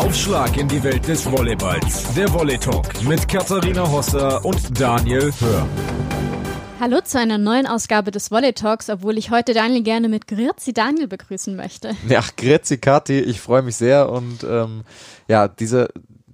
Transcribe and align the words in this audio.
Aufschlag 0.00 0.56
in 0.56 0.66
die 0.66 0.82
Welt 0.82 1.06
des 1.06 1.30
Volleyballs. 1.30 2.14
Der 2.14 2.32
Volley 2.32 2.56
Talk 2.56 2.86
mit 3.06 3.28
Katharina 3.28 3.86
Hosser 3.86 4.42
und 4.46 4.80
Daniel 4.80 5.30
Hör. 5.40 5.68
Hallo 6.80 7.02
zu 7.02 7.18
einer 7.18 7.36
neuen 7.36 7.66
Ausgabe 7.66 8.10
des 8.10 8.30
Volley 8.30 8.54
Talks, 8.54 8.88
obwohl 8.88 9.18
ich 9.18 9.30
heute 9.30 9.52
Daniel 9.52 9.82
gerne 9.82 10.08
mit 10.08 10.26
Grüezi 10.26 10.72
Daniel 10.72 11.06
begrüßen 11.06 11.54
möchte. 11.54 11.94
Ja, 12.08 12.24
Grüezi 12.34 12.78
Kathi, 12.78 13.20
ich 13.20 13.42
freue 13.42 13.60
mich 13.60 13.76
sehr 13.76 14.10
und 14.10 14.42
ähm, 14.42 14.84
ja, 15.28 15.48
diese 15.48 15.90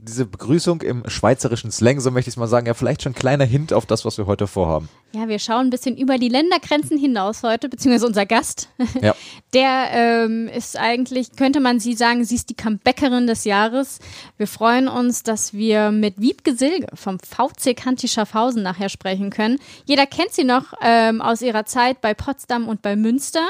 diese 0.06 0.24
Begrüßung 0.24 0.82
im 0.82 1.02
schweizerischen 1.08 1.70
Slang, 1.70 2.00
so 2.00 2.10
möchte 2.10 2.28
ich 2.28 2.34
es 2.34 2.36
mal 2.38 2.46
sagen, 2.46 2.66
ja 2.66 2.74
vielleicht 2.74 3.02
schon 3.02 3.12
ein 3.12 3.16
kleiner 3.16 3.44
Hint 3.44 3.72
auf 3.72 3.86
das, 3.86 4.04
was 4.04 4.18
wir 4.18 4.26
heute 4.26 4.46
vorhaben. 4.46 4.88
Ja, 5.12 5.28
wir 5.28 5.38
schauen 5.38 5.66
ein 5.66 5.70
bisschen 5.70 5.96
über 5.96 6.18
die 6.18 6.28
Ländergrenzen 6.28 6.98
hinaus 6.98 7.42
heute, 7.42 7.68
beziehungsweise 7.68 8.06
unser 8.06 8.26
Gast. 8.26 8.68
Ja. 9.00 9.14
Der 9.54 9.88
ähm, 9.92 10.48
ist 10.48 10.76
eigentlich, 10.78 11.36
könnte 11.36 11.60
man 11.60 11.80
sie 11.80 11.94
sagen, 11.94 12.24
sie 12.24 12.34
ist 12.34 12.50
die 12.50 12.56
Comebackerin 12.56 13.26
des 13.26 13.44
Jahres. 13.44 13.98
Wir 14.36 14.46
freuen 14.46 14.88
uns, 14.88 15.22
dass 15.22 15.54
wir 15.54 15.90
mit 15.90 16.20
Wiebke 16.20 16.54
Silge 16.54 16.86
vom 16.94 17.18
VC 17.18 17.76
Kanti 17.76 18.08
Schaffhausen 18.08 18.62
nachher 18.62 18.88
sprechen 18.88 19.30
können. 19.30 19.58
Jeder 19.86 20.06
kennt 20.06 20.32
sie 20.32 20.44
noch 20.44 20.74
ähm, 20.82 21.20
aus 21.20 21.42
ihrer 21.42 21.64
Zeit 21.64 22.00
bei 22.00 22.14
Potsdam 22.14 22.68
und 22.68 22.82
bei 22.82 22.96
Münster. 22.96 23.48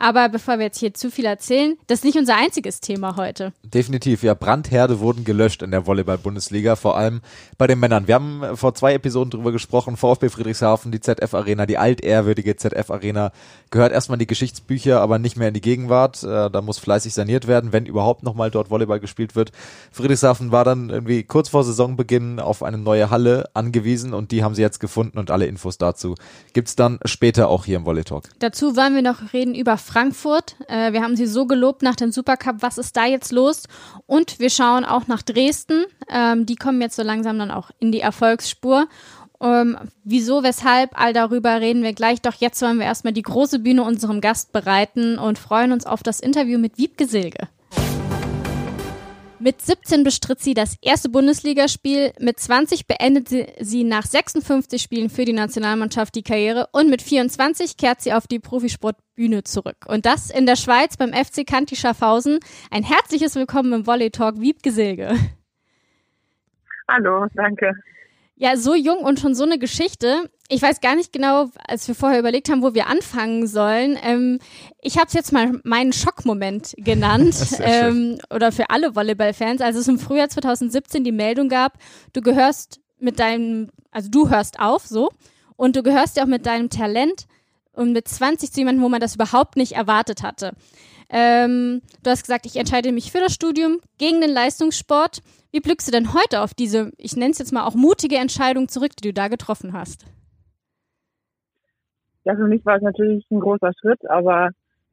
Aber 0.00 0.28
bevor 0.28 0.58
wir 0.58 0.66
jetzt 0.66 0.78
hier 0.78 0.94
zu 0.94 1.10
viel 1.10 1.24
erzählen, 1.24 1.76
das 1.88 1.98
ist 1.98 2.04
nicht 2.04 2.16
unser 2.16 2.36
einziges 2.36 2.80
Thema 2.80 3.16
heute. 3.16 3.52
Definitiv, 3.64 4.22
ja. 4.22 4.34
Brandherde 4.34 5.00
wurden 5.00 5.24
gelöscht 5.24 5.60
in 5.62 5.72
der 5.72 5.86
Volleyball-Bundesliga, 5.86 6.76
vor 6.76 6.96
allem 6.96 7.20
bei 7.58 7.66
den 7.66 7.80
Männern. 7.80 8.06
Wir 8.06 8.14
haben 8.14 8.56
vor 8.56 8.74
zwei 8.74 8.94
Episoden 8.94 9.30
drüber 9.30 9.50
gesprochen, 9.50 9.96
VfB 9.96 10.28
Friedrichshafen, 10.28 10.92
die 10.92 11.00
ZF-Arena, 11.00 11.66
die 11.66 11.78
altehrwürdige 11.78 12.54
ZF-Arena, 12.54 13.32
gehört 13.70 13.92
erstmal 13.92 14.14
in 14.14 14.20
die 14.20 14.28
Geschichtsbücher, 14.28 15.00
aber 15.00 15.18
nicht 15.18 15.36
mehr 15.36 15.48
in 15.48 15.54
die 15.54 15.60
Gegenwart. 15.60 16.22
Äh, 16.22 16.48
da 16.48 16.62
muss 16.62 16.78
fleißig 16.78 17.12
saniert 17.12 17.48
werden, 17.48 17.72
wenn 17.72 17.84
überhaupt 17.84 18.22
nochmal 18.22 18.52
dort 18.52 18.70
Volleyball 18.70 19.00
gespielt 19.00 19.34
wird. 19.34 19.50
Friedrichshafen 19.90 20.52
war 20.52 20.64
dann 20.64 20.90
irgendwie 20.90 21.24
kurz 21.24 21.48
vor 21.48 21.64
Saisonbeginn 21.64 22.38
auf 22.38 22.62
eine 22.62 22.78
neue 22.78 23.10
Halle 23.10 23.50
angewiesen 23.54 24.14
und 24.14 24.30
die 24.30 24.44
haben 24.44 24.54
sie 24.54 24.62
jetzt 24.62 24.78
gefunden 24.78 25.18
und 25.18 25.32
alle 25.32 25.46
Infos 25.46 25.76
dazu 25.76 26.14
gibt's 26.52 26.76
dann 26.76 27.00
später 27.04 27.48
auch 27.48 27.64
hier 27.64 27.76
im 27.76 27.84
Volley 27.84 28.04
Talk. 28.04 28.24
Dazu 28.38 28.76
wollen 28.76 28.94
wir 28.94 29.02
noch 29.02 29.32
reden 29.32 29.56
über 29.56 29.76
Frankfurt. 29.88 30.56
Äh, 30.68 30.92
wir 30.92 31.02
haben 31.02 31.16
sie 31.16 31.26
so 31.26 31.46
gelobt 31.46 31.82
nach 31.82 31.96
dem 31.96 32.12
Supercup. 32.12 32.56
Was 32.60 32.78
ist 32.78 32.96
da 32.96 33.06
jetzt 33.06 33.32
los? 33.32 33.64
Und 34.06 34.38
wir 34.38 34.50
schauen 34.50 34.84
auch 34.84 35.06
nach 35.08 35.22
Dresden. 35.22 35.86
Ähm, 36.08 36.46
die 36.46 36.56
kommen 36.56 36.80
jetzt 36.80 36.96
so 36.96 37.02
langsam 37.02 37.38
dann 37.38 37.50
auch 37.50 37.70
in 37.78 37.90
die 37.90 38.00
Erfolgsspur. 38.00 38.86
Ähm, 39.40 39.78
wieso, 40.04 40.42
weshalb, 40.42 40.98
all 41.00 41.12
darüber 41.12 41.60
reden 41.60 41.82
wir 41.82 41.92
gleich. 41.92 42.20
Doch 42.20 42.34
jetzt 42.34 42.60
wollen 42.60 42.78
wir 42.78 42.86
erstmal 42.86 43.12
die 43.12 43.22
große 43.22 43.60
Bühne 43.60 43.82
unserem 43.82 44.20
Gast 44.20 44.52
bereiten 44.52 45.18
und 45.18 45.38
freuen 45.38 45.72
uns 45.72 45.86
auf 45.86 46.02
das 46.02 46.20
Interview 46.20 46.58
mit 46.58 46.78
Wiebke 46.78 47.06
Silge. 47.06 47.48
Mit 49.40 49.62
17 49.62 50.02
bestritt 50.02 50.40
sie 50.40 50.52
das 50.52 50.76
erste 50.82 51.08
Bundesligaspiel, 51.08 52.12
mit 52.18 52.40
20 52.40 52.88
beendete 52.88 53.46
sie 53.60 53.84
nach 53.84 54.04
56 54.04 54.82
Spielen 54.82 55.10
für 55.10 55.24
die 55.24 55.32
Nationalmannschaft 55.32 56.16
die 56.16 56.24
Karriere 56.24 56.68
und 56.72 56.90
mit 56.90 57.02
24 57.02 57.76
kehrt 57.76 58.00
sie 58.00 58.12
auf 58.12 58.26
die 58.26 58.40
Profisportbühne 58.40 59.44
zurück. 59.44 59.76
Und 59.86 60.06
das 60.06 60.30
in 60.30 60.44
der 60.44 60.56
Schweiz 60.56 60.96
beim 60.96 61.12
FC 61.12 61.46
Kanti 61.46 61.76
Schaffhausen. 61.76 62.40
Ein 62.72 62.82
herzliches 62.82 63.36
Willkommen 63.36 63.72
im 63.72 63.86
Volley 63.86 64.10
Talk, 64.10 64.40
Wiebke 64.40 64.72
Silge. 64.72 65.14
Hallo, 66.88 67.26
danke. 67.34 67.74
Ja, 68.34 68.56
so 68.56 68.74
jung 68.74 68.98
und 68.98 69.20
schon 69.20 69.36
so 69.36 69.44
eine 69.44 69.58
Geschichte. 69.58 70.30
Ich 70.50 70.62
weiß 70.62 70.80
gar 70.80 70.96
nicht 70.96 71.12
genau, 71.12 71.50
als 71.66 71.86
wir 71.88 71.94
vorher 71.94 72.18
überlegt 72.18 72.48
haben, 72.48 72.62
wo 72.62 72.72
wir 72.72 72.86
anfangen 72.86 73.46
sollen. 73.46 73.98
Ähm, 74.02 74.38
ich 74.80 74.96
habe 74.96 75.08
es 75.08 75.12
jetzt 75.12 75.30
mal 75.30 75.60
meinen 75.62 75.92
Schockmoment 75.92 76.74
genannt 76.78 77.36
ähm, 77.60 78.18
oder 78.30 78.50
für 78.50 78.70
alle 78.70 78.96
Volleyball-Fans, 78.96 79.60
als 79.60 79.76
es 79.76 79.88
im 79.88 79.98
Frühjahr 79.98 80.30
2017 80.30 81.04
die 81.04 81.12
Meldung 81.12 81.50
gab, 81.50 81.74
du 82.14 82.22
gehörst 82.22 82.80
mit 82.98 83.20
deinem, 83.20 83.68
also 83.90 84.08
du 84.08 84.30
hörst 84.30 84.58
auf, 84.58 84.86
so 84.86 85.10
und 85.56 85.76
du 85.76 85.82
gehörst 85.82 86.16
ja 86.16 86.22
auch 86.22 86.28
mit 86.28 86.46
deinem 86.46 86.70
Talent 86.70 87.26
und 87.72 87.92
mit 87.92 88.08
20 88.08 88.50
zu 88.50 88.60
jemandem, 88.60 88.82
wo 88.82 88.88
man 88.88 89.00
das 89.00 89.16
überhaupt 89.16 89.56
nicht 89.56 89.72
erwartet 89.72 90.22
hatte. 90.22 90.52
Ähm, 91.10 91.82
du 92.02 92.10
hast 92.10 92.22
gesagt, 92.22 92.46
ich 92.46 92.56
entscheide 92.56 92.92
mich 92.92 93.12
für 93.12 93.20
das 93.20 93.34
Studium 93.34 93.80
gegen 93.98 94.20
den 94.22 94.30
Leistungssport. 94.30 95.20
Wie 95.52 95.60
blickst 95.60 95.88
du 95.88 95.92
denn 95.92 96.14
heute 96.14 96.40
auf 96.40 96.54
diese, 96.54 96.90
ich 96.96 97.16
nenne 97.16 97.32
es 97.32 97.38
jetzt 97.38 97.52
mal 97.52 97.64
auch 97.64 97.74
mutige 97.74 98.16
Entscheidung 98.16 98.68
zurück, 98.68 98.92
die 98.96 99.08
du 99.08 99.12
da 99.12 99.28
getroffen 99.28 99.72
hast? 99.72 100.04
Ja, 102.28 102.36
für 102.36 102.46
mich 102.46 102.62
war 102.66 102.76
es 102.76 102.82
natürlich 102.82 103.24
ein 103.30 103.40
großer 103.40 103.72
Schritt, 103.80 104.04
aber 104.10 104.50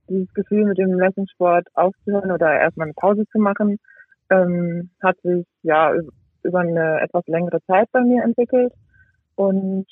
dieses 0.07 0.33
Gefühl 0.33 0.63
mit 0.63 0.77
dem 0.77 0.97
Leistungssport 0.97 1.67
aufzuhören 1.73 2.31
oder 2.31 2.49
erstmal 2.49 2.85
eine 2.85 2.93
Pause 2.93 3.25
zu 3.29 3.39
machen, 3.39 3.77
ähm, 4.29 4.89
hat 5.03 5.19
sich 5.21 5.45
ja 5.61 5.93
über 6.43 6.59
eine 6.59 7.01
etwas 7.01 7.27
längere 7.27 7.61
Zeit 7.67 7.89
bei 7.91 7.99
mir 7.99 8.23
entwickelt. 8.23 8.71
Und 9.35 9.85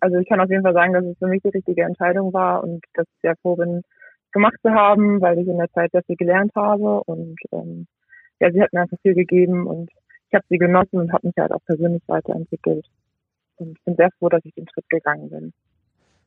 also 0.00 0.18
ich 0.18 0.28
kann 0.28 0.40
auf 0.40 0.50
jeden 0.50 0.62
Fall 0.62 0.74
sagen, 0.74 0.92
dass 0.92 1.04
es 1.06 1.16
für 1.16 1.26
mich 1.26 1.40
die 1.42 1.48
richtige 1.48 1.84
Entscheidung 1.84 2.34
war 2.34 2.62
und 2.62 2.84
dass 2.92 3.06
ich 3.08 3.20
sehr 3.22 3.36
froh 3.40 3.56
bin, 3.56 3.80
gemacht 4.32 4.58
zu 4.60 4.70
haben, 4.70 5.22
weil 5.22 5.38
ich 5.38 5.48
in 5.48 5.56
der 5.56 5.70
Zeit 5.70 5.92
sehr 5.92 6.02
viel 6.02 6.16
gelernt 6.16 6.52
habe 6.54 7.02
und 7.04 7.36
ähm, 7.52 7.86
ja, 8.40 8.52
sie 8.52 8.60
hat 8.60 8.74
mir 8.74 8.82
einfach 8.82 8.98
viel 9.00 9.14
gegeben 9.14 9.66
und 9.66 9.90
ich 10.28 10.34
habe 10.34 10.44
sie 10.50 10.58
genossen 10.58 10.98
und 11.00 11.14
habe 11.14 11.28
mich 11.28 11.36
halt 11.38 11.52
auch 11.52 11.64
persönlich 11.64 12.02
weiterentwickelt. 12.08 12.84
Und 13.56 13.82
bin 13.86 13.96
sehr 13.96 14.10
froh, 14.18 14.28
dass 14.28 14.44
ich 14.44 14.52
den 14.52 14.68
Schritt 14.68 14.88
gegangen 14.90 15.30
bin. 15.30 15.52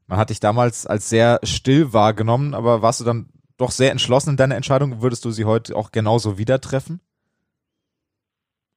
Man 0.08 0.18
hat 0.18 0.30
dich 0.30 0.40
damals 0.40 0.86
als 0.86 1.10
sehr 1.10 1.40
still 1.44 1.94
wahrgenommen, 1.94 2.54
aber 2.54 2.82
warst 2.82 3.00
du 3.00 3.06
dann 3.06 3.30
doch 3.58 3.72
sehr 3.72 3.92
entschlossen 3.92 4.32
in 4.32 4.38
deiner 4.38 4.56
Entscheidung? 4.56 5.02
Würdest 5.02 5.24
du 5.26 5.32
sie 5.32 5.46
heute 5.46 5.76
auch 5.76 5.92
genauso 5.92 6.38
wieder 6.38 6.60
treffen? 6.60 7.00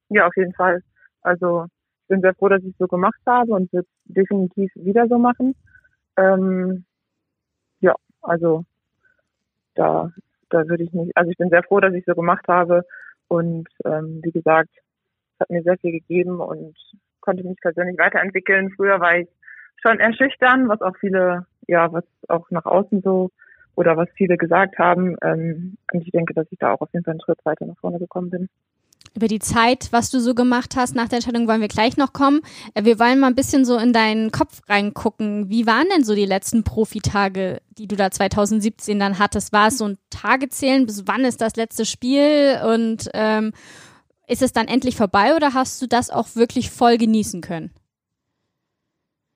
Ja, 0.09 0.27
auf 0.27 0.35
jeden 0.35 0.53
Fall. 0.53 0.81
Also 1.21 1.65
ich 2.03 2.07
bin 2.07 2.21
sehr 2.21 2.35
froh, 2.35 2.47
dass 2.47 2.63
ich 2.63 2.69
es 2.69 2.77
so 2.77 2.87
gemacht 2.87 3.19
habe 3.25 3.51
und 3.51 3.71
wird 3.73 3.87
definitiv 4.05 4.71
wieder 4.75 5.07
so 5.07 5.17
machen. 5.17 5.55
Ähm, 6.15 6.85
ja, 7.81 7.93
also 8.21 8.63
da, 9.75 10.11
da 10.49 10.67
würde 10.67 10.83
ich 10.83 10.93
nicht, 10.93 11.15
also 11.17 11.29
ich 11.29 11.37
bin 11.37 11.49
sehr 11.49 11.63
froh, 11.63 11.79
dass 11.79 11.93
ich 11.93 11.99
es 11.99 12.05
so 12.05 12.15
gemacht 12.15 12.47
habe 12.47 12.85
und 13.27 13.67
ähm, 13.83 14.21
wie 14.23 14.31
gesagt, 14.31 14.71
es 14.73 15.39
hat 15.41 15.49
mir 15.49 15.63
sehr 15.63 15.77
viel 15.77 15.91
gegeben 15.91 16.39
und 16.39 16.75
konnte 17.19 17.43
mich 17.43 17.59
persönlich 17.59 17.97
weiterentwickeln. 17.97 18.71
Früher 18.75 18.99
war 18.99 19.17
ich 19.17 19.27
schon 19.87 19.99
erschüchtern, 19.99 20.67
was 20.67 20.81
auch 20.81 20.95
viele, 20.99 21.45
ja, 21.67 21.91
was 21.91 22.03
auch 22.27 22.49
nach 22.51 22.65
außen 22.65 23.01
so 23.01 23.31
oder 23.75 23.95
was 23.95 24.09
viele 24.15 24.37
gesagt 24.37 24.77
haben. 24.79 25.15
Ähm, 25.23 25.77
und 25.91 26.01
ich 26.01 26.11
denke, 26.11 26.33
dass 26.33 26.47
ich 26.51 26.59
da 26.59 26.73
auch 26.73 26.81
auf 26.81 26.89
jeden 26.93 27.05
Fall 27.05 27.13
einen 27.13 27.21
Schritt 27.21 27.39
weiter 27.45 27.65
nach 27.65 27.77
vorne 27.77 27.99
gekommen 27.99 28.29
bin. 28.29 28.49
Über 29.15 29.27
die 29.27 29.39
Zeit, 29.39 29.87
was 29.91 30.11
du 30.11 30.19
so 30.19 30.35
gemacht 30.35 30.75
hast 30.75 30.95
nach 30.95 31.07
der 31.07 31.17
Entscheidung, 31.17 31.47
wollen 31.47 31.61
wir 31.61 31.69
gleich 31.69 31.97
noch 31.97 32.11
kommen. 32.13 32.41
Äh, 32.73 32.83
wir 32.83 32.99
wollen 32.99 33.19
mal 33.19 33.27
ein 33.27 33.35
bisschen 33.35 33.65
so 33.65 33.77
in 33.77 33.93
deinen 33.93 34.31
Kopf 34.31 34.61
reingucken. 34.67 35.49
Wie 35.49 35.65
waren 35.65 35.87
denn 35.95 36.03
so 36.03 36.15
die 36.15 36.25
letzten 36.25 36.63
Profitage, 36.63 37.61
die 37.77 37.87
du 37.87 37.95
da 37.95 38.11
2017 38.11 38.99
dann 38.99 39.19
hattest? 39.19 39.53
War 39.53 39.67
es 39.67 39.77
so 39.77 39.85
ein 39.87 39.97
Tagezählen? 40.09 40.85
Bis 40.85 41.07
wann 41.07 41.23
ist 41.23 41.41
das 41.41 41.55
letzte 41.55 41.85
Spiel? 41.85 42.59
Und 42.65 43.09
ähm, 43.13 43.53
ist 44.27 44.41
es 44.41 44.51
dann 44.51 44.67
endlich 44.67 44.97
vorbei 44.97 45.35
oder 45.35 45.53
hast 45.53 45.81
du 45.81 45.87
das 45.87 46.09
auch 46.09 46.35
wirklich 46.35 46.71
voll 46.71 46.97
genießen 46.97 47.41
können? 47.41 47.71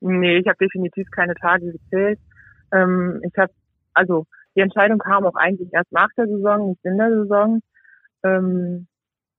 Nee, 0.01 0.38
ich 0.39 0.47
habe 0.47 0.57
definitiv 0.57 1.09
keine 1.12 1.35
Tage 1.35 1.72
gezählt. 1.72 2.19
Ähm, 2.73 3.22
ich 3.23 3.38
habe, 3.38 3.53
also 3.94 4.25
die 4.56 4.62
Entscheidung 4.62 4.97
kam 4.97 5.25
auch 5.25 5.35
eigentlich 5.35 5.72
erst 5.73 5.91
nach 5.91 6.09
der 6.17 6.28
Saison, 6.28 6.69
nicht 6.69 6.84
in 6.84 6.97
der 6.97 7.09
Saison. 7.09 7.62
Ähm, 8.23 8.88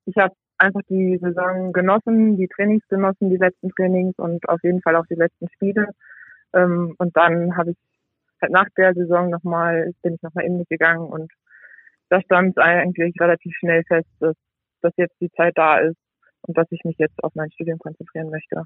ich 0.06 0.16
habe 0.16 0.34
einfach 0.58 0.80
die 0.88 1.18
Saison 1.20 1.72
genossen, 1.72 2.36
die 2.36 2.48
Trainings 2.48 2.86
genossen, 2.88 3.30
die 3.30 3.36
letzten 3.36 3.70
Trainings 3.70 4.14
und 4.18 4.48
auf 4.48 4.62
jeden 4.62 4.80
Fall 4.82 4.96
auch 4.96 5.06
die 5.10 5.16
letzten 5.16 5.48
Spiele. 5.50 5.88
Ähm, 6.54 6.94
und 6.98 7.16
dann 7.16 7.56
habe 7.56 7.72
ich 7.72 7.76
halt 8.40 8.52
nach 8.52 8.68
der 8.76 8.94
Saison 8.94 9.30
nochmal, 9.30 9.92
bin 10.02 10.14
ich 10.14 10.22
nochmal 10.22 10.44
in 10.44 10.58
mich 10.58 10.68
gegangen 10.68 11.06
und 11.06 11.32
da 12.08 12.20
stand 12.20 12.58
eigentlich 12.58 13.14
relativ 13.20 13.52
schnell 13.56 13.82
fest, 13.84 14.08
dass, 14.20 14.36
dass 14.82 14.92
jetzt 14.96 15.20
die 15.20 15.30
Zeit 15.30 15.54
da 15.56 15.78
ist 15.78 15.96
und 16.42 16.56
dass 16.56 16.66
ich 16.70 16.84
mich 16.84 16.98
jetzt 16.98 17.22
auf 17.24 17.34
mein 17.34 17.50
Studium 17.50 17.78
konzentrieren 17.78 18.30
möchte. 18.30 18.64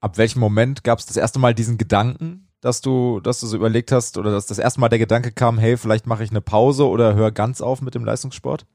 Ab 0.00 0.18
welchem 0.18 0.40
Moment 0.40 0.84
gab 0.84 0.98
es 0.98 1.06
das 1.06 1.16
erste 1.16 1.38
Mal 1.38 1.54
diesen 1.54 1.78
Gedanken, 1.78 2.48
dass 2.60 2.80
du, 2.80 3.20
dass 3.20 3.40
du 3.40 3.46
so 3.46 3.56
überlegt 3.56 3.92
hast 3.92 4.18
oder 4.18 4.30
dass 4.30 4.46
das 4.46 4.58
erste 4.58 4.80
Mal 4.80 4.88
der 4.88 4.98
Gedanke 4.98 5.32
kam, 5.32 5.58
hey, 5.58 5.76
vielleicht 5.76 6.06
mache 6.06 6.22
ich 6.22 6.30
eine 6.30 6.40
Pause 6.40 6.86
oder 6.86 7.14
höre 7.14 7.32
ganz 7.32 7.60
auf 7.60 7.80
mit 7.80 7.94
dem 7.94 8.04
Leistungssport? 8.04 8.66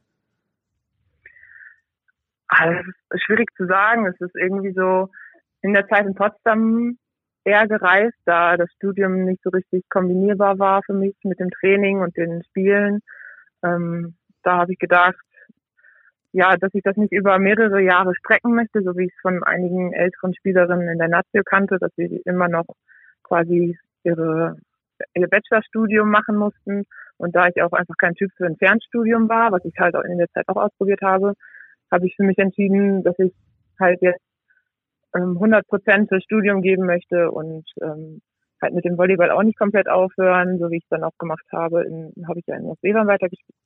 Also, 2.48 2.92
schwierig 3.16 3.50
zu 3.56 3.66
sagen. 3.66 4.06
Es 4.08 4.20
ist 4.20 4.36
irgendwie 4.36 4.74
so 4.74 5.10
in 5.62 5.74
der 5.74 5.88
Zeit 5.88 6.06
in 6.06 6.16
Potsdam 6.16 6.98
eher 7.44 7.68
gereist, 7.68 8.18
da 8.26 8.58
das 8.58 8.70
Studium 8.74 9.24
nicht 9.26 9.42
so 9.44 9.50
richtig 9.50 9.84
kombinierbar 9.90 10.60
war 10.60 10.82
für 10.86 10.94
mich 10.94 11.16
mit 11.24 11.40
dem 11.40 11.50
Training 11.50 12.02
und 12.02 12.16
den 12.18 12.44
Spielen. 12.44 13.02
Ähm, 13.64 14.16
da 14.44 14.58
habe 14.58 14.74
ich 14.74 14.80
gedacht, 14.80 15.16
ja, 16.34 16.56
dass 16.58 16.74
ich 16.74 16.84
das 16.84 16.96
nicht 16.98 17.12
über 17.12 17.38
mehrere 17.40 17.82
Jahre 17.82 18.16
strecken 18.16 18.56
möchte, 18.56 18.82
so 18.82 18.96
wie 18.96 19.06
ich 19.06 19.14
es 19.14 19.22
von 19.22 19.44
einigen 19.44 19.94
älteren 19.94 20.34
Spielerinnen 20.34 20.88
in 20.88 20.98
der 20.98 21.10
Nazio 21.10 21.44
kannte, 21.46 21.78
dass 21.80 21.92
sie 21.96 22.22
immer 22.26 22.48
noch 22.48 22.66
quasi 23.24 23.78
ihre, 24.04 24.58
ihr 25.14 25.28
Bachelorstudium 25.28 26.10
machen 26.10 26.38
mussten. 26.38 26.84
Und 27.18 27.36
da 27.36 27.48
ich 27.48 27.62
auch 27.62 27.74
einfach 27.74 27.96
kein 27.98 28.16
Typ 28.16 28.32
für 28.38 28.46
ein 28.46 28.58
Fernstudium 28.58 29.30
war, 29.30 29.52
was 29.52 29.64
ich 29.66 29.74
halt 29.78 29.96
auch 29.96 30.04
in 30.04 30.18
der 30.18 30.30
Zeit 30.30 30.48
auch 30.48 30.56
ausprobiert 30.56 31.02
habe, 31.02 31.34
habe 31.92 32.08
ich 32.08 32.16
für 32.16 32.24
mich 32.24 32.38
entschieden, 32.38 33.04
dass 33.04 33.18
ich 33.20 33.34
halt 33.80 34.02
jetzt 34.02 34.24
ähm, 35.16 35.34
100 35.34 35.68
Prozent 35.68 36.10
fürs 36.10 36.24
Studium 36.24 36.62
geben 36.62 36.86
möchte 36.86 37.30
und 37.32 37.66
ähm, 37.82 38.22
halt 38.62 38.74
mit 38.74 38.86
dem 38.86 38.98
Volleyball 38.98 39.32
auch 39.32 39.44
nicht 39.44 39.58
komplett 39.58 39.90
aufhören, 39.90 40.60
so 40.60 40.70
wie 40.70 40.78
ich 40.78 40.84
es 40.84 40.90
dann 40.90 41.04
auch 41.04 41.18
gemacht 41.18 41.46
habe. 41.52 41.84
In, 41.84 42.14
habe 42.28 42.40
ich 42.40 42.48
ja 42.48 42.56
in 42.56 42.66
Ostseefern 42.66 43.08
weitergespielt, 43.08 43.58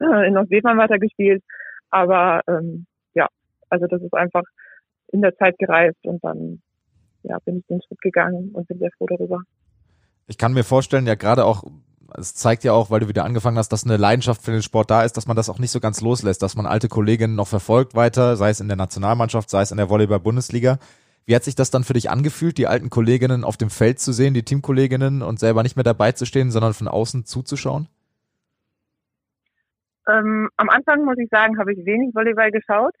in 0.00 0.36
Ostseefern 0.36 0.76
weitergespielt. 0.76 1.42
Aber 1.94 2.40
ähm, 2.48 2.86
ja, 3.14 3.28
also 3.70 3.86
das 3.86 4.02
ist 4.02 4.14
einfach 4.14 4.42
in 5.12 5.22
der 5.22 5.36
Zeit 5.36 5.56
gereift 5.58 6.04
und 6.04 6.24
dann 6.24 6.60
ja, 7.22 7.38
bin 7.44 7.58
ich 7.58 7.66
den 7.66 7.80
Schritt 7.82 8.00
gegangen 8.00 8.50
und 8.52 8.66
bin 8.66 8.80
sehr 8.80 8.90
froh 8.98 9.06
darüber. 9.06 9.42
Ich 10.26 10.36
kann 10.36 10.54
mir 10.54 10.64
vorstellen, 10.64 11.06
ja 11.06 11.14
gerade 11.14 11.44
auch, 11.44 11.62
es 12.18 12.34
zeigt 12.34 12.64
ja 12.64 12.72
auch, 12.72 12.90
weil 12.90 12.98
du 12.98 13.08
wieder 13.08 13.24
angefangen 13.24 13.58
hast, 13.58 13.68
dass 13.68 13.84
eine 13.84 13.96
Leidenschaft 13.96 14.42
für 14.42 14.50
den 14.50 14.62
Sport 14.62 14.90
da 14.90 15.04
ist, 15.04 15.16
dass 15.16 15.28
man 15.28 15.36
das 15.36 15.48
auch 15.48 15.60
nicht 15.60 15.70
so 15.70 15.78
ganz 15.78 16.00
loslässt, 16.00 16.42
dass 16.42 16.56
man 16.56 16.66
alte 16.66 16.88
Kolleginnen 16.88 17.36
noch 17.36 17.46
verfolgt 17.46 17.94
weiter, 17.94 18.36
sei 18.36 18.50
es 18.50 18.58
in 18.58 18.66
der 18.66 18.76
Nationalmannschaft, 18.76 19.48
sei 19.48 19.62
es 19.62 19.70
in 19.70 19.76
der 19.76 19.88
Volleyball-Bundesliga. 19.88 20.80
Wie 21.26 21.36
hat 21.36 21.44
sich 21.44 21.54
das 21.54 21.70
dann 21.70 21.84
für 21.84 21.92
dich 21.92 22.10
angefühlt, 22.10 22.58
die 22.58 22.66
alten 22.66 22.90
Kolleginnen 22.90 23.44
auf 23.44 23.56
dem 23.56 23.70
Feld 23.70 24.00
zu 24.00 24.12
sehen, 24.12 24.34
die 24.34 24.42
Teamkolleginnen 24.42 25.22
und 25.22 25.38
selber 25.38 25.62
nicht 25.62 25.76
mehr 25.76 25.84
dabei 25.84 26.10
zu 26.10 26.26
stehen, 26.26 26.50
sondern 26.50 26.74
von 26.74 26.88
außen 26.88 27.24
zuzuschauen? 27.24 27.86
Ähm, 30.08 30.48
am 30.56 30.68
Anfang 30.68 31.04
muss 31.04 31.18
ich 31.18 31.28
sagen, 31.30 31.58
habe 31.58 31.72
ich 31.72 31.84
wenig 31.84 32.14
Volleyball 32.14 32.50
geschaut. 32.50 32.94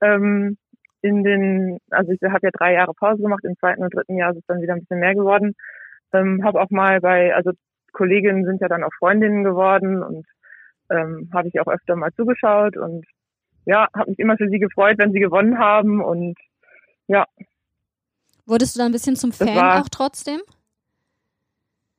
Ähm, 0.00 0.56
in 1.00 1.24
den, 1.24 1.78
also 1.90 2.12
ich 2.12 2.22
habe 2.22 2.38
ja 2.42 2.50
drei 2.52 2.74
Jahre 2.74 2.94
Pause 2.94 3.22
gemacht, 3.22 3.44
im 3.44 3.56
zweiten 3.56 3.82
und 3.82 3.94
dritten 3.94 4.16
Jahr 4.16 4.30
ist 4.30 4.38
es 4.38 4.46
dann 4.46 4.62
wieder 4.62 4.74
ein 4.74 4.80
bisschen 4.80 5.00
mehr 5.00 5.14
geworden. 5.14 5.54
Ähm, 6.12 6.44
habe 6.44 6.60
auch 6.60 6.70
mal 6.70 7.00
bei, 7.00 7.34
also 7.34 7.52
Kolleginnen 7.92 8.44
sind 8.44 8.60
ja 8.60 8.68
dann 8.68 8.84
auch 8.84 8.92
Freundinnen 8.98 9.44
geworden 9.44 10.02
und 10.02 10.26
ähm, 10.90 11.28
habe 11.32 11.48
ich 11.48 11.60
auch 11.60 11.66
öfter 11.66 11.96
mal 11.96 12.12
zugeschaut 12.12 12.76
und 12.76 13.04
ja, 13.64 13.88
habe 13.94 14.10
mich 14.10 14.18
immer 14.18 14.36
für 14.36 14.48
sie 14.48 14.58
gefreut, 14.58 14.98
wenn 14.98 15.12
sie 15.12 15.20
gewonnen 15.20 15.58
haben 15.58 16.02
und 16.02 16.36
ja, 17.08 17.26
Wurdest 18.46 18.74
du 18.74 18.80
dann 18.80 18.88
ein 18.88 18.92
bisschen 18.92 19.16
zum 19.16 19.32
Fan 19.32 19.80
auch 19.80 19.88
trotzdem? 19.88 20.40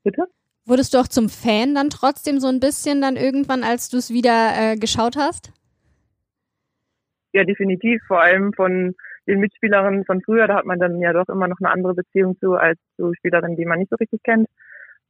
Bitte? 0.03 0.27
Wurdest 0.65 0.93
du 0.93 0.99
auch 0.99 1.07
zum 1.07 1.29
Fan 1.29 1.75
dann 1.75 1.89
trotzdem 1.89 2.39
so 2.39 2.47
ein 2.47 2.59
bisschen 2.59 3.01
dann 3.01 3.17
irgendwann, 3.17 3.63
als 3.63 3.89
du 3.89 3.97
es 3.97 4.11
wieder 4.11 4.53
äh, 4.55 4.75
geschaut 4.77 5.17
hast? 5.17 5.51
Ja, 7.33 7.43
definitiv. 7.43 8.01
Vor 8.07 8.21
allem 8.21 8.53
von 8.53 8.95
den 9.27 9.39
Mitspielerinnen 9.39 10.05
von 10.05 10.21
früher, 10.21 10.47
da 10.47 10.55
hat 10.55 10.65
man 10.65 10.79
dann 10.79 10.99
ja 10.99 11.13
doch 11.13 11.27
immer 11.27 11.47
noch 11.47 11.57
eine 11.59 11.71
andere 11.71 11.93
Beziehung 11.93 12.37
zu 12.39 12.53
als 12.53 12.79
zu 12.95 13.13
Spielerinnen, 13.13 13.57
die 13.57 13.65
man 13.65 13.79
nicht 13.79 13.89
so 13.89 13.95
richtig 13.97 14.21
kennt. 14.23 14.47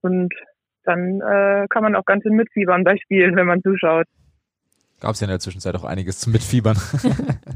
Und 0.01 0.33
dann 0.83 1.21
äh, 1.21 1.67
kann 1.69 1.83
man 1.83 1.95
auch 1.95 2.05
ganz 2.05 2.23
schön 2.23 2.35
mitfiebern 2.35 2.83
bei 2.83 2.97
Spielen, 2.97 3.35
wenn 3.35 3.47
man 3.47 3.61
zuschaut. 3.61 4.07
Gab 5.03 5.15
es 5.15 5.19
ja 5.19 5.25
in 5.25 5.31
der 5.31 5.41
Zwischenzeit 5.41 5.75
auch 5.75 5.83
einiges 5.83 6.21
zum 6.21 6.31
Mitfiebern. 6.31 6.77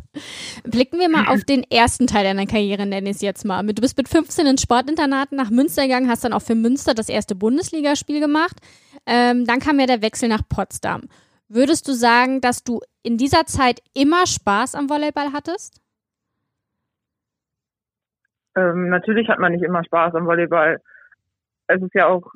Blicken 0.66 1.00
wir 1.00 1.08
mal 1.08 1.34
auf 1.34 1.46
den 1.46 1.64
ersten 1.64 2.06
Teil 2.06 2.26
deiner 2.26 2.46
Karriere, 2.46 2.86
nenne 2.86 3.10
ich 3.10 3.16
es 3.16 3.22
jetzt 3.22 3.46
mal. 3.46 3.66
Du 3.66 3.82
bist 3.82 3.96
mit 3.96 4.10
15 4.10 4.46
ins 4.48 4.64
Sportinternaten 4.64 5.38
nach 5.38 5.50
Münster 5.50 5.84
gegangen, 5.84 6.10
hast 6.10 6.26
dann 6.26 6.34
auch 6.34 6.42
für 6.42 6.56
Münster 6.56 6.94
das 6.94 7.08
erste 7.08 7.36
Bundesligaspiel 7.36 8.20
gemacht. 8.20 8.58
Ähm, 9.06 9.46
dann 9.46 9.60
kam 9.60 9.80
ja 9.80 9.86
der 9.86 10.02
Wechsel 10.02 10.28
nach 10.28 10.42
Potsdam. 10.50 11.04
Würdest 11.48 11.88
du 11.88 11.94
sagen, 11.94 12.42
dass 12.42 12.66
du 12.66 12.82
in 13.02 13.16
dieser 13.16 13.46
Zeit 13.46 13.82
immer 13.94 14.28
Spaß 14.28 14.76
am 14.76 14.90
Volleyball 14.90 15.32
hattest? 15.32 15.80
Ähm, 18.58 18.90
natürlich 18.90 19.30
hat 19.30 19.40
man 19.40 19.54
nicht 19.54 19.64
immer 19.64 19.86
Spaß 19.86 20.16
am 20.16 20.26
Volleyball. 20.26 20.82
Es 21.68 21.82
ist 21.82 21.94
ja 21.94 22.08
auch 22.08 22.30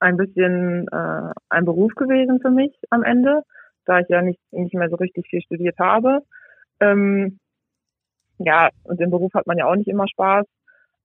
ein 0.00 0.16
bisschen 0.16 0.88
äh, 0.88 1.32
ein 1.48 1.64
Beruf 1.64 1.94
gewesen 1.94 2.40
für 2.40 2.50
mich 2.50 2.76
am 2.90 3.04
Ende 3.04 3.44
da 3.90 3.98
ich 3.98 4.08
ja 4.08 4.22
nicht, 4.22 4.40
nicht 4.52 4.74
mehr 4.74 4.88
so 4.88 4.96
richtig 4.96 5.26
viel 5.28 5.42
studiert 5.42 5.78
habe. 5.78 6.20
Ähm, 6.80 7.40
ja, 8.38 8.70
und 8.84 9.00
im 9.00 9.10
Beruf 9.10 9.34
hat 9.34 9.46
man 9.46 9.58
ja 9.58 9.66
auch 9.66 9.74
nicht 9.74 9.88
immer 9.88 10.08
Spaß. 10.08 10.46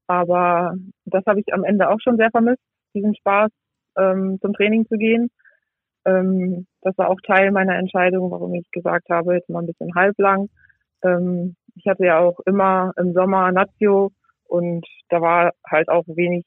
Aber 0.07 0.75
das 1.05 1.25
habe 1.25 1.39
ich 1.39 1.51
am 1.51 1.63
Ende 1.63 1.89
auch 1.89 1.99
schon 1.99 2.17
sehr 2.17 2.29
vermisst, 2.29 2.61
diesen 2.93 3.15
Spaß 3.15 3.49
ähm, 3.97 4.37
zum 4.39 4.53
Training 4.53 4.85
zu 4.85 4.97
gehen. 4.97 5.29
Ähm, 6.05 6.67
das 6.81 6.95
war 6.99 7.09
auch 7.09 7.19
Teil 7.25 7.51
meiner 7.51 7.75
Entscheidung, 7.75 8.29
warum 8.29 8.53
ich 8.53 8.69
gesagt 8.71 9.09
habe, 9.09 9.33
jetzt 9.33 9.49
mal 9.49 9.61
ein 9.61 9.67
bisschen 9.67 9.95
halblang. 9.95 10.49
Ähm, 11.03 11.55
ich 11.75 11.87
hatte 11.87 12.05
ja 12.05 12.19
auch 12.19 12.39
immer 12.45 12.93
im 12.97 13.13
Sommer 13.13 13.51
Nazio 13.51 14.11
und 14.43 14.85
da 15.09 15.21
war 15.21 15.53
halt 15.67 15.89
auch 15.89 16.05
wenig, 16.05 16.45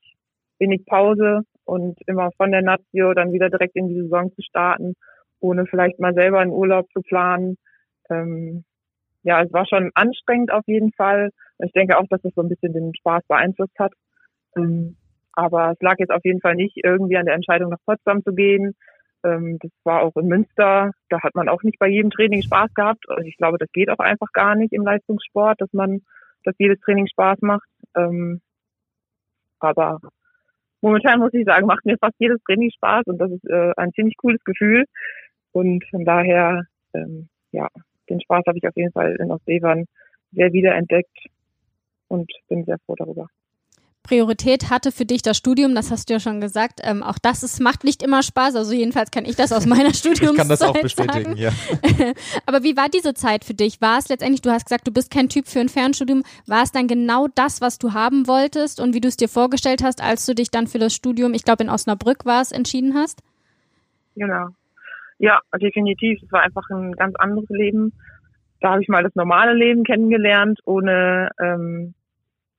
wenig 0.61 0.87
Pause 0.87 1.43
und 1.65 1.99
immer 2.07 2.31
von 2.37 2.53
der 2.53 2.63
Nazio 2.63 3.13
dann 3.13 3.33
wieder 3.33 3.51
direkt 3.51 3.75
in 3.75 3.89
die 3.89 4.01
Saison 4.03 4.33
zu 4.33 4.43
starten 4.43 4.95
ohne 5.41 5.67
vielleicht 5.67 5.99
mal 5.99 6.15
selber 6.15 6.41
einen 6.41 6.53
Urlaub 6.53 6.91
zu 6.93 7.03
planen. 7.03 7.57
Ähm, 8.11 8.65
ja, 9.23 9.43
es 9.43 9.53
war 9.53 9.67
schon 9.67 9.91
anstrengend 9.95 10.53
auf 10.53 10.65
jeden 10.67 10.93
Fall. 10.93 11.31
Ich 11.59 11.73
denke 11.73 11.99
auch, 11.99 12.07
dass 12.09 12.25
es 12.25 12.35
so 12.35 12.43
ein 12.43 12.49
bisschen 12.49 12.73
den 12.73 12.95
Spaß 12.95 13.23
beeinflusst 13.29 13.79
hat. 13.79 13.93
Ähm, 14.57 14.97
aber 15.33 15.73
es 15.73 15.81
lag 15.81 15.97
jetzt 15.99 16.13
auf 16.13 16.25
jeden 16.25 16.41
Fall 16.41 16.55
nicht 16.55 16.77
irgendwie 16.83 17.17
an 17.17 17.27
der 17.27 17.35
Entscheidung, 17.35 17.71
nach 17.71 17.85
Potsdam 17.85 18.23
zu 18.25 18.35
gehen. 18.35 18.75
Ähm, 19.25 19.59
das 19.61 19.71
war 19.85 20.03
auch 20.03 20.17
in 20.17 20.27
Münster. 20.27 20.93
Da 21.09 21.23
hat 21.23 21.35
man 21.35 21.49
auch 21.49 21.63
nicht 21.63 21.79
bei 21.79 21.89
jedem 21.89 22.11
Training 22.11 22.43
Spaß 22.43 22.73
gehabt. 22.75 23.09
Und 23.09 23.27
ich 23.27 23.37
glaube, 23.37 23.59
das 23.59 23.71
geht 23.73 23.91
auch 23.91 23.99
einfach 23.99 24.33
gar 24.33 24.55
nicht 24.55 24.73
im 24.73 24.85
Leistungssport, 24.85 25.61
dass 25.61 25.73
man, 25.73 26.01
dass 26.45 26.55
jedes 26.59 26.81
Training 26.81 27.07
Spaß 27.09 27.39
macht. 27.43 27.69
Ähm, 27.97 28.41
aber 29.61 30.01
momentan 30.81 31.21
muss 31.21 31.35
ich 31.35 31.45
sagen, 31.45 31.67
macht 31.67 31.85
mir 31.85 31.97
fast 31.99 32.15
jedes 32.19 32.43
Training 32.45 32.71
Spaß 32.71 33.07
und 33.07 33.19
das 33.19 33.31
ist 33.31 33.45
äh, 33.49 33.73
ein 33.77 33.93
ziemlich 33.93 34.17
cooles 34.17 34.43
Gefühl. 34.45 34.85
Und 35.59 35.85
von 35.91 36.05
daher, 36.05 36.63
ähm, 36.95 37.29
ja, 37.51 37.67
den 38.09 38.21
Spaß 38.21 38.45
habe 38.47 38.59
ich 38.59 38.69
auf 38.69 38.77
jeden 38.77 38.93
Fall 38.93 39.17
in 39.19 39.33
Ostseewern 39.33 39.87
sehr 40.31 40.53
wiederentdeckt 40.53 41.19
und 42.07 42.31
bin 42.49 42.65
sehr 42.65 42.79
froh 42.87 42.95
darüber. 42.97 43.27
Priorität 44.05 44.71
hatte 44.71 44.93
für 44.93 45.05
dich 45.05 45.21
das 45.21 45.37
Studium, 45.37 45.75
das 45.75 45.91
hast 45.91 46.09
du 46.09 46.15
ja 46.15 46.21
schon 46.21 46.41
gesagt. 46.41 46.79
Ähm, 46.85 47.03
auch 47.03 47.19
das 47.19 47.43
ist, 47.43 47.61
macht 47.61 47.83
nicht 47.83 48.05
immer 48.05 48.23
Spaß, 48.23 48.55
also 48.55 48.73
jedenfalls 48.73 49.11
kann 49.11 49.25
ich 49.25 49.35
das 49.35 49.53
aus 49.53 49.67
meiner 49.67 49.93
Studiumszeit 49.93 50.31
Ich 50.31 50.39
kann 50.39 50.49
das 50.49 50.63
auch 50.63 50.81
bestätigen, 50.81 51.37
sagen. 51.37 51.37
ja. 51.37 51.51
Aber 52.47 52.63
wie 52.63 52.77
war 52.77 52.89
diese 52.89 53.15
Zeit 53.15 53.45
für 53.45 53.55
dich? 53.55 53.81
War 53.81 53.99
es 53.99 54.09
letztendlich, 54.09 54.43
du 54.43 54.53
hast 54.53 54.65
gesagt, 54.65 54.87
du 54.87 54.93
bist 54.93 55.11
kein 55.11 55.29
Typ 55.29 55.49
für 55.49 55.59
ein 55.59 55.69
Fernstudium, 55.69 56.23
war 56.47 56.63
es 56.63 56.71
dann 56.71 56.87
genau 56.87 57.27
das, 57.35 57.61
was 57.61 57.79
du 57.79 57.95
haben 57.95 58.29
wolltest 58.29 58.79
und 58.81 58.95
wie 58.95 59.01
du 59.01 59.09
es 59.09 59.17
dir 59.17 59.29
vorgestellt 59.29 59.83
hast, 59.83 60.01
als 60.01 60.25
du 60.25 60.37
dich 60.37 60.53
dann 60.53 60.69
für 60.69 60.79
das 60.79 60.95
Studium, 60.95 61.35
ich 61.35 61.43
glaube 61.43 61.65
in 61.65 61.69
Osnabrück 61.69 62.25
war 62.25 62.43
es, 62.43 62.53
entschieden 62.53 62.95
hast? 62.95 63.23
Genau. 64.15 64.51
Ja, 65.19 65.41
definitiv. 65.61 66.23
Es 66.23 66.33
war 66.33 66.43
einfach 66.43 66.69
ein 66.71 66.93
ganz 66.93 67.15
anderes 67.17 67.49
Leben. 67.49 67.93
Da 68.61 68.73
habe 68.73 68.83
ich 68.83 68.89
mal 68.89 69.03
das 69.03 69.15
normale 69.15 69.53
Leben 69.53 69.85
kennengelernt, 69.85 70.61
ohne 70.65 71.31
ähm, 71.41 71.95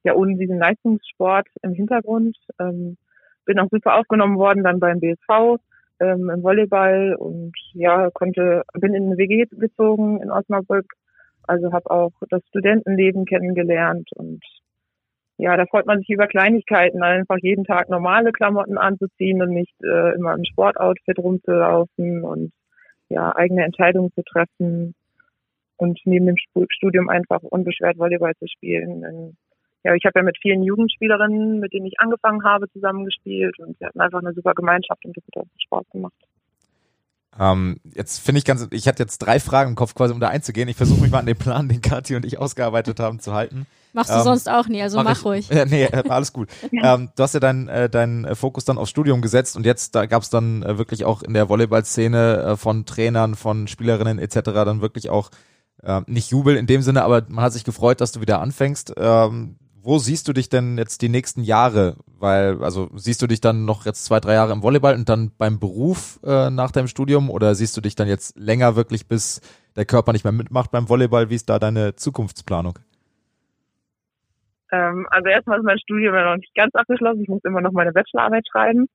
ja 0.04 0.14
ohne 0.14 0.38
diesen 0.38 0.60
Leistungssport 0.60 1.48
im 1.62 1.74
Hintergrund. 1.74 2.38
Ähm, 2.60 2.98
bin 3.46 3.60
auch 3.60 3.70
super 3.72 3.96
aufgenommen 3.96 4.38
worden 4.38 4.64
dann 4.64 4.80
beim 4.80 5.00
BSV 5.00 5.60
ähm, 6.00 6.30
im 6.30 6.44
Volleyball 6.44 7.16
und 7.16 7.54
ja 7.74 8.10
konnte 8.12 8.64
bin 8.74 8.94
in 8.94 9.06
eine 9.08 9.18
WG 9.18 9.46
gezogen 9.52 10.22
in 10.22 10.32
Osnabrück. 10.32 10.94
Also 11.44 11.72
habe 11.74 11.90
auch 11.90 12.12
das 12.30 12.46
Studentenleben 12.50 13.26
kennengelernt 13.26 14.10
und 14.16 14.44
ja, 15.40 15.56
da 15.56 15.66
freut 15.66 15.86
man 15.86 16.00
sich 16.00 16.10
über 16.10 16.28
Kleinigkeiten, 16.28 17.02
einfach 17.02 17.38
jeden 17.42 17.64
Tag 17.64 17.90
normale 17.90 18.34
Klamotten 18.34 18.78
anzuziehen 18.78 19.42
und 19.42 19.52
nicht 19.52 19.74
äh, 19.82 20.14
immer 20.14 20.34
im 20.36 20.44
Sportoutfit 20.44 21.18
rumzulaufen 21.18 22.24
und 22.26 22.52
ja, 23.10 23.36
eigene 23.36 23.64
Entscheidungen 23.64 24.12
zu 24.14 24.24
treffen 24.24 24.96
und 25.78 26.00
neben 26.06 26.26
dem 26.26 26.38
Studium 26.70 27.10
einfach 27.10 27.42
unbeschwert 27.42 27.98
Volleyball 27.98 28.34
zu 28.38 28.48
spielen. 28.48 29.06
Und, 29.06 29.38
ja, 29.84 29.96
ich 29.96 30.06
habe 30.06 30.20
ja 30.20 30.24
mit 30.24 30.38
vielen 30.42 30.64
Jugendspielerinnen, 30.64 31.60
mit 31.60 31.74
denen 31.74 31.86
ich 31.86 32.00
angefangen 32.00 32.44
habe, 32.44 32.70
zusammengespielt 32.70 33.58
und 33.60 33.80
wir 33.80 33.88
hatten 33.88 34.02
einfach 34.02 34.20
eine 34.20 34.34
super 34.34 34.54
Gemeinschaft 34.54 35.04
und 35.06 35.16
das 35.16 35.24
hat 35.26 35.44
auch 35.44 35.48
Spaß 35.58 35.86
gemacht. 35.92 36.14
Ähm, 37.40 37.80
jetzt 37.94 38.20
finde 38.20 38.40
ich 38.40 38.46
ganz, 38.46 38.68
ich 38.72 38.88
hatte 38.88 39.04
jetzt 39.04 39.20
drei 39.20 39.40
Fragen 39.40 39.72
im 39.72 39.76
Kopf 39.76 39.96
quasi, 39.96 40.14
um 40.14 40.20
da 40.20 40.30
einzugehen. 40.30 40.68
Ich 40.68 40.76
versuche 40.76 41.02
mich 41.02 41.12
mal 41.12 41.20
an 41.20 41.26
den 41.26 41.38
Plan, 41.38 41.70
den 41.70 41.82
Kathi 41.82 42.16
und 42.16 42.26
ich 42.26 42.38
ausgearbeitet 42.38 43.00
haben, 43.00 43.20
zu 43.20 43.34
halten. 43.34 43.66
Machst 43.94 44.12
du 44.12 44.16
ähm, 44.16 44.24
sonst 44.24 44.50
auch 44.50 44.68
nie, 44.68 44.82
also 44.82 44.98
mach, 44.98 45.06
mach 45.06 45.26
ruhig. 45.26 45.50
Äh, 45.60 45.66
nee, 45.66 45.88
alles 45.88 46.32
gut. 46.32 46.50
ähm, 46.72 47.10
du 47.16 47.24
hast 47.24 47.34
ja 47.34 47.40
deinen 47.40 47.68
äh, 47.68 47.90
dein 47.90 48.36
Fokus 48.36 48.66
dann 48.66 48.78
aufs 48.78 48.92
Studium 48.92 49.22
gesetzt 49.22 49.58
und 49.58 49.66
jetzt 49.66 49.96
da 49.96 50.06
gab 50.06 50.22
es 50.22 50.30
dann 50.30 50.64
äh, 50.64 50.78
wirklich 50.78 51.06
auch 51.06 51.24
in 51.24 51.34
der 51.34 51.50
Volleyball-Szene 51.50 52.38
äh, 52.38 52.58
von 52.58 52.86
Trainern, 52.86 53.36
von 53.36 53.68
Spielerinnen 53.68 54.20
etc. 54.20 54.42
dann 54.44 54.82
wirklich 54.82 55.10
auch 55.10 55.32
äh, 55.84 56.02
nicht 56.08 56.30
Jubel 56.32 56.56
in 56.56 56.68
dem 56.68 56.82
Sinne, 56.82 57.04
aber 57.04 57.24
man 57.30 57.44
hat 57.44 57.54
sich 57.54 57.64
gefreut, 57.64 58.02
dass 58.02 58.12
du 58.12 58.22
wieder 58.22 58.42
anfängst. 58.42 58.94
Ähm, 58.98 59.56
wo 59.82 59.98
siehst 59.98 60.28
du 60.28 60.34
dich 60.34 60.50
denn 60.50 60.78
jetzt 60.78 61.02
die 61.02 61.10
nächsten 61.10 61.42
Jahre? 61.42 61.96
Weil, 62.20 62.62
also 62.64 62.90
siehst 62.96 63.22
du 63.22 63.28
dich 63.28 63.40
dann 63.40 63.66
noch 63.66 63.86
jetzt 63.86 64.06
zwei, 64.06 64.20
drei 64.20 64.34
Jahre 64.34 64.52
im 64.52 64.62
Volleyball 64.62 64.96
und 64.96 65.08
dann 65.08 65.32
beim 65.38 65.60
Beruf 65.60 66.20
äh, 66.24 66.50
nach 66.50 66.72
deinem 66.72 66.88
Studium 66.88 67.30
oder 67.30 67.56
siehst 67.56 67.78
du 67.78 67.82
dich 67.82 67.96
dann 67.96 68.08
jetzt 68.08 68.38
länger 68.38 68.76
wirklich, 68.76 69.08
bis 69.08 69.42
der 69.76 69.86
Körper 69.86 70.12
nicht 70.12 70.26
mehr 70.26 70.34
mitmacht 70.34 70.72
beim 70.72 70.90
Volleyball? 70.90 71.30
Wie 71.30 71.36
ist 71.36 71.50
da 71.50 71.60
deine 71.60 71.96
Zukunftsplanung? 71.96 72.78
Ähm, 74.72 75.08
also 75.10 75.30
erstmal 75.30 75.60
ist 75.60 75.66
mein 75.66 75.80
Studium 75.80 76.16
ja 76.16 76.26
noch 76.26 76.38
nicht 76.38 76.56
ganz 76.56 76.74
abgeschlossen. 76.76 77.22
Ich 77.22 77.30
muss 77.30 77.44
immer 77.44 77.62
noch 77.62 77.72
meine 77.72 77.92
Bachelorarbeit 77.92 78.48
schreiben. 78.48 78.88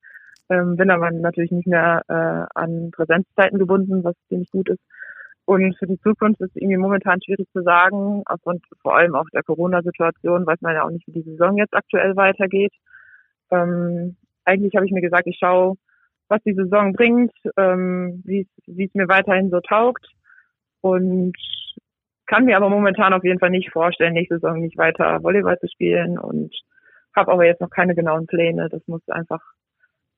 Ähm, 0.49 0.75
bin 0.75 0.91
aber 0.91 1.11
natürlich 1.11 1.51
nicht 1.51 1.67
mehr 1.67 2.03
äh, 2.07 2.45
an 2.59 2.91
Präsenzzeiten 2.91 3.57
gebunden, 3.57 4.03
was 4.03 4.15
ziemlich 4.29 4.51
gut 4.51 4.69
ist. 4.69 4.81
Und 5.45 5.77
für 5.77 5.87
die 5.87 5.99
Zukunft 5.99 6.41
ist 6.41 6.55
es 6.55 6.61
irgendwie 6.61 6.77
momentan 6.77 7.21
schwierig 7.21 7.47
zu 7.51 7.61
sagen, 7.61 8.23
aufgrund 8.25 8.63
vor 8.81 8.95
allem 8.95 9.15
auch 9.15 9.25
der 9.33 9.43
Corona-Situation, 9.43 10.45
weiß 10.45 10.61
man 10.61 10.73
ja 10.73 10.83
auch 10.83 10.89
nicht, 10.89 11.05
wie 11.07 11.13
die 11.13 11.29
Saison 11.29 11.57
jetzt 11.57 11.73
aktuell 11.75 12.15
weitergeht. 12.15 12.73
Ähm, 13.51 14.17
eigentlich 14.43 14.75
habe 14.75 14.85
ich 14.85 14.91
mir 14.91 15.01
gesagt, 15.01 15.27
ich 15.27 15.37
schaue, 15.39 15.75
was 16.29 16.41
die 16.43 16.55
Saison 16.55 16.93
bringt, 16.93 17.31
ähm, 17.57 18.23
wie 18.25 18.47
es 18.67 18.93
mir 18.93 19.07
weiterhin 19.07 19.51
so 19.51 19.59
taugt 19.59 20.07
und 20.81 21.35
kann 22.25 22.45
mir 22.45 22.57
aber 22.57 22.69
momentan 22.69 23.13
auf 23.13 23.23
jeden 23.23 23.39
Fall 23.39 23.49
nicht 23.49 23.71
vorstellen, 23.71 24.13
nächste 24.13 24.35
Saison 24.35 24.59
nicht 24.59 24.77
weiter 24.77 25.23
Volleyball 25.23 25.59
zu 25.59 25.67
spielen 25.67 26.17
und 26.17 26.53
habe 27.15 27.31
aber 27.31 27.45
jetzt 27.45 27.61
noch 27.61 27.69
keine 27.69 27.95
genauen 27.95 28.27
Pläne. 28.27 28.69
Das 28.69 28.81
muss 28.87 29.01
einfach, 29.09 29.41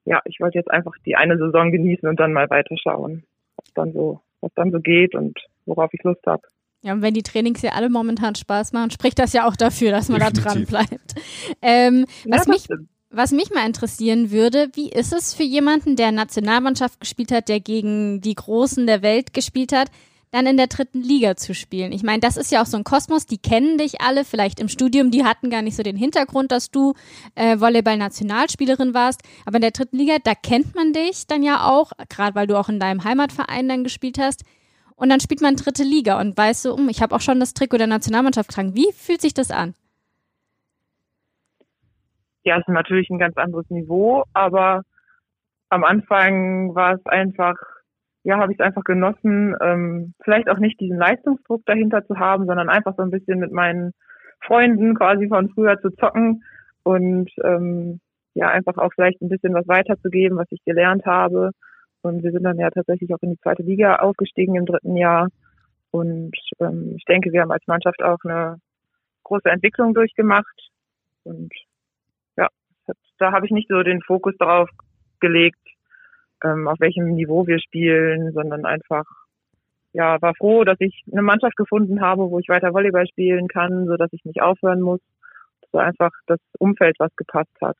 ja, 0.06 0.22
ich 0.26 0.40
wollte 0.40 0.58
jetzt 0.58 0.72
einfach 0.72 0.94
die 1.06 1.16
eine 1.16 1.38
Saison 1.38 1.72
genießen 1.72 2.08
und 2.08 2.20
dann 2.20 2.34
mal 2.34 2.50
weiterschauen, 2.50 3.24
was 3.58 3.74
dann 3.74 3.94
so, 3.94 4.22
was 4.42 4.54
dann 4.56 4.72
so 4.72 4.80
geht 4.80 5.16
und 5.16 5.38
worauf 5.66 5.94
ich 5.94 6.04
Lust 6.04 6.26
habe. 6.26 6.44
Ja, 6.84 6.94
und 6.94 7.02
wenn 7.02 7.14
die 7.14 7.24
Trainings 7.24 7.62
ja 7.62 7.72
alle 7.72 7.90
momentan 7.90 8.36
Spaß 8.36 8.72
machen, 8.72 8.92
spricht 8.92 9.20
das 9.20 9.34
ja 9.34 9.48
auch 9.48 9.56
dafür, 9.56 9.92
dass 9.92 10.10
man 10.10 10.20
Definitiv. 10.20 10.44
da 10.44 10.52
dran 10.52 10.66
bleibt. 10.66 11.16
Ähm, 11.62 12.06
was 12.26 12.46
ja, 12.46 12.54
mich, 12.54 12.64
stimmt. 12.64 12.90
Was 13.10 13.32
mich 13.32 13.52
mal 13.52 13.66
interessieren 13.66 14.32
würde, 14.32 14.68
wie 14.74 14.90
ist 14.90 15.14
es 15.14 15.34
für 15.34 15.44
jemanden, 15.44 15.96
der 15.96 16.12
Nationalmannschaft 16.12 17.00
gespielt 17.00 17.32
hat, 17.32 17.48
der 17.48 17.62
gegen 17.62 18.20
die 18.22 18.36
Großen 18.36 18.86
der 18.86 19.02
Welt 19.02 19.34
gespielt 19.34 19.72
hat, 19.72 19.90
dann 20.32 20.46
in 20.46 20.58
der 20.58 20.68
dritten 20.68 21.02
Liga 21.02 21.36
zu 21.36 21.54
spielen? 21.54 21.92
Ich 21.92 22.04
meine, 22.04 22.20
das 22.20 22.38
ist 22.38 22.52
ja 22.52 22.62
auch 22.62 22.66
so 22.66 22.78
ein 22.78 22.84
Kosmos, 22.84 23.26
die 23.26 23.38
kennen 23.38 23.78
dich 23.78 24.02
alle, 24.02 24.26
vielleicht 24.26 24.60
im 24.60 24.68
Studium, 24.68 25.12
die 25.12 25.24
hatten 25.24 25.50
gar 25.50 25.62
nicht 25.62 25.76
so 25.76 25.84
den 25.84 25.96
Hintergrund, 25.96 26.52
dass 26.52 26.72
du 26.72 26.94
äh, 27.36 27.60
Volleyball-Nationalspielerin 27.60 28.94
warst, 28.94 29.22
aber 29.46 29.58
in 29.58 29.62
der 29.62 29.72
dritten 29.72 29.98
Liga, 29.98 30.18
da 30.24 30.34
kennt 30.36 30.76
man 30.76 30.94
dich 30.94 31.28
dann 31.28 31.44
ja 31.44 31.68
auch, 31.68 31.92
gerade 32.10 32.36
weil 32.36 32.48
du 32.48 32.58
auch 32.58 32.70
in 32.70 32.80
deinem 32.80 33.04
Heimatverein 33.04 33.68
dann 33.68 33.84
gespielt 33.84 34.18
hast. 34.20 34.44
Und 34.96 35.10
dann 35.10 35.20
spielt 35.20 35.42
man 35.42 35.56
dritte 35.56 35.84
Liga 35.84 36.20
und 36.20 36.36
weißt 36.36 36.64
so, 36.64 36.74
um, 36.74 36.90
ich 36.90 37.04
habe 37.04 37.16
auch 37.16 37.22
schon 37.22 37.40
das 37.40 37.54
Trikot 37.54 37.78
der 37.78 37.86
Nationalmannschaft 37.88 38.50
getragen. 38.50 38.74
Wie 38.74 38.92
fühlt 38.94 39.22
sich 39.22 39.34
das 39.34 39.52
an? 39.52 39.76
ja, 42.48 42.56
ist 42.58 42.70
natürlich 42.70 43.10
ein 43.10 43.20
ganz 43.20 43.36
anderes 43.38 43.70
Niveau, 43.70 44.24
aber 44.34 44.84
am 45.70 45.84
Anfang 45.84 46.74
war 46.76 46.94
es 46.94 47.06
einfach, 47.06 47.56
ja, 48.28 48.40
habe 48.40 48.52
ich 48.52 48.60
es 48.60 48.66
einfach 48.66 48.84
genossen, 48.84 49.56
ähm, 49.62 50.14
vielleicht 50.22 50.50
auch 50.50 50.58
nicht 50.58 50.78
diesen 50.82 50.98
Leistungsdruck 50.98 51.66
dahinter 51.66 52.06
zu 52.06 52.20
haben, 52.20 52.46
sondern 52.46 52.68
einfach 52.68 52.94
so 52.98 53.04
ein 53.04 53.10
bisschen 53.10 53.40
mit 53.40 53.54
meinen 53.54 53.94
Freunden 54.42 54.96
quasi 54.96 55.30
von 55.30 55.48
früher 55.48 55.80
zu 55.80 55.92
zocken 55.92 56.44
und 56.84 57.32
ähm, 57.46 58.02
ja, 58.34 58.50
einfach 58.50 58.78
auch 58.80 58.92
vielleicht 58.94 59.22
ein 59.22 59.30
bisschen 59.30 59.54
was 59.54 59.66
weiterzugeben, 59.70 60.38
was 60.38 60.48
ich 60.50 60.62
gelernt 60.66 61.06
habe. 61.06 61.52
Und 62.02 62.22
wir 62.22 62.34
sind 62.34 62.44
dann 62.44 62.60
ja 62.60 62.70
tatsächlich 62.70 63.14
auch 63.14 63.22
in 63.22 63.32
die 63.32 63.40
zweite 63.40 63.64
Liga 63.64 63.96
aufgestiegen 63.96 64.56
im 64.56 64.66
dritten 64.66 64.98
Jahr. 64.98 65.30
Und 65.92 66.36
ähm, 66.60 66.96
ich 66.98 67.06
denke, 67.06 67.32
wir 67.32 67.44
haben 67.44 67.52
als 67.52 67.66
Mannschaft 67.66 68.04
auch 68.04 68.20
eine 68.26 68.58
große 69.24 69.50
Entwicklung 69.50 69.94
durchgemacht. 69.94 70.70
Und 71.24 71.54
da 73.20 73.32
habe 73.32 73.46
ich 73.46 73.52
nicht 73.52 73.70
so 73.70 73.82
den 73.84 74.02
Fokus 74.02 74.36
darauf 74.38 74.70
gelegt, 75.22 75.60
ähm, 76.44 76.68
auf 76.68 76.80
welchem 76.80 77.14
Niveau 77.14 77.48
wir 77.48 77.60
spielen, 77.60 78.32
sondern 78.34 78.66
einfach, 78.66 79.06
ja, 79.94 80.22
war 80.22 80.36
froh, 80.36 80.64
dass 80.64 80.78
ich 80.80 81.04
eine 81.12 81.22
Mannschaft 81.22 81.56
gefunden 81.56 82.02
habe, 82.02 82.30
wo 82.30 82.40
ich 82.40 82.50
weiter 82.50 82.74
Volleyball 82.74 83.08
spielen 83.08 83.48
kann, 83.48 83.88
so 83.88 83.98
dass 83.98 84.14
ich 84.14 84.24
nicht 84.26 84.42
aufhören 84.42 84.82
muss. 84.82 85.00
So 85.72 85.80
einfach 85.80 86.12
das 86.28 86.40
Umfeld, 86.60 86.96
was 87.00 87.16
gepasst 87.16 87.56
hat. 87.62 87.78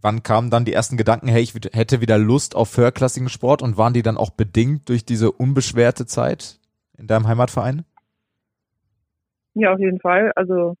Wann 0.00 0.22
kamen 0.22 0.50
dann 0.50 0.64
die 0.64 0.72
ersten 0.72 0.96
Gedanken, 0.96 1.26
hey, 1.26 1.42
ich 1.42 1.52
hätte 1.72 2.00
wieder 2.00 2.18
Lust 2.18 2.54
auf 2.54 2.76
höherklassigen 2.76 3.28
Sport 3.28 3.62
und 3.62 3.76
waren 3.76 3.94
die 3.94 4.02
dann 4.02 4.16
auch 4.16 4.30
bedingt 4.30 4.88
durch 4.88 5.04
diese 5.04 5.32
unbeschwerte 5.32 6.06
Zeit 6.06 6.60
in 6.96 7.08
deinem 7.08 7.26
Heimatverein? 7.26 7.84
Ja, 9.54 9.72
auf 9.72 9.80
jeden 9.80 9.98
Fall. 9.98 10.30
Also 10.36 10.76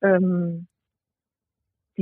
ähm, 0.00 0.68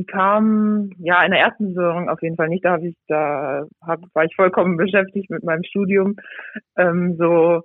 die 0.00 0.06
kam 0.06 0.90
ja 0.98 1.22
in 1.24 1.30
der 1.30 1.40
ersten 1.40 1.74
Saison 1.74 2.08
auf 2.08 2.22
jeden 2.22 2.36
Fall 2.36 2.48
nicht. 2.48 2.64
Da 2.64 2.72
habe 2.72 2.88
ich, 2.88 2.96
da 3.06 3.66
hab, 3.82 4.00
war 4.14 4.24
ich 4.24 4.34
vollkommen 4.34 4.78
beschäftigt 4.78 5.28
mit 5.28 5.44
meinem 5.44 5.62
Studium. 5.62 6.16
Ähm, 6.76 7.16
so 7.18 7.62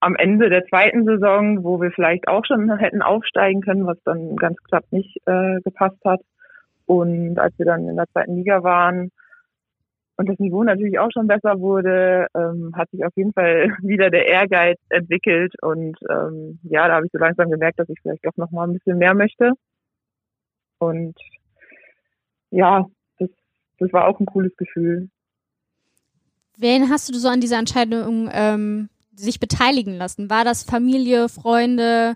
am 0.00 0.14
Ende 0.14 0.50
der 0.50 0.66
zweiten 0.66 1.06
Saison, 1.06 1.64
wo 1.64 1.80
wir 1.80 1.90
vielleicht 1.90 2.28
auch 2.28 2.44
schon 2.44 2.70
hätten 2.78 3.00
aufsteigen 3.00 3.62
können, 3.62 3.86
was 3.86 3.96
dann 4.04 4.36
ganz 4.36 4.58
knapp 4.68 4.84
nicht 4.90 5.16
äh, 5.24 5.60
gepasst 5.64 5.98
hat. 6.04 6.20
Und 6.84 7.38
als 7.38 7.58
wir 7.58 7.64
dann 7.64 7.88
in 7.88 7.96
der 7.96 8.08
zweiten 8.12 8.36
Liga 8.36 8.62
waren 8.62 9.10
und 10.18 10.28
das 10.28 10.38
Niveau 10.38 10.62
natürlich 10.62 10.98
auch 10.98 11.10
schon 11.10 11.26
besser 11.26 11.58
wurde, 11.58 12.26
ähm, 12.34 12.72
hat 12.76 12.90
sich 12.90 13.02
auf 13.04 13.12
jeden 13.16 13.32
Fall 13.32 13.72
wieder 13.82 14.10
der 14.10 14.28
Ehrgeiz 14.28 14.78
entwickelt. 14.90 15.54
Und 15.62 15.96
ähm, 16.10 16.58
ja, 16.64 16.86
da 16.86 16.96
habe 16.96 17.06
ich 17.06 17.12
so 17.12 17.18
langsam 17.18 17.50
gemerkt, 17.50 17.78
dass 17.78 17.88
ich 17.88 17.98
vielleicht 18.02 18.26
doch 18.26 18.36
noch 18.36 18.50
mal 18.50 18.68
ein 18.68 18.74
bisschen 18.74 18.98
mehr 18.98 19.14
möchte. 19.14 19.52
Und 20.80 21.16
ja, 22.50 22.86
das, 23.18 23.28
das 23.78 23.92
war 23.92 24.06
auch 24.06 24.18
ein 24.20 24.26
cooles 24.26 24.56
Gefühl. 24.56 25.08
Wen 26.56 26.88
hast 26.88 27.08
du 27.08 27.18
so 27.18 27.28
an 27.28 27.40
dieser 27.40 27.58
Entscheidung 27.58 28.28
ähm, 28.32 28.88
sich 29.14 29.38
beteiligen 29.38 29.96
lassen? 29.96 30.28
War 30.30 30.44
das 30.44 30.64
Familie, 30.64 31.28
Freunde? 31.28 32.14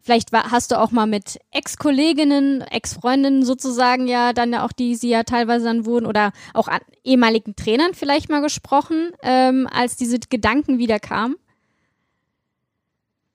Vielleicht 0.00 0.32
war, 0.32 0.50
hast 0.50 0.72
du 0.72 0.80
auch 0.80 0.90
mal 0.90 1.06
mit 1.06 1.38
Ex-Kolleginnen, 1.52 2.62
Ex-Freundinnen 2.62 3.44
sozusagen 3.44 4.08
ja 4.08 4.32
dann 4.32 4.52
ja 4.52 4.64
auch, 4.64 4.72
die 4.72 4.94
sie 4.94 5.10
ja 5.10 5.22
teilweise 5.22 5.66
dann 5.66 5.86
wurden 5.86 6.06
oder 6.06 6.32
auch 6.54 6.68
an 6.68 6.80
ehemaligen 7.04 7.54
Trainern 7.54 7.94
vielleicht 7.94 8.28
mal 8.28 8.42
gesprochen, 8.42 9.12
ähm, 9.22 9.68
als 9.72 9.96
diese 9.96 10.18
Gedanken 10.18 10.78
wieder 10.78 10.98
kamen? 10.98 11.36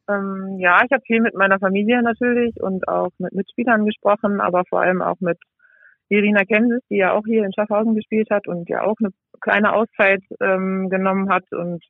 Ähm, 0.09 0.57
ja, 0.59 0.83
ich 0.83 0.91
habe 0.91 1.03
viel 1.05 1.21
mit 1.21 1.35
meiner 1.35 1.59
Familie 1.59 2.01
natürlich 2.01 2.61
und 2.61 2.87
auch 2.87 3.11
mit 3.17 3.33
Mitspielern 3.33 3.85
gesprochen, 3.85 4.41
aber 4.41 4.63
vor 4.65 4.81
allem 4.81 5.01
auch 5.01 5.19
mit 5.19 5.37
Irina 6.09 6.43
Kensis, 6.45 6.81
die 6.89 6.97
ja 6.97 7.13
auch 7.13 7.23
hier 7.25 7.43
in 7.43 7.53
Schaffhausen 7.53 7.95
gespielt 7.95 8.29
hat 8.29 8.47
und 8.47 8.69
ja 8.69 8.83
auch 8.83 8.95
eine 8.99 9.09
kleine 9.41 9.73
Auszeit 9.73 10.23
ähm, 10.41 10.89
genommen 10.89 11.29
hat. 11.29 11.43
Und 11.51 11.83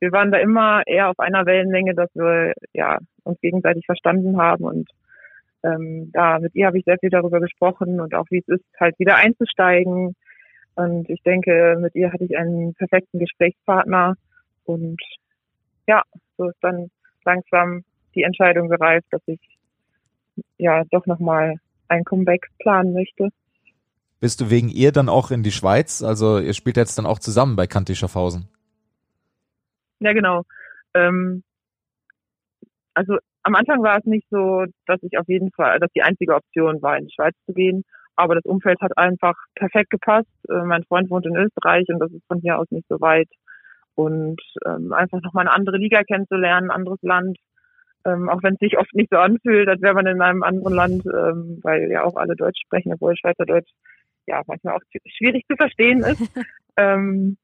wir 0.00 0.12
waren 0.12 0.32
da 0.32 0.38
immer 0.38 0.82
eher 0.86 1.10
auf 1.10 1.18
einer 1.18 1.46
Wellenlänge, 1.46 1.94
dass 1.94 2.10
wir 2.14 2.54
ja 2.72 2.98
uns 3.24 3.40
gegenseitig 3.40 3.86
verstanden 3.86 4.38
haben. 4.38 4.64
Und 4.64 4.90
ähm, 5.62 6.10
da 6.12 6.38
mit 6.38 6.54
ihr 6.54 6.66
habe 6.66 6.78
ich 6.78 6.84
sehr 6.84 6.98
viel 6.98 7.10
darüber 7.10 7.40
gesprochen 7.40 8.00
und 8.00 8.14
auch 8.14 8.26
wie 8.30 8.38
es 8.38 8.48
ist, 8.48 8.64
halt 8.78 8.98
wieder 8.98 9.16
einzusteigen. 9.16 10.16
Und 10.74 11.10
ich 11.10 11.22
denke, 11.22 11.76
mit 11.80 11.94
ihr 11.94 12.12
hatte 12.12 12.24
ich 12.24 12.36
einen 12.36 12.74
perfekten 12.74 13.18
Gesprächspartner. 13.18 14.14
Und 14.64 15.00
ja, 15.86 16.02
so 16.36 16.48
ist 16.48 16.58
dann 16.62 16.90
langsam 17.24 17.84
die 18.14 18.22
Entscheidung 18.22 18.68
gereift, 18.68 19.06
dass 19.10 19.22
ich 19.26 19.40
ja 20.58 20.84
doch 20.90 21.06
nochmal 21.06 21.56
ein 21.88 22.04
Comeback 22.04 22.48
planen 22.58 22.92
möchte. 22.92 23.28
Bist 24.20 24.40
du 24.40 24.50
wegen 24.50 24.68
ihr 24.68 24.92
dann 24.92 25.08
auch 25.08 25.30
in 25.30 25.42
die 25.42 25.50
Schweiz? 25.50 26.02
Also 26.02 26.38
ihr 26.38 26.52
spielt 26.52 26.76
jetzt 26.76 26.98
dann 26.98 27.06
auch 27.06 27.18
zusammen 27.18 27.56
bei 27.56 27.66
Kanti 27.66 27.94
Schaffhausen. 27.94 28.48
Ja, 30.00 30.12
genau. 30.12 30.42
Ähm, 30.94 31.42
also 32.94 33.16
am 33.42 33.54
Anfang 33.54 33.82
war 33.82 33.98
es 33.98 34.04
nicht 34.04 34.26
so, 34.30 34.64
dass 34.86 35.02
ich 35.02 35.16
auf 35.18 35.26
jeden 35.26 35.50
Fall, 35.52 35.78
dass 35.78 35.90
die 35.92 36.02
einzige 36.02 36.34
Option 36.34 36.82
war, 36.82 36.98
in 36.98 37.06
die 37.06 37.14
Schweiz 37.14 37.34
zu 37.46 37.54
gehen. 37.54 37.84
Aber 38.16 38.34
das 38.34 38.44
Umfeld 38.44 38.80
hat 38.82 38.98
einfach 38.98 39.34
perfekt 39.54 39.88
gepasst. 39.88 40.28
Äh, 40.50 40.64
mein 40.64 40.84
Freund 40.84 41.08
wohnt 41.10 41.24
in 41.24 41.36
Österreich 41.36 41.88
und 41.88 42.00
das 42.00 42.12
ist 42.12 42.26
von 42.26 42.40
hier 42.40 42.58
aus 42.58 42.70
nicht 42.70 42.88
so 42.88 43.00
weit. 43.00 43.28
Und 43.94 44.40
ähm, 44.66 44.92
einfach 44.92 45.22
nochmal 45.22 45.46
eine 45.46 45.54
andere 45.54 45.78
Liga 45.78 46.02
kennenzulernen, 46.02 46.70
ein 46.70 46.76
anderes 46.76 47.00
Land. 47.02 47.38
Ähm, 48.04 48.28
auch 48.28 48.42
wenn 48.42 48.54
es 48.54 48.60
sich 48.60 48.78
oft 48.78 48.94
nicht 48.94 49.10
so 49.10 49.18
anfühlt, 49.18 49.68
als 49.68 49.80
wäre 49.80 49.94
man 49.94 50.06
in 50.06 50.20
einem 50.20 50.42
anderen 50.42 50.74
Land, 50.74 51.06
ähm, 51.06 51.60
weil 51.62 51.90
ja 51.90 52.04
auch 52.04 52.16
alle 52.16 52.36
Deutsch 52.36 52.60
sprechen, 52.64 52.92
obwohl 52.92 53.16
Schweizerdeutsch 53.16 53.70
ja 54.30 54.42
manchmal 54.46 54.76
auch 54.76 54.82
schwierig 55.06 55.44
zu 55.48 55.56
verstehen 55.56 56.00
ist. 56.00 56.20
ähm, 56.76 57.36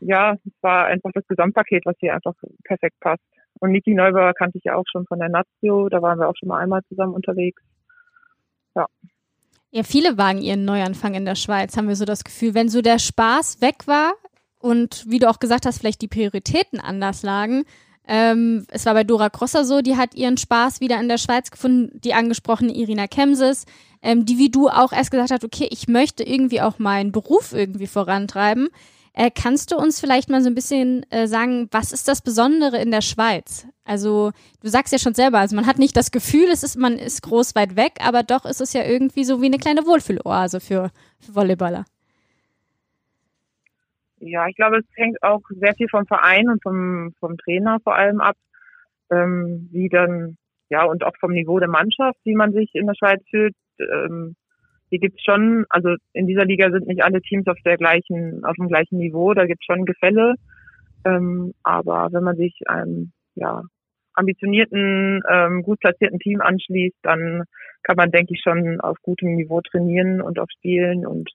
ja, 0.00 0.34
es 0.34 0.52
war 0.60 0.86
einfach 0.86 1.10
das 1.12 1.26
Gesamtpaket, 1.26 1.84
was 1.86 1.96
hier 1.98 2.14
einfach 2.14 2.34
perfekt 2.64 2.98
passt. 3.00 3.22
Und 3.60 3.70
Niki 3.70 3.94
Neubauer 3.94 4.34
kannte 4.34 4.58
ich 4.58 4.64
ja 4.64 4.74
auch 4.74 4.84
schon 4.90 5.06
von 5.06 5.18
der 5.18 5.28
Nazio, 5.28 5.88
da 5.88 6.02
waren 6.02 6.18
wir 6.18 6.28
auch 6.28 6.34
schon 6.38 6.48
mal 6.48 6.58
einmal 6.58 6.82
zusammen 6.88 7.14
unterwegs. 7.14 7.62
Ja. 8.74 8.86
Ja, 9.70 9.82
viele 9.82 10.18
wagen 10.18 10.40
ihren 10.40 10.64
Neuanfang 10.64 11.14
in 11.14 11.24
der 11.24 11.34
Schweiz, 11.34 11.76
haben 11.76 11.88
wir 11.88 11.96
so 11.96 12.04
das 12.04 12.24
Gefühl. 12.24 12.54
Wenn 12.54 12.68
so 12.68 12.80
der 12.80 12.98
Spaß 12.98 13.60
weg 13.60 13.86
war 13.86 14.12
und 14.60 15.04
wie 15.08 15.18
du 15.18 15.28
auch 15.28 15.40
gesagt 15.40 15.66
hast, 15.66 15.78
vielleicht 15.78 16.02
die 16.02 16.08
Prioritäten 16.08 16.80
anders 16.80 17.22
lagen, 17.22 17.64
ähm, 18.06 18.66
es 18.68 18.84
war 18.86 18.94
bei 18.94 19.04
Dora 19.04 19.30
Crosser 19.30 19.64
so, 19.64 19.80
die 19.80 19.96
hat 19.96 20.14
ihren 20.14 20.36
Spaß 20.36 20.80
wieder 20.80 21.00
in 21.00 21.08
der 21.08 21.18
Schweiz 21.18 21.50
gefunden, 21.50 21.98
die 22.00 22.14
angesprochene 22.14 22.74
Irina 22.74 23.06
Kemses, 23.06 23.64
ähm, 24.02 24.26
die 24.26 24.38
wie 24.38 24.50
du 24.50 24.68
auch 24.68 24.92
erst 24.92 25.10
gesagt 25.10 25.30
hat, 25.30 25.44
okay, 25.44 25.68
ich 25.70 25.88
möchte 25.88 26.22
irgendwie 26.22 26.60
auch 26.60 26.78
meinen 26.78 27.12
Beruf 27.12 27.52
irgendwie 27.52 27.86
vorantreiben. 27.86 28.68
Äh, 29.14 29.30
kannst 29.30 29.70
du 29.70 29.76
uns 29.76 30.00
vielleicht 30.00 30.28
mal 30.28 30.42
so 30.42 30.48
ein 30.48 30.56
bisschen 30.56 31.08
äh, 31.10 31.28
sagen, 31.28 31.68
was 31.70 31.92
ist 31.92 32.08
das 32.08 32.20
Besondere 32.20 32.78
in 32.78 32.90
der 32.90 33.00
Schweiz? 33.00 33.66
Also 33.84 34.32
du 34.60 34.68
sagst 34.68 34.92
ja 34.92 34.98
schon 34.98 35.14
selber, 35.14 35.38
also 35.38 35.54
man 35.54 35.66
hat 35.66 35.78
nicht 35.78 35.96
das 35.96 36.10
Gefühl, 36.10 36.48
es 36.50 36.62
ist, 36.62 36.76
man 36.76 36.98
ist 36.98 37.22
groß 37.22 37.54
weit 37.54 37.76
weg, 37.76 37.98
aber 38.00 38.22
doch 38.22 38.44
ist 38.44 38.60
es 38.60 38.72
ja 38.72 38.82
irgendwie 38.82 39.24
so 39.24 39.40
wie 39.40 39.46
eine 39.46 39.58
kleine 39.58 39.86
Wohlfühloase 39.86 40.60
für, 40.60 40.90
für 41.20 41.34
Volleyballer. 41.34 41.84
Ja, 44.26 44.46
ich 44.48 44.56
glaube, 44.56 44.78
es 44.78 44.86
hängt 44.96 45.22
auch 45.22 45.42
sehr 45.50 45.74
viel 45.74 45.88
vom 45.90 46.06
Verein 46.06 46.48
und 46.48 46.62
vom, 46.62 47.12
vom 47.20 47.36
Trainer 47.36 47.78
vor 47.84 47.94
allem 47.94 48.22
ab, 48.22 48.36
ähm, 49.10 49.68
wie 49.70 49.90
dann, 49.90 50.38
ja, 50.70 50.84
und 50.84 51.04
auch 51.04 51.14
vom 51.20 51.32
Niveau 51.32 51.58
der 51.58 51.68
Mannschaft, 51.68 52.18
wie 52.24 52.34
man 52.34 52.52
sich 52.52 52.70
in 52.72 52.86
der 52.86 52.94
Schweiz 52.94 53.22
fühlt. 53.28 53.54
Ähm, 53.78 54.34
hier 54.88 54.98
gibt's 54.98 55.22
schon, 55.22 55.66
also 55.68 55.94
in 56.14 56.26
dieser 56.26 56.46
Liga 56.46 56.70
sind 56.70 56.86
nicht 56.86 57.04
alle 57.04 57.20
Teams 57.20 57.46
auf 57.48 57.58
der 57.66 57.76
gleichen, 57.76 58.42
auf 58.44 58.54
dem 58.56 58.68
gleichen 58.68 58.96
Niveau, 58.96 59.34
da 59.34 59.44
gibt's 59.44 59.66
schon 59.66 59.84
Gefälle. 59.84 60.36
Ähm, 61.04 61.52
aber 61.62 62.08
wenn 62.12 62.24
man 62.24 62.36
sich 62.36 62.58
einem 62.66 63.12
ja, 63.34 63.62
ambitionierten, 64.14 65.20
ähm, 65.28 65.62
gut 65.62 65.80
platzierten 65.80 66.18
Team 66.18 66.40
anschließt, 66.40 66.96
dann 67.02 67.44
kann 67.82 67.96
man, 67.96 68.10
denke 68.10 68.32
ich, 68.32 68.40
schon 68.42 68.80
auf 68.80 68.96
gutem 69.02 69.34
Niveau 69.34 69.60
trainieren 69.60 70.22
und 70.22 70.38
auch 70.38 70.48
spielen 70.50 71.04
und 71.06 71.28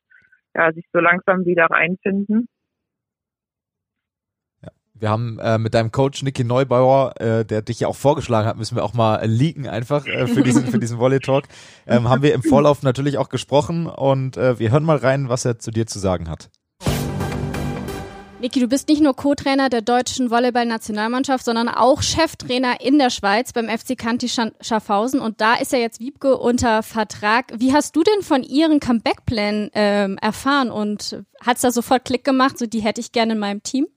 ja, 0.55 0.71
sich 0.73 0.85
so 0.91 0.99
langsam 0.99 1.45
wieder 1.45 1.65
reinfinden. 1.65 2.47
Wir 4.99 5.09
haben 5.09 5.39
äh, 5.39 5.57
mit 5.57 5.73
deinem 5.73 5.93
Coach 5.93 6.23
Niki 6.23 6.43
Neubauer, 6.43 7.19
äh, 7.21 7.45
der 7.45 7.61
dich 7.61 7.79
ja 7.79 7.87
auch 7.87 7.95
vorgeschlagen 7.95 8.47
hat, 8.47 8.57
müssen 8.57 8.75
wir 8.75 8.83
auch 8.83 8.93
mal 8.93 9.25
leaken 9.25 9.65
einfach 9.65 10.05
äh, 10.05 10.27
für 10.27 10.43
diesen 10.43 10.67
für 10.67 10.77
diesen 10.77 10.99
Volley 10.99 11.19
Talk. 11.19 11.45
Ähm, 11.87 12.09
haben 12.09 12.21
wir 12.21 12.33
im 12.33 12.43
Vorlauf 12.43 12.83
natürlich 12.83 13.17
auch 13.17 13.29
gesprochen 13.29 13.87
und 13.87 14.35
äh, 14.35 14.59
wir 14.59 14.71
hören 14.71 14.83
mal 14.83 14.97
rein, 14.97 15.29
was 15.29 15.45
er 15.45 15.57
zu 15.57 15.71
dir 15.71 15.87
zu 15.87 15.99
sagen 15.99 16.29
hat. 16.29 16.49
Niki, 18.41 18.59
du 18.59 18.67
bist 18.67 18.87
nicht 18.89 19.01
nur 19.01 19.15
Co-Trainer 19.15 19.69
der 19.69 19.81
deutschen 19.81 20.31
Volleyball-Nationalmannschaft, 20.31 21.43
sondern 21.43 21.67
auch 21.67 22.01
Cheftrainer 22.01 22.79
in 22.81 22.97
der 22.97 23.09
Schweiz 23.09 23.51
beim 23.51 23.67
FC 23.67 23.97
Kanti 23.97 24.29
Schaffhausen. 24.29 25.19
Und 25.19 25.41
da 25.41 25.55
ist 25.55 25.73
ja 25.73 25.79
jetzt 25.79 25.99
Wiebke 25.99 26.37
unter 26.37 26.81
Vertrag. 26.83 27.51
Wie 27.57 27.73
hast 27.73 27.97
du 27.97 28.03
denn 28.03 28.21
von 28.21 28.43
ihren 28.43 28.79
Comeback-Plänen 28.79 29.71
ähm, 29.73 30.17
erfahren? 30.21 30.71
Und 30.71 31.23
hat's 31.45 31.61
da 31.61 31.71
sofort 31.71 32.05
Klick 32.05 32.23
gemacht, 32.23 32.57
so 32.57 32.65
die 32.65 32.79
hätte 32.79 33.01
ich 33.01 33.11
gerne 33.11 33.33
in 33.33 33.39
meinem 33.39 33.61
Team? 33.61 33.87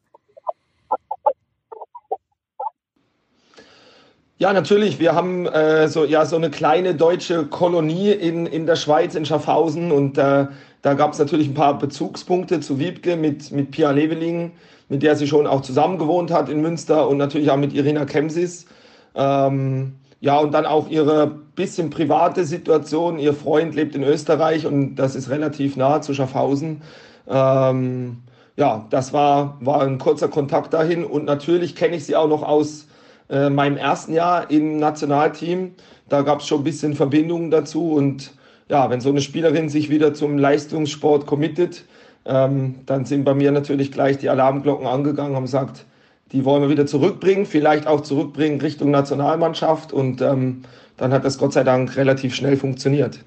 Ja, 4.42 4.52
natürlich. 4.52 4.98
Wir 4.98 5.14
haben 5.14 5.46
äh, 5.46 5.86
so, 5.86 6.04
ja, 6.04 6.26
so 6.26 6.34
eine 6.34 6.50
kleine 6.50 6.96
deutsche 6.96 7.46
Kolonie 7.46 8.10
in, 8.10 8.46
in 8.46 8.66
der 8.66 8.74
Schweiz, 8.74 9.14
in 9.14 9.24
Schaffhausen. 9.24 9.92
Und 9.92 10.18
äh, 10.18 10.48
da 10.82 10.94
gab 10.94 11.12
es 11.12 11.20
natürlich 11.20 11.46
ein 11.46 11.54
paar 11.54 11.78
Bezugspunkte 11.78 12.58
zu 12.58 12.80
Wiebke 12.80 13.14
mit, 13.14 13.52
mit 13.52 13.70
Pia 13.70 13.92
Leveling, 13.92 14.50
mit 14.88 15.04
der 15.04 15.14
sie 15.14 15.28
schon 15.28 15.46
auch 15.46 15.60
zusammen 15.60 15.96
gewohnt 15.96 16.32
hat 16.32 16.48
in 16.48 16.60
Münster 16.60 17.06
und 17.08 17.18
natürlich 17.18 17.52
auch 17.52 17.56
mit 17.56 17.72
Irina 17.72 18.04
Kemsis. 18.04 18.66
Ähm, 19.14 19.92
ja, 20.18 20.38
und 20.40 20.52
dann 20.52 20.66
auch 20.66 20.88
ihre 20.88 21.28
bisschen 21.28 21.90
private 21.90 22.44
Situation. 22.44 23.20
Ihr 23.20 23.34
Freund 23.34 23.76
lebt 23.76 23.94
in 23.94 24.02
Österreich 24.02 24.66
und 24.66 24.96
das 24.96 25.14
ist 25.14 25.30
relativ 25.30 25.76
nah 25.76 26.00
zu 26.00 26.14
Schaffhausen. 26.14 26.82
Ähm, 27.28 28.16
ja, 28.56 28.88
das 28.90 29.12
war, 29.12 29.58
war 29.60 29.82
ein 29.82 29.98
kurzer 29.98 30.26
Kontakt 30.26 30.74
dahin 30.74 31.04
und 31.04 31.26
natürlich 31.26 31.76
kenne 31.76 31.94
ich 31.94 32.04
sie 32.06 32.16
auch 32.16 32.28
noch 32.28 32.42
aus 32.42 32.88
äh, 33.28 33.50
meinem 33.50 33.76
ersten 33.76 34.12
Jahr 34.12 34.50
im 34.50 34.78
Nationalteam. 34.78 35.72
Da 36.08 36.22
gab 36.22 36.40
es 36.40 36.46
schon 36.46 36.60
ein 36.60 36.64
bisschen 36.64 36.94
Verbindungen 36.94 37.50
dazu. 37.50 37.92
Und 37.92 38.32
ja, 38.68 38.90
wenn 38.90 39.00
so 39.00 39.08
eine 39.08 39.20
Spielerin 39.20 39.68
sich 39.68 39.90
wieder 39.90 40.14
zum 40.14 40.38
Leistungssport 40.38 41.26
committet, 41.26 41.84
ähm, 42.24 42.76
dann 42.86 43.04
sind 43.04 43.24
bei 43.24 43.34
mir 43.34 43.52
natürlich 43.52 43.92
gleich 43.92 44.18
die 44.18 44.28
Alarmglocken 44.28 44.86
angegangen, 44.86 45.34
haben 45.34 45.44
gesagt, 45.44 45.86
die 46.32 46.44
wollen 46.44 46.62
wir 46.62 46.70
wieder 46.70 46.86
zurückbringen, 46.86 47.46
vielleicht 47.46 47.86
auch 47.86 48.00
zurückbringen 48.00 48.60
Richtung 48.60 48.90
Nationalmannschaft. 48.90 49.92
Und 49.92 50.22
ähm, 50.22 50.62
dann 50.96 51.12
hat 51.12 51.24
das 51.24 51.38
Gott 51.38 51.52
sei 51.52 51.64
Dank 51.64 51.96
relativ 51.96 52.34
schnell 52.34 52.56
funktioniert. 52.56 53.20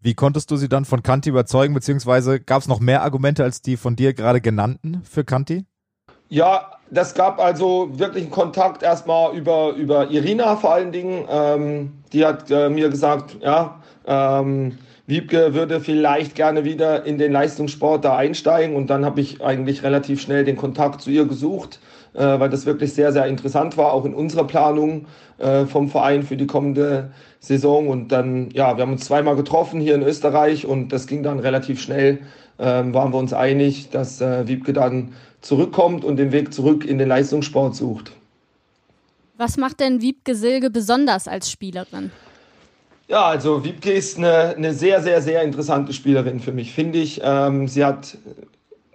Wie 0.00 0.14
konntest 0.14 0.50
du 0.50 0.56
sie 0.56 0.68
dann 0.68 0.84
von 0.84 1.04
Kanti 1.04 1.30
überzeugen, 1.30 1.74
beziehungsweise 1.74 2.40
gab 2.40 2.60
es 2.60 2.66
noch 2.66 2.80
mehr 2.80 3.02
Argumente 3.02 3.44
als 3.44 3.62
die 3.62 3.76
von 3.76 3.94
dir 3.94 4.14
gerade 4.14 4.40
genannten 4.40 5.02
für 5.04 5.22
Kanti? 5.22 5.64
Ja, 6.28 6.72
das 6.92 7.14
gab 7.14 7.40
also 7.40 7.88
wirklich 7.94 8.24
einen 8.24 8.32
Kontakt 8.32 8.82
erstmal 8.82 9.34
über, 9.34 9.72
über 9.72 10.10
Irina 10.10 10.56
vor 10.56 10.74
allen 10.74 10.92
Dingen. 10.92 11.24
Ähm, 11.28 11.92
die 12.12 12.26
hat 12.26 12.50
äh, 12.50 12.68
mir 12.68 12.90
gesagt, 12.90 13.38
ja, 13.40 13.80
ähm, 14.06 14.76
Wiebke 15.06 15.54
würde 15.54 15.80
vielleicht 15.80 16.34
gerne 16.34 16.64
wieder 16.64 17.04
in 17.06 17.16
den 17.16 17.32
Leistungssport 17.32 18.04
da 18.04 18.16
einsteigen 18.16 18.76
und 18.76 18.88
dann 18.88 19.06
habe 19.06 19.22
ich 19.22 19.42
eigentlich 19.42 19.82
relativ 19.82 20.20
schnell 20.20 20.44
den 20.44 20.56
Kontakt 20.56 21.00
zu 21.00 21.10
ihr 21.10 21.24
gesucht, 21.24 21.80
äh, 22.12 22.20
weil 22.20 22.50
das 22.50 22.66
wirklich 22.66 22.92
sehr, 22.92 23.10
sehr 23.12 23.26
interessant 23.26 23.78
war, 23.78 23.94
auch 23.94 24.04
in 24.04 24.12
unserer 24.12 24.46
Planung 24.46 25.06
äh, 25.38 25.64
vom 25.64 25.88
Verein 25.88 26.22
für 26.22 26.36
die 26.36 26.46
kommende 26.46 27.10
Saison. 27.40 27.88
Und 27.88 28.12
dann, 28.12 28.50
ja, 28.52 28.76
wir 28.76 28.82
haben 28.82 28.92
uns 28.92 29.06
zweimal 29.06 29.34
getroffen 29.34 29.80
hier 29.80 29.94
in 29.94 30.02
Österreich 30.02 30.66
und 30.66 30.92
das 30.92 31.06
ging 31.06 31.22
dann 31.22 31.38
relativ 31.38 31.80
schnell, 31.80 32.18
ähm, 32.58 32.92
waren 32.92 33.12
wir 33.12 33.18
uns 33.18 33.32
einig, 33.32 33.88
dass 33.90 34.20
äh, 34.20 34.46
Wiebke 34.46 34.74
dann 34.74 35.14
zurückkommt 35.42 36.04
und 36.04 36.16
den 36.16 36.32
Weg 36.32 36.54
zurück 36.54 36.84
in 36.84 36.98
den 36.98 37.08
Leistungssport 37.08 37.76
sucht. 37.76 38.12
Was 39.36 39.56
macht 39.56 39.80
denn 39.80 40.00
Wiebke 40.00 40.34
Silge 40.34 40.70
besonders 40.70 41.28
als 41.28 41.50
Spielerin? 41.50 42.10
Ja, 43.08 43.26
also 43.26 43.64
Wiebke 43.64 43.92
ist 43.92 44.16
eine, 44.16 44.54
eine 44.56 44.72
sehr, 44.72 45.02
sehr, 45.02 45.20
sehr 45.20 45.42
interessante 45.42 45.92
Spielerin 45.92 46.40
für 46.40 46.52
mich, 46.52 46.72
finde 46.72 46.98
ich. 46.98 47.20
Ähm, 47.22 47.68
sie 47.68 47.84
hat 47.84 48.16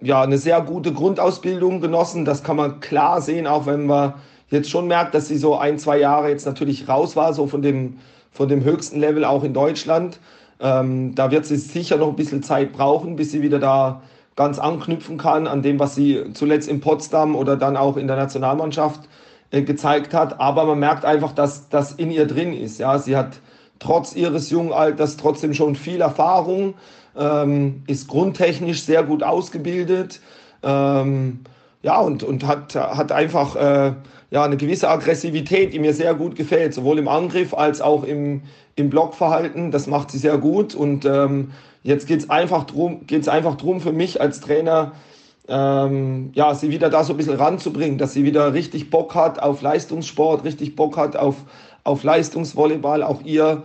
ja 0.01 0.21
eine 0.21 0.37
sehr 0.37 0.61
gute 0.61 0.93
Grundausbildung 0.93 1.81
genossen. 1.81 2.25
Das 2.25 2.43
kann 2.43 2.55
man 2.55 2.79
klar 2.79 3.21
sehen, 3.21 3.45
auch 3.45 3.65
wenn 3.65 3.85
man 3.85 4.13
jetzt 4.49 4.69
schon 4.69 4.87
merkt, 4.87 5.13
dass 5.13 5.27
sie 5.27 5.37
so 5.37 5.57
ein, 5.57 5.77
zwei 5.77 5.99
Jahre 5.99 6.29
jetzt 6.29 6.45
natürlich 6.45 6.87
raus 6.87 7.15
war, 7.15 7.33
so 7.33 7.47
von 7.47 7.61
dem, 7.61 7.97
von 8.31 8.47
dem 8.47 8.63
höchsten 8.63 8.99
Level 8.99 9.25
auch 9.25 9.43
in 9.43 9.53
Deutschland. 9.53 10.19
Ähm, 10.59 11.13
da 11.13 11.29
wird 11.29 11.45
sie 11.45 11.57
sicher 11.57 11.97
noch 11.97 12.07
ein 12.07 12.15
bisschen 12.15 12.41
Zeit 12.41 12.73
brauchen, 12.73 13.17
bis 13.17 13.31
sie 13.31 13.41
wieder 13.41 13.59
da 13.59 14.01
ganz 14.37 14.59
anknüpfen 14.59 15.17
kann 15.17 15.47
an 15.47 15.61
dem, 15.61 15.79
was 15.79 15.95
sie 15.95 16.31
zuletzt 16.33 16.69
in 16.69 16.79
Potsdam 16.79 17.35
oder 17.35 17.57
dann 17.57 17.75
auch 17.75 17.97
in 17.97 18.07
der 18.07 18.15
Nationalmannschaft 18.15 19.01
äh, 19.51 19.63
gezeigt 19.63 20.13
hat. 20.13 20.39
Aber 20.39 20.63
man 20.63 20.79
merkt 20.79 21.03
einfach, 21.03 21.33
dass 21.33 21.67
das 21.67 21.91
in 21.91 22.11
ihr 22.11 22.27
drin 22.27 22.53
ist. 22.53 22.79
Ja, 22.79 22.97
sie 22.99 23.17
hat 23.17 23.39
trotz 23.79 24.15
ihres 24.15 24.49
jungen 24.49 24.71
Alters 24.71 25.17
trotzdem 25.17 25.53
schon 25.53 25.75
viel 25.75 26.01
Erfahrung, 26.01 26.75
ähm, 27.17 27.83
ist 27.87 28.07
grundtechnisch 28.07 28.83
sehr 28.83 29.03
gut 29.03 29.23
ausgebildet. 29.23 30.21
Ähm, 30.63 31.39
ja, 31.81 31.99
und, 31.99 32.23
und 32.23 32.45
hat, 32.45 32.75
hat 32.75 33.11
einfach 33.11 33.55
äh, 33.55 33.93
ja, 34.29 34.43
eine 34.43 34.57
gewisse 34.57 34.89
Aggressivität, 34.89 35.73
die 35.73 35.79
mir 35.79 35.93
sehr 35.93 36.13
gut 36.13 36.35
gefällt, 36.35 36.73
sowohl 36.73 36.99
im 36.99 37.07
Angriff 37.07 37.53
als 37.53 37.81
auch 37.81 38.03
im, 38.03 38.43
im 38.75 38.89
Blockverhalten. 38.89 39.71
Das 39.71 39.87
macht 39.87 40.11
sie 40.11 40.19
sehr 40.19 40.37
gut. 40.37 40.75
Und 40.75 41.05
ähm, 41.05 41.51
jetzt 41.87 42.05
geht 42.05 42.19
es 42.19 42.29
einfach 42.29 42.65
drum, 42.65 43.05
einfach 43.29 43.55
drum 43.55 43.79
für 43.79 43.93
mich 43.93 44.19
als 44.19 44.41
Trainer, 44.41 44.91
ähm, 45.47 46.31
ja, 46.33 46.53
sie 46.53 46.69
wieder 46.69 46.89
da 46.89 47.05
so 47.05 47.13
ein 47.13 47.17
bisschen 47.17 47.37
ranzubringen, 47.37 47.97
dass 47.97 48.11
sie 48.11 48.25
wieder 48.25 48.53
richtig 48.53 48.89
Bock 48.89 49.15
hat 49.15 49.39
auf 49.39 49.61
Leistungssport, 49.61 50.43
richtig 50.43 50.75
Bock 50.75 50.97
hat 50.97 51.15
auf, 51.15 51.35
auf 51.85 52.03
Leistungsvolleyball, 52.03 53.03
auch 53.03 53.21
ihr 53.23 53.63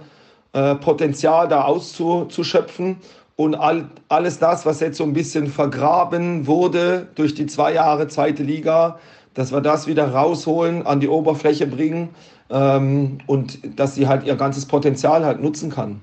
äh, 0.52 0.76
Potenzial 0.76 1.48
da 1.48 1.62
auszuschöpfen. 1.64 2.98
Und 3.34 3.56
all, 3.56 3.90
alles 4.08 4.38
das, 4.38 4.64
was 4.66 4.78
jetzt 4.78 4.98
so 4.98 5.04
ein 5.04 5.14
bisschen 5.14 5.48
vergraben 5.48 6.46
wurde 6.46 7.08
durch 7.16 7.34
die 7.34 7.46
zwei 7.46 7.74
Jahre 7.74 8.06
zweite 8.06 8.44
Liga, 8.44 9.00
dass 9.34 9.50
wir 9.50 9.62
das 9.62 9.88
wieder 9.88 10.12
rausholen, 10.12 10.86
an 10.86 11.00
die 11.00 11.08
Oberfläche 11.08 11.66
bringen 11.66 12.10
ähm, 12.50 13.18
und 13.26 13.58
dass 13.80 13.96
sie 13.96 14.06
halt 14.06 14.24
ihr 14.24 14.36
ganzes 14.36 14.66
Potenzial 14.66 15.24
halt 15.24 15.42
nutzen 15.42 15.70
kann. 15.70 16.02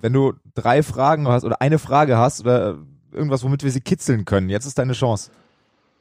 Wenn 0.00 0.12
du 0.12 0.34
drei 0.54 0.82
Fragen 0.82 1.26
hast 1.28 1.44
oder 1.44 1.60
eine 1.60 1.78
Frage 1.78 2.16
hast 2.16 2.40
oder 2.40 2.78
irgendwas, 3.12 3.42
womit 3.42 3.64
wir 3.64 3.70
sie 3.70 3.80
kitzeln 3.80 4.24
können, 4.24 4.48
jetzt 4.48 4.66
ist 4.66 4.78
deine 4.78 4.92
Chance. 4.92 5.30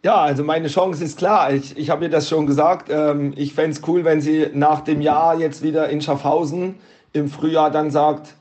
Ja, 0.04 0.22
also 0.22 0.44
meine 0.44 0.68
Chance 0.68 1.04
ist 1.04 1.18
klar. 1.18 1.52
Ich, 1.52 1.76
ich 1.78 1.90
habe 1.90 2.06
ihr 2.06 2.12
das 2.12 2.30
schon 2.30 2.46
gesagt. 2.46 2.90
Ähm, 2.90 3.34
ich 3.36 3.54
fände 3.54 3.72
es 3.72 3.88
cool, 3.88 4.06
wenn 4.06 4.22
sie 4.22 4.48
nach 4.54 4.82
dem 4.82 5.02
Jahr 5.02 5.38
jetzt 5.40 5.64
wieder 5.64 5.90
in 5.90 6.02
Schaffhausen 6.02 6.76
im 7.14 7.30
Frühjahr 7.30 7.72
dann 7.72 7.90
sagt, 7.90 8.36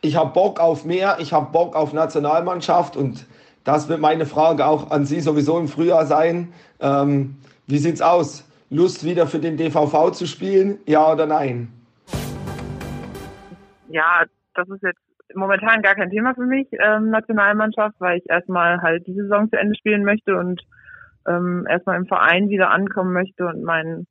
ich 0.00 0.16
habe 0.16 0.32
Bock 0.32 0.60
auf 0.60 0.84
mehr, 0.84 1.18
ich 1.20 1.32
habe 1.32 1.52
Bock 1.52 1.76
auf 1.76 1.92
Nationalmannschaft 1.92 2.96
und 2.96 3.26
das 3.64 3.88
wird 3.88 4.00
meine 4.00 4.24
Frage 4.24 4.64
auch 4.64 4.90
an 4.90 5.04
Sie 5.04 5.20
sowieso 5.20 5.58
im 5.58 5.68
Frühjahr 5.68 6.06
sein. 6.06 6.52
Ähm, 6.80 7.36
wie 7.66 7.78
sieht's 7.78 8.00
aus? 8.00 8.44
Lust 8.70 9.04
wieder 9.04 9.26
für 9.26 9.40
den 9.40 9.56
DVV 9.56 10.12
zu 10.12 10.26
spielen? 10.26 10.78
Ja 10.86 11.12
oder 11.12 11.26
nein? 11.26 11.72
Ja, 13.88 14.24
das 14.58 14.68
ist 14.68 14.82
jetzt 14.82 15.00
momentan 15.34 15.82
gar 15.82 15.94
kein 15.94 16.10
Thema 16.10 16.34
für 16.34 16.46
mich, 16.46 16.66
ähm, 16.72 17.10
Nationalmannschaft, 17.10 17.94
weil 18.00 18.18
ich 18.18 18.28
erstmal 18.28 18.80
halt 18.82 19.06
die 19.06 19.14
Saison 19.14 19.48
zu 19.48 19.58
Ende 19.58 19.76
spielen 19.76 20.04
möchte 20.04 20.36
und 20.36 20.60
ähm, 21.28 21.66
erstmal 21.68 21.96
im 21.96 22.06
Verein 22.06 22.48
wieder 22.48 22.70
ankommen 22.70 23.12
möchte 23.12 23.46
und 23.46 23.62
mein, 23.62 24.06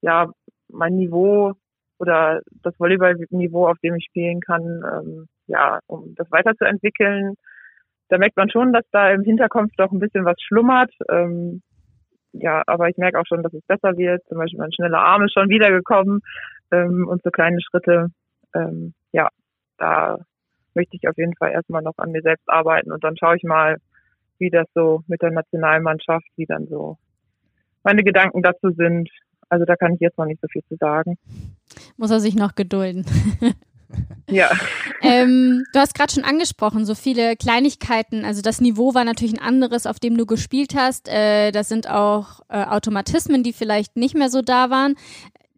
ja, 0.00 0.30
mein 0.68 0.94
Niveau 0.96 1.54
oder 1.98 2.42
das 2.62 2.78
Volleyballniveau, 2.78 3.68
auf 3.68 3.78
dem 3.78 3.96
ich 3.96 4.04
spielen 4.04 4.40
kann, 4.40 4.62
ähm, 4.62 5.26
ja, 5.46 5.80
um 5.86 6.14
das 6.16 6.30
weiterzuentwickeln. 6.30 7.34
Da 8.08 8.18
merkt 8.18 8.36
man 8.36 8.50
schon, 8.50 8.72
dass 8.72 8.84
da 8.92 9.10
im 9.10 9.22
Hinterkopf 9.22 9.70
doch 9.76 9.90
ein 9.90 10.00
bisschen 10.00 10.24
was 10.24 10.40
schlummert. 10.42 10.92
Ähm, 11.10 11.62
ja, 12.32 12.62
aber 12.66 12.88
ich 12.88 12.96
merke 12.96 13.18
auch 13.18 13.26
schon, 13.26 13.42
dass 13.42 13.52
es 13.52 13.64
besser 13.66 13.96
wird. 13.96 14.22
Zum 14.28 14.38
Beispiel 14.38 14.58
mein 14.58 14.72
schneller 14.72 14.98
Arm 14.98 15.22
ist 15.22 15.32
schon 15.32 15.48
wiedergekommen 15.48 16.20
ähm, 16.70 17.06
und 17.08 17.22
so 17.22 17.30
kleine 17.30 17.60
Schritte. 17.60 18.08
Ähm, 18.54 18.94
ja, 19.12 19.28
da 19.78 20.18
möchte 20.74 20.96
ich 20.96 21.08
auf 21.08 21.16
jeden 21.16 21.34
Fall 21.36 21.52
erstmal 21.52 21.82
noch 21.82 21.98
an 21.98 22.12
mir 22.12 22.22
selbst 22.22 22.48
arbeiten 22.48 22.92
und 22.92 23.04
dann 23.04 23.16
schaue 23.16 23.36
ich 23.36 23.42
mal, 23.42 23.76
wie 24.38 24.50
das 24.50 24.66
so 24.74 25.02
mit 25.06 25.22
der 25.22 25.30
Nationalmannschaft, 25.30 26.26
wie 26.36 26.46
dann 26.46 26.66
so 26.66 26.98
meine 27.84 28.02
Gedanken 28.02 28.42
dazu 28.42 28.70
sind. 28.70 29.08
Also 29.48 29.64
da 29.64 29.76
kann 29.76 29.94
ich 29.94 30.00
jetzt 30.00 30.18
noch 30.18 30.26
nicht 30.26 30.40
so 30.40 30.48
viel 30.48 30.62
zu 30.68 30.76
sagen. 30.76 31.18
Muss 31.96 32.10
er 32.10 32.20
sich 32.20 32.34
noch 32.34 32.54
gedulden. 32.54 33.04
ja. 34.30 34.50
Ähm, 35.02 35.64
du 35.72 35.78
hast 35.78 35.94
gerade 35.94 36.12
schon 36.12 36.24
angesprochen, 36.24 36.86
so 36.86 36.94
viele 36.94 37.36
Kleinigkeiten. 37.36 38.24
Also 38.24 38.40
das 38.40 38.60
Niveau 38.60 38.94
war 38.94 39.04
natürlich 39.04 39.34
ein 39.34 39.46
anderes, 39.46 39.86
auf 39.86 40.00
dem 40.00 40.16
du 40.16 40.26
gespielt 40.26 40.74
hast. 40.74 41.08
Äh, 41.08 41.52
das 41.52 41.68
sind 41.68 41.88
auch 41.88 42.40
äh, 42.48 42.64
Automatismen, 42.64 43.42
die 43.42 43.52
vielleicht 43.52 43.96
nicht 43.96 44.16
mehr 44.16 44.30
so 44.30 44.42
da 44.42 44.70
waren, 44.70 44.94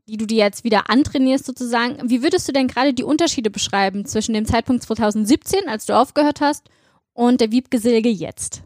die 0.06 0.16
du 0.16 0.26
dir 0.26 0.38
jetzt 0.38 0.64
wieder 0.64 0.90
antrainierst 0.90 1.46
sozusagen. 1.46 2.10
Wie 2.10 2.22
würdest 2.22 2.48
du 2.48 2.52
denn 2.52 2.68
gerade 2.68 2.92
die 2.92 3.04
Unterschiede 3.04 3.50
beschreiben 3.50 4.04
zwischen 4.04 4.34
dem 4.34 4.44
Zeitpunkt 4.44 4.82
2017, 4.82 5.68
als 5.68 5.86
du 5.86 5.94
aufgehört 5.94 6.40
hast, 6.40 6.70
und 7.14 7.40
der 7.40 7.52
Wiebke 7.52 7.78
Silge 7.78 8.08
jetzt? 8.08 8.64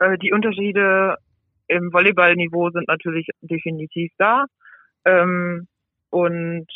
Äh, 0.00 0.16
die 0.18 0.32
Unterschiede 0.32 1.16
im 1.68 1.92
Volleyballniveau 1.92 2.70
sind 2.70 2.88
natürlich 2.88 3.28
definitiv 3.42 4.10
da. 4.18 4.46
Ähm, 5.04 5.68
und 6.10 6.66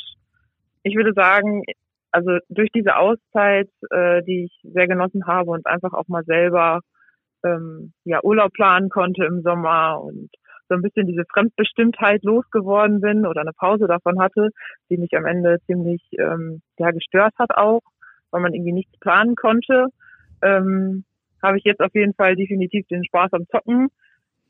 ich 0.82 0.94
würde 0.94 1.14
sagen, 1.14 1.62
also 2.10 2.38
durch 2.50 2.70
diese 2.74 2.96
Auszeit, 2.96 3.70
äh, 3.90 4.22
die 4.22 4.44
ich 4.44 4.72
sehr 4.72 4.86
genossen 4.86 5.26
habe 5.26 5.50
und 5.50 5.66
einfach 5.66 5.94
auch 5.94 6.08
mal 6.08 6.24
selber 6.24 6.80
ähm, 7.44 7.92
ja 8.04 8.22
Urlaub 8.22 8.52
planen 8.52 8.90
konnte 8.90 9.24
im 9.24 9.42
Sommer 9.42 10.00
und 10.02 10.30
so 10.72 10.76
ein 10.76 10.82
bisschen 10.82 11.06
diese 11.06 11.24
Fremdbestimmtheit 11.30 12.24
losgeworden 12.24 13.00
bin 13.02 13.26
oder 13.26 13.42
eine 13.42 13.52
Pause 13.52 13.86
davon 13.86 14.18
hatte, 14.20 14.48
die 14.88 14.96
mich 14.96 15.14
am 15.14 15.26
Ende 15.26 15.58
ziemlich 15.66 16.02
ähm, 16.18 16.62
ja 16.78 16.90
gestört 16.92 17.34
hat 17.38 17.50
auch, 17.54 17.82
weil 18.30 18.40
man 18.40 18.54
irgendwie 18.54 18.72
nichts 18.72 18.98
planen 19.00 19.34
konnte, 19.34 19.88
ähm, 20.40 21.04
habe 21.42 21.58
ich 21.58 21.64
jetzt 21.64 21.80
auf 21.80 21.94
jeden 21.94 22.14
Fall 22.14 22.36
definitiv 22.36 22.86
den 22.88 23.04
Spaß 23.04 23.34
am 23.34 23.46
Zocken 23.48 23.88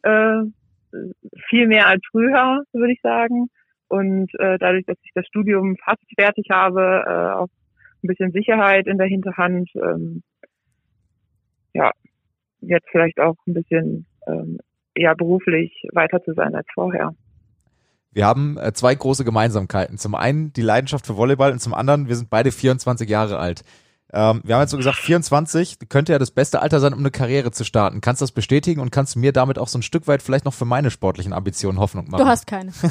äh, 0.02 0.42
viel 1.48 1.66
mehr 1.66 1.88
als 1.88 2.02
früher, 2.11 2.62
würde 2.72 2.92
ich 2.92 3.00
sagen. 3.00 3.48
Und 3.88 4.30
äh, 4.38 4.58
dadurch, 4.58 4.87
dass 4.87 4.98
ich 5.02 5.11
das 5.14 5.26
Studium 5.26 5.76
fast 5.85 6.04
fertig 6.16 6.46
habe, 6.50 7.04
äh, 7.04 7.32
auch 7.32 7.48
ein 8.02 8.06
bisschen 8.06 8.30
Sicherheit 8.30 8.87
in 8.87 8.98
der 8.98 9.08
Hinterhand, 9.08 9.68
ähm, 9.74 10.22
ja, 11.74 11.90
jetzt 12.61 12.88
vielleicht 12.90 13.18
auch 13.18 13.37
ein 13.46 13.54
bisschen 13.54 14.06
ähm, 14.28 14.58
ja 14.96 15.14
beruflich 15.14 15.72
weiter 15.92 16.22
zu 16.22 16.35
sein 16.35 16.55
als 16.55 16.66
vorher. 16.74 17.14
Wir 18.12 18.26
haben 18.26 18.59
äh, 18.59 18.72
zwei 18.72 18.94
große 18.94 19.24
Gemeinsamkeiten. 19.24 19.96
Zum 19.96 20.14
einen 20.14 20.52
die 20.52 20.62
Leidenschaft 20.62 21.07
für 21.07 21.16
Volleyball 21.16 21.52
und 21.52 21.61
zum 21.61 21.72
anderen, 21.72 22.09
wir 22.09 22.16
sind 22.16 22.28
beide 22.28 22.52
24 22.52 23.09
Jahre 23.09 23.38
alt. 23.38 23.62
Ähm, 24.14 24.42
wir 24.44 24.55
haben 24.55 24.62
jetzt 24.62 24.72
so 24.72 24.77
gesagt, 24.77 24.98
24 24.98 25.79
könnte 25.88 26.12
ja 26.12 26.18
das 26.18 26.31
beste 26.31 26.61
Alter 26.61 26.81
sein, 26.81 26.92
um 26.92 26.98
eine 26.98 27.11
Karriere 27.11 27.51
zu 27.51 27.64
starten. 27.64 28.03
Kannst 28.03 28.20
du 28.20 28.25
das 28.25 28.33
bestätigen 28.33 28.81
und 28.81 28.90
kannst 28.90 29.14
du 29.14 29.20
mir 29.20 29.33
damit 29.33 29.59
auch 29.59 29.68
so 29.68 29.79
ein 29.79 29.83
Stück 29.83 30.07
weit 30.07 30.22
vielleicht 30.22 30.44
noch 30.44 30.53
für 30.55 30.66
meine 30.66 30.90
sportlichen 30.90 31.33
Ambitionen 31.33 31.79
Hoffnung 31.79 32.11
machen? 32.11 32.22
Du 32.22 32.29
hast 32.29 32.46
keine. 32.46 32.72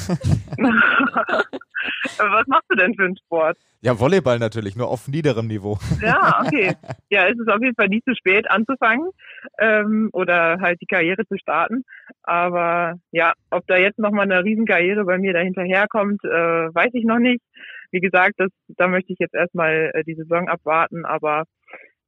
Was 2.18 2.46
machst 2.46 2.66
du 2.68 2.76
denn 2.76 2.94
für 2.94 3.04
einen 3.04 3.16
Sport? 3.16 3.56
Ja, 3.80 3.98
Volleyball 3.98 4.38
natürlich, 4.38 4.76
nur 4.76 4.88
auf 4.88 5.08
niederem 5.08 5.48
Niveau. 5.48 5.78
Ja, 6.00 6.40
okay. 6.44 6.74
Ja, 7.10 7.26
es 7.26 7.38
ist 7.38 7.48
auf 7.48 7.60
jeden 7.60 7.74
Fall 7.74 7.88
nie 7.88 8.02
zu 8.02 8.14
spät 8.14 8.48
anzufangen 8.50 9.10
ähm, 9.58 10.08
oder 10.12 10.58
halt 10.60 10.80
die 10.80 10.86
Karriere 10.86 11.26
zu 11.26 11.36
starten. 11.36 11.84
Aber 12.22 12.94
ja, 13.10 13.32
ob 13.50 13.66
da 13.66 13.76
jetzt 13.76 13.98
nochmal 13.98 14.30
eine 14.30 14.44
Riesenkarriere 14.44 15.04
bei 15.04 15.18
mir 15.18 15.32
dahinterherkommt, 15.32 16.24
äh, 16.24 16.28
weiß 16.74 16.90
ich 16.94 17.04
noch 17.04 17.18
nicht 17.18 17.42
wie 17.92 18.00
gesagt, 18.00 18.34
das, 18.38 18.50
da 18.68 18.88
möchte 18.88 19.12
ich 19.12 19.18
jetzt 19.18 19.34
erstmal 19.34 19.92
äh, 19.94 20.02
die 20.04 20.14
Saison 20.14 20.48
abwarten, 20.48 21.04
aber 21.04 21.44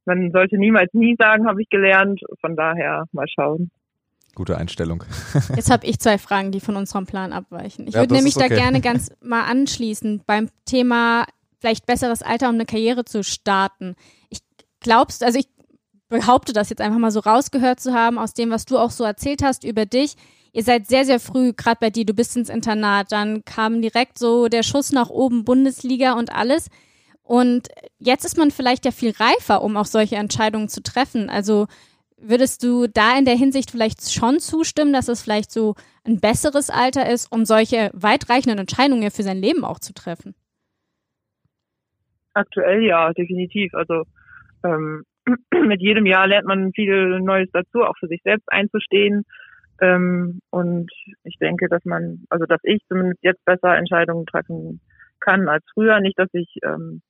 man 0.05 0.31
sollte 0.31 0.57
niemals 0.57 0.93
nie 0.93 1.15
sagen, 1.17 1.47
habe 1.47 1.61
ich 1.61 1.69
gelernt. 1.69 2.21
Von 2.41 2.55
daher 2.55 3.05
mal 3.11 3.27
schauen. 3.27 3.71
Gute 4.35 4.57
Einstellung. 4.57 5.03
Jetzt 5.55 5.71
habe 5.71 5.87
ich 5.87 5.97
zwei 5.99 6.17
Fragen, 6.17 6.51
die 6.51 6.59
von 6.59 6.75
unserem 6.75 7.05
Plan 7.05 7.31
abweichen. 7.31 7.87
Ich 7.87 7.93
ja, 7.93 8.01
würde 8.01 8.15
nämlich 8.15 8.35
okay. 8.35 8.49
da 8.49 8.55
gerne 8.55 8.81
ganz 8.81 9.09
mal 9.21 9.43
anschließen 9.49 10.23
beim 10.27 10.49
Thema 10.65 11.25
vielleicht 11.59 11.85
besseres 11.85 12.21
Alter, 12.21 12.49
um 12.49 12.55
eine 12.55 12.65
Karriere 12.65 13.05
zu 13.05 13.23
starten. 13.23 13.95
Ich 14.29 14.39
glaubst, 14.81 15.23
also 15.23 15.39
ich 15.39 15.47
behaupte 16.09 16.51
das 16.51 16.69
jetzt 16.69 16.81
einfach 16.81 16.99
mal 16.99 17.11
so 17.11 17.21
rausgehört 17.21 17.79
zu 17.79 17.93
haben 17.93 18.19
aus 18.19 18.33
dem, 18.33 18.51
was 18.51 18.65
du 18.65 18.77
auch 18.77 18.91
so 18.91 19.05
erzählt 19.05 19.41
hast 19.41 19.63
über 19.63 19.85
dich 19.85 20.15
ihr 20.55 20.63
seid 20.63 20.87
sehr, 20.87 21.03
sehr 21.03 21.19
früh, 21.19 21.51
gerade 21.51 21.77
bei 21.81 21.89
dir, 21.89 22.05
du 22.05 22.13
bist 22.13 22.37
ins 22.37 22.49
Internat, 22.49 23.11
dann 23.11 23.43
kam 23.43 23.81
direkt 23.81 24.17
so 24.17 24.47
der 24.47 24.63
Schuss 24.63 24.93
nach 24.93 25.09
oben, 25.09 25.43
Bundesliga 25.43 26.13
und 26.13 26.33
alles. 26.33 26.69
Und 27.23 27.67
jetzt 27.99 28.23
ist 28.23 28.37
man 28.37 28.51
vielleicht 28.51 28.85
ja 28.85 28.91
viel 28.91 29.11
reifer, 29.11 29.61
um 29.61 29.75
auch 29.75 29.85
solche 29.85 30.15
Entscheidungen 30.15 30.69
zu 30.69 30.81
treffen. 30.81 31.29
Also 31.29 31.67
würdest 32.17 32.63
du 32.63 32.87
da 32.87 33.17
in 33.17 33.25
der 33.25 33.35
Hinsicht 33.35 33.69
vielleicht 33.69 34.13
schon 34.13 34.39
zustimmen, 34.39 34.93
dass 34.93 35.09
es 35.09 35.21
vielleicht 35.21 35.51
so 35.51 35.75
ein 36.05 36.21
besseres 36.21 36.69
Alter 36.69 37.09
ist, 37.11 37.29
um 37.33 37.43
solche 37.43 37.91
weitreichenden 37.93 38.59
Entscheidungen 38.59 39.03
ja 39.03 39.09
für 39.09 39.23
sein 39.23 39.37
Leben 39.37 39.65
auch 39.65 39.79
zu 39.79 39.93
treffen? 39.93 40.35
Aktuell 42.33 42.81
ja, 42.83 43.11
definitiv. 43.11 43.73
Also 43.73 44.03
ähm, 44.63 45.03
mit 45.67 45.81
jedem 45.81 46.05
Jahr 46.05 46.27
lernt 46.27 46.47
man 46.47 46.71
viel 46.71 47.19
Neues 47.19 47.49
dazu, 47.51 47.81
auch 47.81 47.97
für 47.99 48.07
sich 48.07 48.21
selbst 48.23 48.49
einzustehen, 48.49 49.25
ähm, 49.81 50.39
und 50.51 50.91
ich 51.23 51.37
denke, 51.39 51.67
dass 51.67 51.83
man, 51.85 52.23
also 52.29 52.45
dass 52.45 52.59
ich 52.63 52.81
zumindest 52.87 53.23
jetzt 53.23 53.43
besser 53.45 53.75
Entscheidungen 53.75 54.25
treffen 54.25 54.79
kann 55.19 55.47
als 55.47 55.63
früher. 55.73 55.99
Nicht, 55.99 56.17
dass 56.17 56.29
ich 56.33 56.57
ähm, 56.63 57.01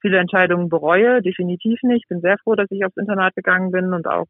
viele 0.00 0.18
Entscheidungen 0.18 0.68
bereue, 0.68 1.22
definitiv 1.22 1.82
nicht. 1.82 2.04
Ich 2.04 2.08
bin 2.08 2.20
sehr 2.20 2.38
froh, 2.38 2.54
dass 2.54 2.70
ich 2.70 2.84
aufs 2.84 2.96
Internat 2.96 3.34
gegangen 3.34 3.70
bin 3.70 3.92
und 3.92 4.06
auch 4.06 4.26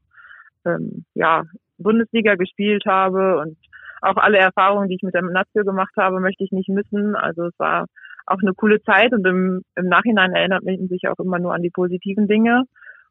ähm, 0.64 1.04
ja 1.14 1.44
Bundesliga 1.78 2.36
gespielt 2.36 2.84
habe 2.86 3.38
und 3.38 3.56
auch 4.00 4.16
alle 4.16 4.38
Erfahrungen, 4.38 4.88
die 4.88 4.96
ich 4.96 5.02
mit 5.02 5.14
der 5.14 5.22
Nazio 5.22 5.64
gemacht 5.64 5.94
habe, 5.96 6.20
möchte 6.20 6.44
ich 6.44 6.52
nicht 6.52 6.68
missen. 6.68 7.14
Also 7.14 7.46
es 7.46 7.58
war 7.58 7.86
auch 8.26 8.38
eine 8.40 8.54
coole 8.54 8.82
Zeit 8.82 9.12
und 9.12 9.26
im, 9.26 9.62
im 9.76 9.88
Nachhinein 9.88 10.32
erinnert 10.32 10.64
man 10.64 10.88
sich 10.88 11.08
auch 11.08 11.18
immer 11.18 11.38
nur 11.38 11.54
an 11.54 11.62
die 11.62 11.70
positiven 11.70 12.26
Dinge. 12.26 12.64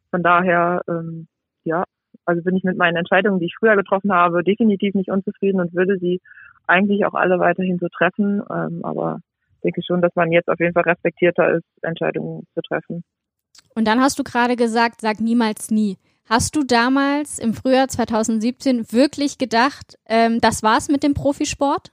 Von 0.10 0.24
daher, 0.24 0.82
ähm, 0.90 1.28
ja, 1.64 1.84
also 2.32 2.44
bin 2.44 2.56
ich 2.56 2.64
mit 2.64 2.78
meinen 2.78 2.96
Entscheidungen, 2.96 3.40
die 3.40 3.48
ich 3.48 3.56
früher 3.60 3.76
getroffen 3.76 4.14
habe, 4.14 4.44
definitiv 4.44 4.96
nicht 4.96 5.10
unzufrieden 5.12 5.60
und 5.60 5.74
würde 5.74 5.98
sie 6.00 6.22
eigentlich 6.66 7.06
auch 7.06 7.14
alle 7.14 7.40
weiterhin 7.40 7.78
so 7.78 7.88
treffen. 7.90 8.42
Ähm, 8.50 8.80
aber 8.84 9.20
denke 9.64 9.82
schon, 9.86 10.02
dass 10.02 10.16
man 10.16 10.32
jetzt 10.32 10.48
auf 10.48 10.60
jeden 10.60 10.74
Fall 10.74 10.84
respektierter 10.84 11.56
ist, 11.56 11.66
Entscheidungen 11.82 12.48
zu 12.54 12.62
treffen. 12.62 13.04
Und 13.76 13.86
dann 13.88 14.00
hast 14.00 14.18
du 14.18 14.24
gerade 14.24 14.56
gesagt, 14.56 15.02
sag 15.02 15.20
niemals 15.20 15.72
nie. 15.72 15.98
Hast 16.30 16.56
du 16.56 16.64
damals 16.64 17.40
im 17.40 17.54
Frühjahr 17.54 17.90
2017 17.90 18.92
wirklich 18.94 19.38
gedacht, 19.38 20.00
ähm, 20.08 20.40
das 20.40 20.64
war's 20.64 20.88
mit 20.88 21.04
dem 21.04 21.14
Profisport? 21.14 21.92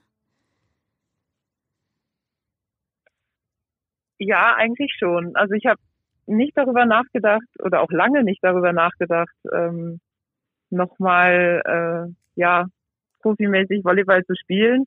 Ja, 4.17 4.55
eigentlich 4.55 4.95
schon. 4.97 5.35
Also 5.35 5.53
ich 5.53 5.65
habe 5.65 5.79
nicht 6.25 6.55
darüber 6.55 6.85
nachgedacht 6.85 7.47
oder 7.63 7.81
auch 7.81 7.91
lange 7.91 8.23
nicht 8.23 8.43
darüber 8.43 8.71
nachgedacht, 8.71 9.35
ähm, 9.51 9.99
nochmal 10.71 11.61
äh, 11.65 12.13
ja 12.35 12.65
profimäßig 13.21 13.83
Volleyball 13.83 14.23
zu 14.25 14.35
spielen. 14.35 14.85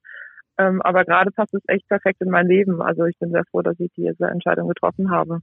Ähm, 0.59 0.83
aber 0.83 1.05
gerade 1.05 1.31
passt 1.31 1.55
es 1.55 1.63
echt 1.67 1.89
perfekt 1.89 2.21
in 2.21 2.31
mein 2.31 2.47
Leben. 2.47 2.83
Also 2.83 3.05
ich 3.05 3.19
bin 3.19 3.31
sehr 3.31 3.45
froh, 3.51 3.63
dass 3.63 3.79
ich 3.81 3.91
diese 3.97 4.27
Entscheidung 4.27 4.69
getroffen 4.69 5.11
habe. 5.11 5.41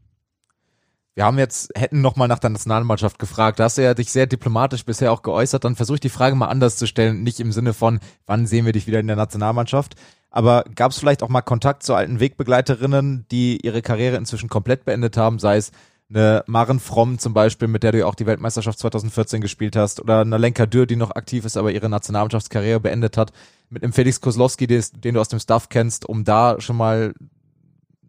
Wir 1.16 1.26
haben 1.26 1.40
jetzt, 1.40 1.72
hätten 1.76 2.02
nochmal 2.02 2.28
nach 2.28 2.40
der 2.40 2.52
Nationalmannschaft 2.52 3.20
gefragt. 3.20 3.60
Da 3.60 3.66
hast 3.66 3.78
du 3.78 3.84
ja 3.84 3.94
dich 3.94 4.12
sehr 4.12 4.28
diplomatisch 4.28 4.86
bisher 4.86 5.12
auch 5.12 5.22
geäußert. 5.22 5.66
Dann 5.66 5.76
versuche 5.76 5.96
ich 5.96 6.02
die 6.02 6.10
Frage 6.10 6.36
mal 6.36 6.48
anders 6.48 6.78
zu 6.78 6.88
stellen. 6.88 7.24
Nicht 7.24 7.40
im 7.40 7.52
Sinne 7.52 7.74
von, 7.74 8.00
wann 8.26 8.46
sehen 8.46 8.66
wir 8.66 8.72
dich 8.72 8.88
wieder 8.88 9.00
in 9.00 9.08
der 9.08 9.16
Nationalmannschaft? 9.16 9.96
Aber 10.30 10.64
gab 10.76 10.92
es 10.92 11.00
vielleicht 11.00 11.24
auch 11.24 11.30
mal 11.30 11.42
Kontakt 11.42 11.84
zu 11.84 11.96
alten 11.96 12.20
Wegbegleiterinnen, 12.20 13.26
die 13.32 13.58
ihre 13.62 13.82
Karriere 13.82 14.16
inzwischen 14.16 14.48
komplett 14.48 14.86
beendet 14.86 15.18
haben, 15.18 15.40
sei 15.40 15.58
es 15.58 15.72
eine 16.10 16.44
Maren 16.48 16.80
Fromm 16.80 17.20
zum 17.20 17.34
Beispiel, 17.34 17.68
mit 17.68 17.84
der 17.84 17.92
du 17.92 18.00
ja 18.00 18.06
auch 18.06 18.16
die 18.16 18.26
Weltmeisterschaft 18.26 18.80
2014 18.80 19.42
gespielt 19.42 19.76
hast, 19.76 20.02
oder 20.02 20.22
eine 20.22 20.38
Lenka 20.38 20.66
Dürr, 20.66 20.86
die 20.86 20.96
noch 20.96 21.12
aktiv 21.12 21.46
ist, 21.46 21.58
aber 21.58 21.72
ihre 21.72 21.90
Nationalmannschaftskarriere 21.90 22.80
beendet 22.80 23.18
hat, 23.18 23.32
mit 23.70 23.84
einem 23.84 23.94
Felix 23.94 24.20
Kozlowski, 24.20 24.66
den 24.68 25.14
du 25.14 25.22
aus 25.22 25.30
dem 25.30 25.40
Staff 25.40 25.70
kennst, 25.70 26.08
um 26.08 26.24
da 26.24 26.60
schon 26.60 26.78
mal 26.78 27.14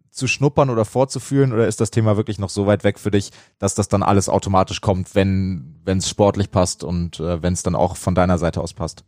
zu 0.09 0.27
schnuppern 0.27 0.69
oder 0.69 0.83
vorzufühlen, 0.83 1.53
oder 1.53 1.67
ist 1.67 1.79
das 1.79 1.91
Thema 1.91 2.17
wirklich 2.17 2.37
noch 2.37 2.49
so 2.49 2.67
weit 2.67 2.83
weg 2.83 2.99
für 2.99 3.11
dich, 3.11 3.31
dass 3.59 3.75
das 3.75 3.87
dann 3.87 4.03
alles 4.03 4.29
automatisch 4.29 4.81
kommt, 4.81 5.15
wenn 5.15 5.79
wenn 5.85 5.99
es 5.99 6.09
sportlich 6.09 6.51
passt 6.51 6.83
und 6.83 7.19
äh, 7.19 7.41
wenn 7.41 7.53
es 7.53 7.63
dann 7.63 7.75
auch 7.75 7.95
von 7.95 8.13
deiner 8.13 8.37
Seite 8.37 8.61
aus 8.61 8.73
passt? 8.73 9.05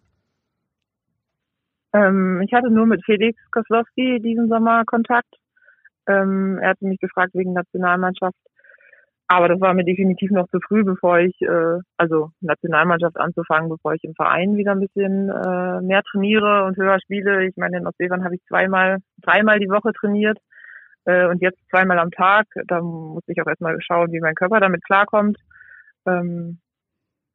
Ähm, 1.94 2.42
ich 2.46 2.54
hatte 2.54 2.72
nur 2.72 2.86
mit 2.86 3.04
Felix 3.04 3.38
Kozlowski 3.52 4.20
diesen 4.24 4.48
Sommer 4.48 4.86
Kontakt. 4.86 5.36
Ähm, 6.08 6.58
er 6.62 6.70
hatte 6.70 6.86
mich 6.86 7.00
gefragt 7.00 7.34
wegen 7.34 7.54
Nationalmannschaft 7.54 8.38
aber 9.36 9.48
das 9.48 9.60
war 9.62 9.74
mir 9.74 9.84
definitiv 9.84 10.32
noch 10.32 10.48
zu 10.50 10.60
früh, 10.60 10.84
bevor 10.84 11.20
ich, 11.20 11.42
äh, 11.42 11.80
also 11.98 12.32
Nationalmannschaft 12.42 13.18
anzufangen, 13.18 13.70
bevor 13.70 13.94
ich 13.94 14.04
im 14.04 14.14
Verein 14.16 14.56
wieder 14.56 14.72
ein 14.72 14.80
bisschen 14.80 15.30
äh, 15.30 15.82
mehr 15.82 16.04
trainiere 16.04 16.66
und 16.66 16.78
höher 16.78 17.00
spiele. 17.02 17.46
Ich 17.46 17.56
meine, 17.58 17.78
in 17.78 17.88
Ostseefern 17.88 18.24
habe 18.24 18.36
ich 18.36 18.44
zweimal, 18.46 18.98
dreimal 19.22 19.60
die 19.60 19.70
Woche 19.70 19.92
trainiert 19.94 20.38
äh, 21.06 21.26
und 21.28 21.42
jetzt 21.42 21.60
zweimal 21.70 22.00
am 22.00 22.12
Tag. 22.12 22.46
Da 22.68 22.82
muss 22.82 23.24
ich 23.28 23.42
auch 23.42 23.48
erstmal 23.48 23.76
schauen, 23.82 24.12
wie 24.12 24.20
mein 24.20 24.36
Körper 24.36 24.60
damit 24.60 24.84
klarkommt. 24.84 25.38
Ähm, 26.06 26.60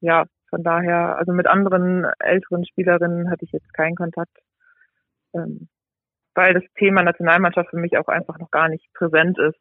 ja, 0.01 0.25
von 0.51 0.63
daher, 0.63 1.17
also 1.19 1.33
mit 1.33 1.47
anderen 1.47 2.07
älteren 2.19 2.65
Spielerinnen 2.65 3.31
hatte 3.31 3.45
ich 3.45 3.53
jetzt 3.53 3.73
keinen 3.75 3.97
Kontakt, 3.97 4.37
ähm, 5.35 5.69
weil 6.35 6.55
das 6.55 6.65
Thema 6.77 7.03
Nationalmannschaft 7.03 7.71
für 7.71 7.79
mich 7.79 7.99
auch 7.99 8.09
einfach 8.09 8.39
noch 8.39 8.51
gar 8.51 8.69
nicht 8.69 8.87
präsent 8.95 9.39
ist. 9.39 9.59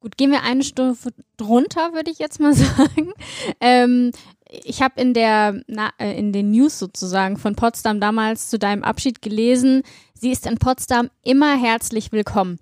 Gut, 0.00 0.16
gehen 0.16 0.30
wir 0.30 0.42
eine 0.42 0.64
Stufe 0.64 1.10
drunter, 1.36 1.92
würde 1.92 2.10
ich 2.10 2.18
jetzt 2.18 2.40
mal 2.40 2.54
sagen. 2.54 3.12
Ähm, 3.60 4.12
ich 4.48 4.80
habe 4.80 4.98
in 5.00 5.12
der 5.12 5.62
na, 5.66 5.90
äh, 5.98 6.18
in 6.18 6.32
den 6.32 6.50
News 6.50 6.78
sozusagen 6.78 7.36
von 7.36 7.54
Potsdam 7.54 8.00
damals 8.00 8.48
zu 8.48 8.58
deinem 8.58 8.82
Abschied 8.82 9.20
gelesen, 9.20 9.82
sie 10.14 10.30
ist 10.30 10.46
in 10.46 10.58
Potsdam 10.58 11.10
immer 11.22 11.54
herzlich 11.54 12.12
willkommen. 12.12 12.58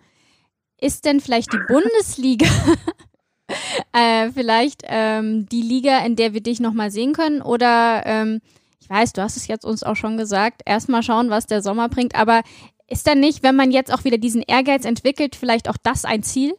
Ist 0.81 1.05
denn 1.05 1.21
vielleicht 1.21 1.53
die 1.53 1.61
Bundesliga 1.69 2.47
äh, 3.93 4.31
vielleicht 4.33 4.83
ähm, 4.87 5.47
die 5.47 5.63
Liga, 5.63 5.99
in 6.05 6.17
der 6.17 6.35
wir 6.35 6.41
dich 6.41 6.59
nochmal 6.59 6.91
sehen 6.91 7.13
können? 7.13 7.41
Oder 7.41 8.03
ähm, 8.05 8.41
ich 8.81 8.91
weiß, 8.91 9.13
du 9.13 9.23
hast 9.23 9.37
es 9.37 9.47
jetzt 9.47 9.65
uns 9.65 9.85
auch 9.85 9.97
schon 9.97 10.17
gesagt, 10.17 10.63
erstmal 10.67 11.05
schauen, 11.05 11.31
was 11.31 11.47
der 11.47 11.63
Sommer 11.63 11.89
bringt, 11.89 12.17
aber 12.17 12.43
ist 12.89 13.07
dann 13.07 13.21
nicht, 13.21 13.43
wenn 13.45 13.55
man 13.55 13.71
jetzt 13.71 13.93
auch 13.93 14.05
wieder 14.05 14.19
diesen 14.19 14.43
Ehrgeiz 14.43 14.85
entwickelt, 14.85 15.37
vielleicht 15.37 15.69
auch 15.69 15.77
das 15.83 16.05
ein 16.05 16.23
Ziel? 16.25 16.55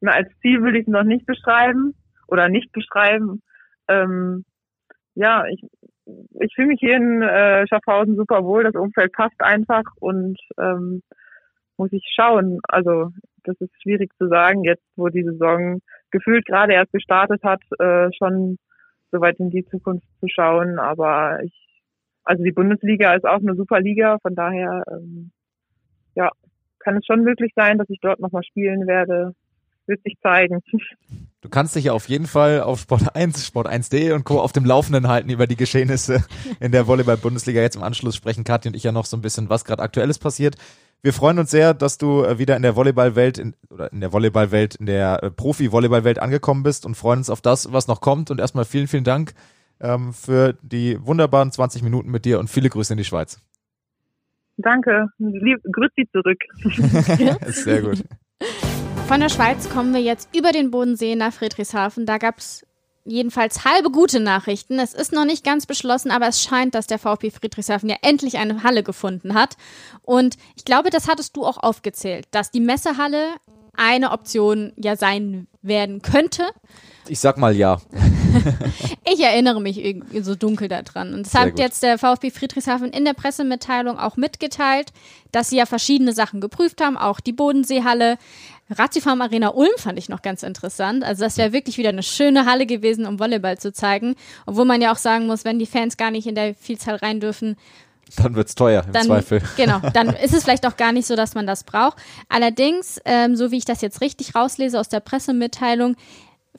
Na, 0.00 0.12
als 0.12 0.28
Ziel 0.40 0.62
würde 0.62 0.78
ich 0.78 0.86
es 0.86 0.92
noch 0.92 1.04
nicht 1.04 1.26
beschreiben 1.26 1.94
oder 2.26 2.48
nicht 2.48 2.72
beschreiben. 2.72 3.42
Ähm, 3.88 4.44
ja, 5.14 5.44
ich, 5.46 5.62
ich 6.40 6.54
fühle 6.54 6.68
mich 6.68 6.80
hier 6.80 6.96
in 6.96 7.22
äh, 7.22 7.66
Schaffhausen 7.66 8.16
super 8.16 8.44
wohl. 8.44 8.64
Das 8.64 8.74
Umfeld 8.74 9.12
passt 9.12 9.40
einfach 9.40 9.84
und 10.00 10.38
ähm, 10.58 11.02
muss 11.76 11.92
ich 11.92 12.04
schauen. 12.14 12.60
Also 12.68 13.10
das 13.44 13.56
ist 13.60 13.72
schwierig 13.82 14.12
zu 14.16 14.28
sagen, 14.28 14.64
jetzt 14.64 14.84
wo 14.96 15.08
die 15.08 15.24
Saison 15.24 15.80
gefühlt 16.10 16.46
gerade 16.46 16.72
erst 16.72 16.92
gestartet 16.92 17.42
hat, 17.42 17.62
äh, 17.78 18.10
schon 18.16 18.58
so 19.12 19.20
weit 19.20 19.38
in 19.38 19.50
die 19.50 19.64
Zukunft 19.66 20.06
zu 20.20 20.28
schauen. 20.28 20.78
Aber 20.78 21.42
ich, 21.42 21.82
also 22.24 22.42
die 22.42 22.52
Bundesliga 22.52 23.14
ist 23.14 23.24
auch 23.26 23.40
eine 23.40 23.54
super 23.54 23.80
Liga, 23.80 24.18
von 24.22 24.34
daher 24.34 24.84
ähm, 24.90 25.32
ja, 26.14 26.30
kann 26.78 26.96
es 26.96 27.06
schon 27.06 27.22
möglich 27.22 27.52
sein, 27.54 27.78
dass 27.78 27.90
ich 27.90 28.00
dort 28.00 28.20
nochmal 28.20 28.44
spielen 28.44 28.86
werde 28.86 29.34
wird 29.90 30.02
sich 30.02 30.16
zeigen. 30.22 30.62
Du 31.42 31.48
kannst 31.48 31.74
dich 31.74 31.84
ja 31.84 31.92
auf 31.92 32.08
jeden 32.08 32.26
Fall 32.26 32.60
auf 32.60 32.80
Sport 32.80 33.14
1, 33.14 33.46
Sport 33.46 33.68
1D 33.68 34.14
und 34.14 34.24
Co. 34.24 34.40
auf 34.40 34.52
dem 34.52 34.64
Laufenden 34.64 35.08
halten 35.08 35.30
über 35.30 35.46
die 35.46 35.56
Geschehnisse 35.56 36.24
in 36.60 36.72
der 36.72 36.86
Volleyball-Bundesliga. 36.86 37.60
Jetzt 37.60 37.76
im 37.76 37.82
Anschluss 37.82 38.16
sprechen 38.16 38.44
Kathi 38.44 38.68
und 38.68 38.76
ich 38.76 38.84
ja 38.84 38.92
noch 38.92 39.06
so 39.06 39.16
ein 39.16 39.22
bisschen, 39.22 39.50
was 39.50 39.64
gerade 39.64 39.82
aktuelles 39.82 40.18
passiert. 40.18 40.56
Wir 41.02 41.14
freuen 41.14 41.38
uns 41.38 41.50
sehr, 41.50 41.72
dass 41.72 41.96
du 41.96 42.24
äh, 42.24 42.38
wieder 42.38 42.56
in 42.56 42.62
der 42.62 42.76
Volleyballwelt 42.76 43.38
in, 43.38 43.54
oder 43.70 43.90
in 43.90 44.00
der 44.00 44.12
Volleyballwelt, 44.12 44.74
in 44.76 44.86
der 44.86 45.22
äh, 45.22 45.30
Profi-Volleyballwelt 45.30 46.18
angekommen 46.18 46.62
bist 46.62 46.84
und 46.84 46.94
freuen 46.94 47.20
uns 47.20 47.30
auf 47.30 47.40
das, 47.40 47.72
was 47.72 47.88
noch 47.88 48.02
kommt. 48.02 48.30
Und 48.30 48.38
erstmal 48.38 48.66
vielen, 48.66 48.86
vielen 48.86 49.04
Dank 49.04 49.32
ähm, 49.80 50.12
für 50.12 50.58
die 50.62 50.98
wunderbaren 51.04 51.50
20 51.50 51.82
Minuten 51.82 52.10
mit 52.10 52.26
dir 52.26 52.38
und 52.38 52.50
viele 52.50 52.68
Grüße 52.68 52.92
in 52.92 52.98
die 52.98 53.04
Schweiz. 53.04 53.40
Danke. 54.58 55.06
Lieb, 55.18 55.58
grüß 55.72 55.90
Sie 55.96 56.06
zurück. 56.12 56.38
Sehr 57.46 57.80
gut. 57.80 58.04
Von 59.10 59.18
der 59.18 59.28
Schweiz 59.28 59.68
kommen 59.68 59.92
wir 59.92 60.00
jetzt 60.00 60.28
über 60.36 60.52
den 60.52 60.70
Bodensee 60.70 61.16
nach 61.16 61.32
Friedrichshafen. 61.32 62.06
Da 62.06 62.18
gab 62.18 62.38
es 62.38 62.64
jedenfalls 63.04 63.64
halbe 63.64 63.90
gute 63.90 64.20
Nachrichten. 64.20 64.78
Es 64.78 64.94
ist 64.94 65.12
noch 65.12 65.24
nicht 65.24 65.42
ganz 65.42 65.66
beschlossen, 65.66 66.12
aber 66.12 66.28
es 66.28 66.40
scheint, 66.40 66.76
dass 66.76 66.86
der 66.86 67.00
VfB 67.00 67.32
Friedrichshafen 67.32 67.88
ja 67.88 67.96
endlich 68.02 68.38
eine 68.38 68.62
Halle 68.62 68.84
gefunden 68.84 69.34
hat. 69.34 69.56
Und 70.02 70.36
ich 70.54 70.64
glaube, 70.64 70.90
das 70.90 71.08
hattest 71.08 71.36
du 71.36 71.44
auch 71.44 71.56
aufgezählt, 71.56 72.28
dass 72.30 72.52
die 72.52 72.60
Messehalle 72.60 73.30
eine 73.76 74.12
Option 74.12 74.72
ja 74.76 74.94
sein 74.94 75.48
werden 75.60 76.02
könnte. 76.02 76.44
Ich 77.08 77.18
sag 77.18 77.36
mal 77.36 77.56
ja. 77.56 77.80
ich 79.12 79.20
erinnere 79.20 79.60
mich 79.60 79.84
irgendwie 79.84 80.20
so 80.20 80.36
dunkel 80.36 80.68
daran. 80.68 81.14
Und 81.14 81.26
das 81.26 81.34
hat 81.34 81.58
jetzt 81.58 81.82
der 81.82 81.98
VfB 81.98 82.30
Friedrichshafen 82.30 82.90
in 82.90 83.04
der 83.04 83.14
Pressemitteilung 83.14 83.98
auch 83.98 84.16
mitgeteilt, 84.16 84.92
dass 85.32 85.50
sie 85.50 85.56
ja 85.56 85.66
verschiedene 85.66 86.12
Sachen 86.12 86.40
geprüft 86.40 86.80
haben, 86.80 86.96
auch 86.96 87.18
die 87.18 87.32
Bodenseehalle. 87.32 88.18
Ratiofarm 88.70 89.20
Arena 89.20 89.48
Ulm 89.48 89.70
fand 89.76 89.98
ich 89.98 90.08
noch 90.08 90.22
ganz 90.22 90.42
interessant. 90.42 91.04
Also 91.04 91.24
das 91.24 91.36
wäre 91.36 91.52
wirklich 91.52 91.78
wieder 91.78 91.88
eine 91.88 92.02
schöne 92.02 92.46
Halle 92.46 92.66
gewesen, 92.66 93.06
um 93.06 93.18
Volleyball 93.18 93.58
zu 93.58 93.72
zeigen. 93.72 94.14
Obwohl 94.46 94.64
man 94.64 94.80
ja 94.80 94.92
auch 94.92 94.96
sagen 94.96 95.26
muss, 95.26 95.44
wenn 95.44 95.58
die 95.58 95.66
Fans 95.66 95.96
gar 95.96 96.10
nicht 96.10 96.26
in 96.26 96.34
der 96.34 96.54
Vielzahl 96.54 96.96
rein 96.96 97.20
dürfen, 97.20 97.56
dann 98.16 98.34
wird's 98.34 98.54
teuer 98.54 98.82
im 98.84 98.92
dann, 98.92 99.06
Zweifel. 99.06 99.40
Genau, 99.56 99.80
dann 99.92 100.08
ist 100.24 100.34
es 100.34 100.44
vielleicht 100.44 100.66
auch 100.66 100.76
gar 100.76 100.92
nicht 100.92 101.06
so, 101.06 101.16
dass 101.16 101.34
man 101.34 101.46
das 101.46 101.64
braucht. 101.64 101.96
Allerdings, 102.28 103.00
ähm, 103.04 103.36
so 103.36 103.50
wie 103.50 103.58
ich 103.58 103.64
das 103.64 103.82
jetzt 103.82 104.00
richtig 104.00 104.34
rauslese 104.34 104.80
aus 104.80 104.88
der 104.88 105.00
Pressemitteilung, 105.00 105.96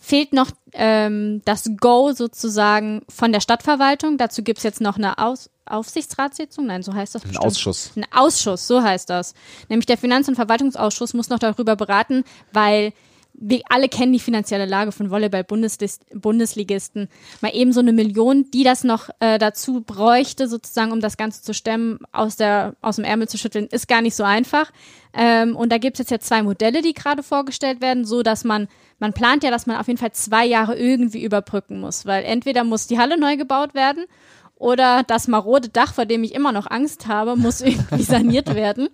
fehlt 0.02 0.34
noch 0.34 0.50
ähm, 0.74 1.42
das 1.46 1.70
Go 1.80 2.12
sozusagen 2.12 3.04
von 3.08 3.32
der 3.32 3.40
Stadtverwaltung. 3.40 4.18
Dazu 4.18 4.44
gibt's 4.44 4.64
jetzt 4.64 4.82
noch 4.82 4.98
eine 4.98 5.20
Aus 5.20 5.50
Aufsichtsratssitzung, 5.66 6.66
nein, 6.66 6.84
so 6.84 6.94
heißt 6.94 7.16
das. 7.16 7.24
Ein 7.24 7.30
bestimmt. 7.30 7.46
Ausschuss. 7.46 7.92
Ein 7.96 8.06
Ausschuss, 8.12 8.68
so 8.68 8.82
heißt 8.82 9.10
das. 9.10 9.34
Nämlich 9.70 9.86
der 9.86 9.98
Finanz- 9.98 10.28
und 10.28 10.36
Verwaltungsausschuss 10.36 11.14
muss 11.14 11.30
noch 11.30 11.40
darüber 11.40 11.78
beraten, 11.78 12.26
weil 12.52 12.92
wir 13.44 13.62
alle 13.70 13.90
kennen 13.90 14.14
die 14.14 14.20
finanzielle 14.20 14.66
Lage 14.66 14.92
von 14.92 15.10
Volleyball-Bundesligisten. 15.10 17.10
Mal 17.42 17.56
eben 17.56 17.74
so 17.74 17.80
eine 17.80 17.92
Million, 17.92 18.52
die 18.52 18.64
das 18.64 18.84
noch 18.84 19.10
äh, 19.20 19.40
dazu 19.40 19.82
bräuchte, 19.82 20.48
sozusagen, 20.48 20.92
um 20.92 21.02
das 21.02 21.18
Ganze 21.18 21.42
zu 21.42 21.56
stemmen, 21.56 21.98
aus, 22.12 22.36
der, 22.36 22.76
aus 22.82 22.98
dem 22.98 23.06
Ärmel 23.06 23.28
zu 23.28 23.40
schütteln, 23.40 23.66
ist 23.66 23.88
gar 23.88 24.04
nicht 24.04 24.16
so 24.16 24.24
einfach. 24.24 24.72
Ähm, 25.14 25.56
und 25.56 25.72
da 25.72 25.80
gibt 25.80 25.96
es 25.96 26.00
jetzt 26.00 26.12
ja 26.12 26.20
zwei 26.20 26.44
Modelle, 26.44 26.84
die 26.84 26.94
gerade 26.94 27.24
vorgestellt 27.24 27.82
werden, 27.82 28.06
so 28.06 28.22
dass 28.22 28.44
man, 28.44 28.68
man 29.00 29.12
plant 29.12 29.44
ja, 29.44 29.50
dass 29.50 29.66
man 29.66 29.78
auf 29.78 29.88
jeden 29.88 30.00
Fall 30.00 30.12
zwei 30.12 30.46
Jahre 30.46 30.78
irgendwie 30.78 31.24
überbrücken 31.24 31.80
muss, 31.80 32.06
weil 32.06 32.24
entweder 32.24 32.64
muss 32.64 32.86
die 32.86 33.00
Halle 33.00 33.20
neu 33.20 33.38
gebaut 33.38 33.74
werden 33.74 34.06
oder 34.56 35.02
das 35.02 35.28
marode 35.28 35.70
Dach, 35.70 35.96
vor 35.96 36.06
dem 36.06 36.24
ich 36.24 36.36
immer 36.36 36.52
noch 36.52 36.70
Angst 36.70 37.08
habe, 37.08 37.36
muss 37.36 37.62
irgendwie 37.62 38.04
saniert 38.04 38.54
werden. 38.54 38.90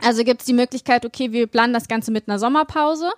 Also 0.00 0.22
gibt 0.22 0.42
es 0.42 0.46
die 0.46 0.52
Möglichkeit, 0.52 1.04
okay, 1.04 1.32
wir 1.32 1.48
planen 1.48 1.74
das 1.74 1.88
Ganze 1.88 2.12
mit 2.12 2.28
einer 2.28 2.38
Sommerpause 2.38 3.10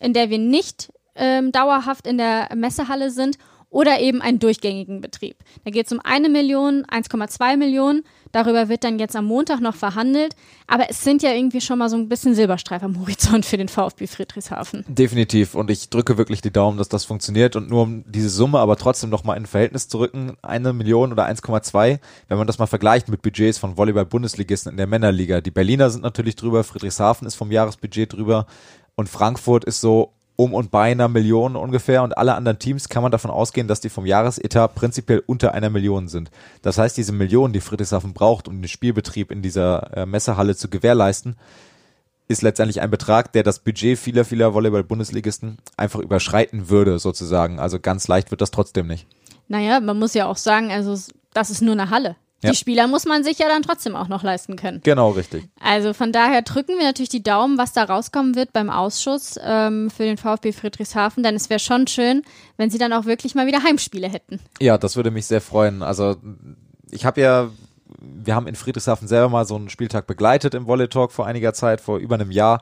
in 0.00 0.12
der 0.12 0.30
wir 0.30 0.38
nicht 0.38 0.92
ähm, 1.14 1.52
dauerhaft 1.52 2.06
in 2.06 2.18
der 2.18 2.48
Messehalle 2.54 3.10
sind 3.10 3.38
oder 3.68 4.00
eben 4.00 4.22
einen 4.22 4.38
durchgängigen 4.38 5.00
Betrieb. 5.00 5.36
Da 5.64 5.70
geht 5.70 5.86
es 5.86 5.92
um 5.92 6.00
eine 6.02 6.28
Million, 6.28 6.84
1,2 6.86 7.56
Millionen. 7.56 8.04
Darüber 8.32 8.68
wird 8.68 8.84
dann 8.84 8.98
jetzt 8.98 9.16
am 9.16 9.26
Montag 9.26 9.60
noch 9.60 9.74
verhandelt. 9.74 10.34
Aber 10.66 10.88
es 10.88 11.02
sind 11.02 11.22
ja 11.22 11.32
irgendwie 11.32 11.60
schon 11.60 11.78
mal 11.78 11.90
so 11.90 11.96
ein 11.96 12.08
bisschen 12.08 12.34
Silberstreif 12.34 12.82
am 12.82 13.00
Horizont 13.00 13.44
für 13.44 13.56
den 13.56 13.68
VfB 13.68 14.06
Friedrichshafen. 14.06 14.84
Definitiv. 14.88 15.54
Und 15.54 15.70
ich 15.70 15.90
drücke 15.90 16.16
wirklich 16.16 16.40
die 16.42 16.52
Daumen, 16.52 16.78
dass 16.78 16.88
das 16.88 17.04
funktioniert. 17.04 17.56
Und 17.56 17.68
nur 17.68 17.82
um 17.82 18.04
diese 18.06 18.30
Summe 18.30 18.60
aber 18.60 18.76
trotzdem 18.76 19.10
nochmal 19.10 19.36
in 19.36 19.46
Verhältnis 19.46 19.88
zu 19.88 19.98
rücken, 19.98 20.36
eine 20.42 20.72
Million 20.72 21.12
oder 21.12 21.26
1,2, 21.26 21.98
wenn 22.28 22.38
man 22.38 22.46
das 22.46 22.58
mal 22.58 22.66
vergleicht 22.66 23.08
mit 23.08 23.22
Budgets 23.22 23.58
von 23.58 23.76
Volleyball-Bundesligisten 23.76 24.70
in 24.70 24.76
der 24.76 24.86
Männerliga. 24.86 25.40
Die 25.40 25.50
Berliner 25.50 25.90
sind 25.90 26.02
natürlich 26.02 26.36
drüber, 26.36 26.62
Friedrichshafen 26.62 27.26
ist 27.26 27.34
vom 27.34 27.50
Jahresbudget 27.50 28.12
drüber. 28.12 28.46
Und 28.96 29.08
Frankfurt 29.08 29.64
ist 29.64 29.80
so 29.80 30.12
um 30.36 30.52
und 30.52 30.70
bei 30.70 30.92
einer 30.92 31.08
Million 31.08 31.56
ungefähr 31.56 32.02
und 32.02 32.16
alle 32.16 32.34
anderen 32.34 32.58
Teams 32.58 32.88
kann 32.88 33.02
man 33.02 33.12
davon 33.12 33.30
ausgehen, 33.30 33.68
dass 33.68 33.80
die 33.80 33.88
vom 33.88 34.04
Jahresetat 34.04 34.74
prinzipiell 34.74 35.22
unter 35.26 35.54
einer 35.54 35.70
Million 35.70 36.08
sind. 36.08 36.30
Das 36.62 36.76
heißt, 36.78 36.96
diese 36.96 37.12
Million, 37.12 37.52
die 37.52 37.60
Friedrichshafen 37.60 38.12
braucht, 38.12 38.48
um 38.48 38.60
den 38.60 38.68
Spielbetrieb 38.68 39.30
in 39.30 39.40
dieser 39.40 39.96
äh, 39.96 40.06
Messehalle 40.06 40.54
zu 40.54 40.68
gewährleisten, 40.68 41.36
ist 42.28 42.42
letztendlich 42.42 42.80
ein 42.80 42.90
Betrag, 42.90 43.32
der 43.32 43.44
das 43.44 43.60
Budget 43.60 43.98
vieler, 43.98 44.24
vieler 44.24 44.52
Volleyball-Bundesligisten 44.52 45.58
einfach 45.76 46.00
überschreiten 46.00 46.68
würde, 46.68 46.98
sozusagen. 46.98 47.58
Also 47.58 47.78
ganz 47.78 48.08
leicht 48.08 48.30
wird 48.30 48.40
das 48.40 48.50
trotzdem 48.50 48.88
nicht. 48.88 49.06
Naja, 49.48 49.80
man 49.80 49.98
muss 49.98 50.14
ja 50.14 50.26
auch 50.26 50.36
sagen, 50.36 50.70
also 50.72 50.98
das 51.32 51.50
ist 51.50 51.62
nur 51.62 51.72
eine 51.72 51.90
Halle. 51.90 52.16
Die 52.42 52.48
ja. 52.48 52.54
Spieler 52.54 52.86
muss 52.86 53.06
man 53.06 53.24
sich 53.24 53.38
ja 53.38 53.48
dann 53.48 53.62
trotzdem 53.62 53.96
auch 53.96 54.08
noch 54.08 54.22
leisten 54.22 54.56
können. 54.56 54.80
Genau, 54.84 55.10
richtig. 55.10 55.48
Also 55.58 55.94
von 55.94 56.12
daher 56.12 56.42
drücken 56.42 56.76
wir 56.78 56.84
natürlich 56.84 57.08
die 57.08 57.22
Daumen, 57.22 57.56
was 57.56 57.72
da 57.72 57.84
rauskommen 57.84 58.34
wird 58.34 58.52
beim 58.52 58.68
Ausschuss 58.68 59.38
ähm, 59.42 59.90
für 59.90 60.04
den 60.04 60.18
VfB 60.18 60.52
Friedrichshafen, 60.52 61.22
denn 61.22 61.34
es 61.34 61.48
wäre 61.48 61.60
schon 61.60 61.86
schön, 61.86 62.22
wenn 62.58 62.68
sie 62.68 62.78
dann 62.78 62.92
auch 62.92 63.06
wirklich 63.06 63.34
mal 63.34 63.46
wieder 63.46 63.62
Heimspiele 63.62 64.08
hätten. 64.08 64.40
Ja, 64.60 64.76
das 64.76 64.96
würde 64.96 65.10
mich 65.10 65.26
sehr 65.26 65.40
freuen. 65.40 65.82
Also 65.82 66.16
ich 66.90 67.06
habe 67.06 67.20
ja, 67.22 67.48
wir 67.98 68.34
haben 68.34 68.46
in 68.46 68.54
Friedrichshafen 68.54 69.08
selber 69.08 69.30
mal 69.30 69.46
so 69.46 69.56
einen 69.56 69.70
Spieltag 69.70 70.06
begleitet 70.06 70.54
im 70.54 70.66
Volley 70.66 70.88
Talk 70.88 71.12
vor 71.12 71.26
einiger 71.26 71.54
Zeit, 71.54 71.80
vor 71.80 71.98
über 71.98 72.16
einem 72.16 72.30
Jahr 72.30 72.60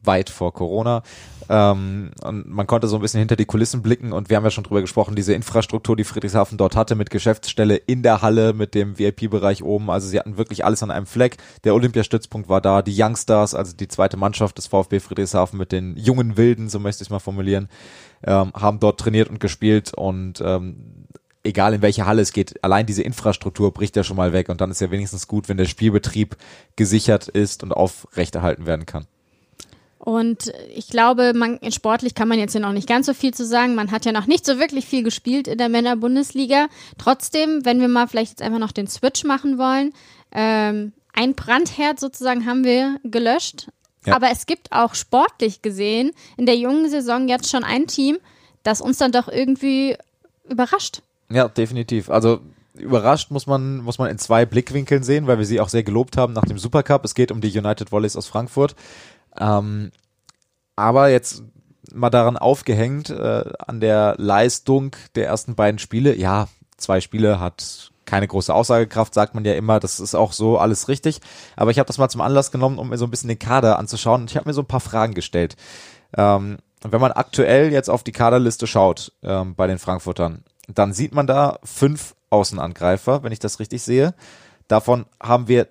weit 0.00 0.30
vor 0.30 0.52
Corona. 0.52 1.02
Ähm, 1.48 2.10
und 2.22 2.48
man 2.48 2.66
konnte 2.66 2.88
so 2.88 2.96
ein 2.96 3.02
bisschen 3.02 3.20
hinter 3.20 3.36
die 3.36 3.46
Kulissen 3.46 3.82
blicken 3.82 4.12
und 4.12 4.28
wir 4.28 4.36
haben 4.36 4.44
ja 4.44 4.50
schon 4.50 4.64
drüber 4.64 4.80
gesprochen, 4.80 5.16
diese 5.16 5.32
Infrastruktur, 5.32 5.96
die 5.96 6.04
Friedrichshafen 6.04 6.58
dort 6.58 6.76
hatte, 6.76 6.94
mit 6.94 7.10
Geschäftsstelle 7.10 7.76
in 7.76 8.02
der 8.02 8.20
Halle, 8.20 8.52
mit 8.52 8.74
dem 8.74 8.98
VIP-Bereich 8.98 9.62
oben. 9.62 9.90
Also 9.90 10.08
sie 10.08 10.18
hatten 10.18 10.36
wirklich 10.36 10.64
alles 10.64 10.82
an 10.82 10.90
einem 10.90 11.06
Fleck. 11.06 11.38
Der 11.64 11.74
Olympiastützpunkt 11.74 12.48
war 12.48 12.60
da, 12.60 12.82
die 12.82 12.94
Youngstars, 12.96 13.54
also 13.54 13.74
die 13.74 13.88
zweite 13.88 14.16
Mannschaft 14.16 14.58
des 14.58 14.66
VfB 14.66 15.00
Friedrichshafen 15.00 15.58
mit 15.58 15.72
den 15.72 15.96
jungen 15.96 16.36
Wilden, 16.36 16.68
so 16.68 16.78
möchte 16.78 17.02
ich 17.02 17.06
es 17.06 17.10
mal 17.10 17.18
formulieren, 17.18 17.68
ähm, 18.24 18.52
haben 18.54 18.80
dort 18.80 19.00
trainiert 19.00 19.30
und 19.30 19.40
gespielt 19.40 19.94
und 19.94 20.42
ähm, 20.44 21.06
egal 21.44 21.72
in 21.72 21.82
welche 21.82 22.04
Halle 22.04 22.20
es 22.20 22.32
geht, 22.32 22.62
allein 22.62 22.84
diese 22.84 23.02
Infrastruktur 23.02 23.72
bricht 23.72 23.96
ja 23.96 24.04
schon 24.04 24.16
mal 24.16 24.32
weg 24.32 24.50
und 24.50 24.60
dann 24.60 24.70
ist 24.70 24.80
ja 24.80 24.90
wenigstens 24.90 25.28
gut, 25.28 25.48
wenn 25.48 25.56
der 25.56 25.64
Spielbetrieb 25.64 26.36
gesichert 26.76 27.28
ist 27.28 27.62
und 27.62 27.72
aufrechterhalten 27.72 28.66
werden 28.66 28.84
kann. 28.84 29.06
Und 29.98 30.52
ich 30.74 30.88
glaube, 30.88 31.32
man, 31.34 31.58
sportlich 31.70 32.14
kann 32.14 32.28
man 32.28 32.38
jetzt 32.38 32.54
ja 32.54 32.60
noch 32.60 32.72
nicht 32.72 32.88
ganz 32.88 33.06
so 33.06 33.14
viel 33.14 33.34
zu 33.34 33.44
sagen. 33.44 33.74
Man 33.74 33.90
hat 33.90 34.04
ja 34.04 34.12
noch 34.12 34.26
nicht 34.26 34.46
so 34.46 34.58
wirklich 34.58 34.86
viel 34.86 35.02
gespielt 35.02 35.48
in 35.48 35.58
der 35.58 35.68
Männer-Bundesliga. 35.68 36.68
Trotzdem, 36.98 37.64
wenn 37.64 37.80
wir 37.80 37.88
mal 37.88 38.06
vielleicht 38.06 38.30
jetzt 38.30 38.42
einfach 38.42 38.60
noch 38.60 38.72
den 38.72 38.86
Switch 38.86 39.24
machen 39.24 39.58
wollen, 39.58 39.92
ähm, 40.32 40.92
ein 41.12 41.34
Brandherd 41.34 41.98
sozusagen 41.98 42.46
haben 42.46 42.64
wir 42.64 43.00
gelöscht. 43.02 43.68
Ja. 44.06 44.14
Aber 44.14 44.30
es 44.30 44.46
gibt 44.46 44.70
auch 44.72 44.94
sportlich 44.94 45.62
gesehen 45.62 46.12
in 46.36 46.46
der 46.46 46.56
jungen 46.56 46.88
Saison 46.88 47.28
jetzt 47.28 47.50
schon 47.50 47.64
ein 47.64 47.86
Team, 47.88 48.18
das 48.62 48.80
uns 48.80 48.98
dann 48.98 49.12
doch 49.12 49.28
irgendwie 49.28 49.96
überrascht. 50.48 51.02
Ja, 51.28 51.48
definitiv. 51.48 52.08
Also 52.08 52.40
überrascht 52.74 53.30
muss 53.30 53.46
man, 53.46 53.78
muss 53.78 53.98
man 53.98 54.10
in 54.10 54.18
zwei 54.18 54.46
Blickwinkeln 54.46 55.02
sehen, 55.02 55.26
weil 55.26 55.38
wir 55.38 55.44
sie 55.44 55.60
auch 55.60 55.68
sehr 55.68 55.82
gelobt 55.82 56.16
haben 56.16 56.32
nach 56.32 56.44
dem 56.44 56.58
Supercup. 56.58 57.04
Es 57.04 57.14
geht 57.14 57.32
um 57.32 57.40
die 57.40 57.56
United 57.56 57.92
Volleys 57.92 58.16
aus 58.16 58.28
Frankfurt. 58.28 58.74
Ähm, 59.38 59.90
aber 60.76 61.08
jetzt 61.08 61.42
mal 61.92 62.10
daran 62.10 62.36
aufgehängt, 62.36 63.10
äh, 63.10 63.44
an 63.58 63.80
der 63.80 64.14
Leistung 64.18 64.94
der 65.14 65.26
ersten 65.26 65.54
beiden 65.54 65.78
Spiele. 65.78 66.16
Ja, 66.16 66.48
zwei 66.76 67.00
Spiele 67.00 67.40
hat 67.40 67.90
keine 68.04 68.26
große 68.26 68.54
Aussagekraft, 68.54 69.12
sagt 69.12 69.34
man 69.34 69.44
ja 69.44 69.54
immer. 69.54 69.80
Das 69.80 70.00
ist 70.00 70.14
auch 70.14 70.32
so 70.32 70.58
alles 70.58 70.88
richtig. 70.88 71.20
Aber 71.56 71.70
ich 71.70 71.78
habe 71.78 71.86
das 71.86 71.98
mal 71.98 72.08
zum 72.08 72.22
Anlass 72.22 72.50
genommen, 72.50 72.78
um 72.78 72.88
mir 72.88 72.98
so 72.98 73.04
ein 73.04 73.10
bisschen 73.10 73.28
den 73.28 73.38
Kader 73.38 73.78
anzuschauen. 73.78 74.22
Und 74.22 74.30
ich 74.30 74.36
habe 74.36 74.48
mir 74.48 74.54
so 74.54 74.62
ein 74.62 74.66
paar 74.66 74.80
Fragen 74.80 75.14
gestellt. 75.14 75.56
Ähm, 76.16 76.58
wenn 76.82 77.00
man 77.00 77.12
aktuell 77.12 77.72
jetzt 77.72 77.90
auf 77.90 78.02
die 78.02 78.12
Kaderliste 78.12 78.66
schaut 78.66 79.12
ähm, 79.22 79.54
bei 79.54 79.66
den 79.66 79.78
Frankfurtern, 79.78 80.42
dann 80.68 80.92
sieht 80.92 81.12
man 81.12 81.26
da 81.26 81.58
fünf 81.64 82.14
Außenangreifer, 82.30 83.22
wenn 83.22 83.32
ich 83.32 83.40
das 83.40 83.60
richtig 83.60 83.82
sehe. 83.82 84.14
Davon 84.68 85.06
haben 85.20 85.48
wir, 85.48 85.66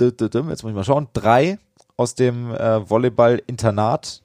jetzt 0.00 0.22
muss 0.22 0.70
ich 0.70 0.74
mal 0.74 0.84
schauen, 0.84 1.08
drei 1.12 1.58
aus 1.96 2.14
dem 2.14 2.54
äh, 2.54 2.88
Volleyball-Internat 2.88 4.22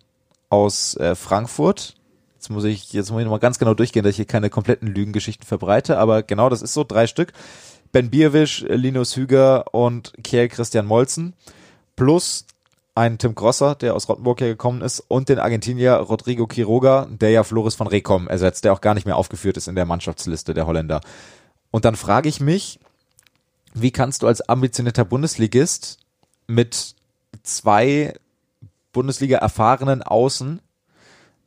aus 0.50 0.96
äh, 0.98 1.16
Frankfurt. 1.16 1.96
Jetzt 2.36 2.50
muss 2.50 2.64
ich, 2.64 2.94
jetzt 2.94 3.12
muss 3.12 3.20
ich 3.20 3.26
nochmal 3.26 3.40
ganz 3.40 3.60
genau 3.60 3.74
durchgehen, 3.74 4.04
dass 4.04 4.12
ich 4.12 4.18
hier 4.18 4.26
keine 4.26 4.50
kompletten 4.50 4.88
Lügengeschichten 4.88 5.46
verbreite, 5.46 5.98
aber 5.98 6.24
genau, 6.24 6.50
das 6.50 6.62
ist 6.62 6.74
so, 6.74 6.84
drei 6.84 7.08
Stück. 7.08 7.34
Ben 7.92 8.10
Bierwisch, 8.10 8.66
Linus 8.68 9.16
Hüger 9.16 9.74
und 9.74 10.14
Kiel 10.24 10.50
Christian 10.50 10.86
Molzen. 10.86 11.34
Plus 11.96 12.46
ein 12.98 13.18
Tim 13.18 13.36
Grosser, 13.36 13.76
der 13.76 13.96
aus 13.96 14.10
Rottenburg 14.10 14.42
hergekommen 14.42 14.82
ist, 14.82 15.00
und 15.08 15.30
den 15.30 15.40
Argentinier 15.40 15.94
Rodrigo 15.94 16.48
Quiroga, 16.48 17.08
der 17.10 17.30
ja 17.30 17.44
Floris 17.44 17.76
von 17.76 17.88
Rekom 17.88 18.28
ersetzt, 18.28 18.66
der 18.66 18.74
auch 18.74 18.82
gar 18.82 18.96
nicht 18.96 19.06
mehr 19.06 19.18
aufgeführt 19.18 19.56
ist 19.56 19.68
in 19.68 19.76
der 19.76 19.86
Mannschaftsliste 19.86 20.54
der 20.54 20.66
Holländer. 20.66 21.02
Und 21.72 21.86
dann 21.86 21.96
frage 21.96 22.28
ich 22.28 22.42
mich, 22.42 22.80
wie 23.74 23.92
kannst 23.92 24.24
du 24.24 24.28
als 24.28 24.42
ambitionierter 24.42 25.06
Bundesligist 25.06 26.00
mit 26.48 26.96
zwei 27.44 28.14
Bundesliga 28.92 29.38
erfahrenen 29.38 30.04
Außen 30.04 30.62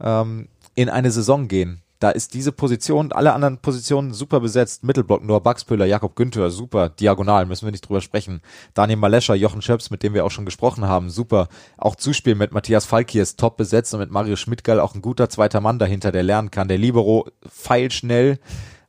ähm, 0.00 0.48
in 0.74 0.88
eine 0.88 1.10
Saison 1.10 1.48
gehen? 1.48 1.82
Da 2.00 2.08
ist 2.08 2.32
diese 2.32 2.50
Position, 2.50 3.12
alle 3.12 3.34
anderen 3.34 3.58
Positionen 3.58 4.14
super 4.14 4.40
besetzt. 4.40 4.84
Mittelblock, 4.84 5.22
Noah 5.22 5.42
Baxpöhler, 5.42 5.84
Jakob 5.84 6.16
Günther, 6.16 6.48
super. 6.48 6.88
Diagonal, 6.88 7.44
müssen 7.44 7.66
wir 7.66 7.72
nicht 7.72 7.86
drüber 7.86 8.00
sprechen. 8.00 8.40
Daniel 8.72 8.96
Malescher, 8.96 9.34
Jochen 9.34 9.60
Schöps, 9.60 9.90
mit 9.90 10.02
dem 10.02 10.14
wir 10.14 10.24
auch 10.24 10.30
schon 10.30 10.46
gesprochen 10.46 10.86
haben, 10.86 11.10
super. 11.10 11.48
Auch 11.76 11.96
Zuspiel 11.96 12.36
mit 12.36 12.52
Matthias 12.52 12.86
Falkiers, 12.86 13.36
top 13.36 13.58
besetzt 13.58 13.92
und 13.92 14.00
mit 14.00 14.10
Mario 14.10 14.36
Schmidtgall 14.36 14.80
auch 14.80 14.94
ein 14.94 15.02
guter 15.02 15.28
zweiter 15.28 15.60
Mann 15.60 15.78
dahinter, 15.78 16.10
der 16.10 16.22
lernen 16.22 16.50
kann. 16.50 16.68
Der 16.68 16.78
Libero, 16.78 17.28
feilschnell, 17.46 18.38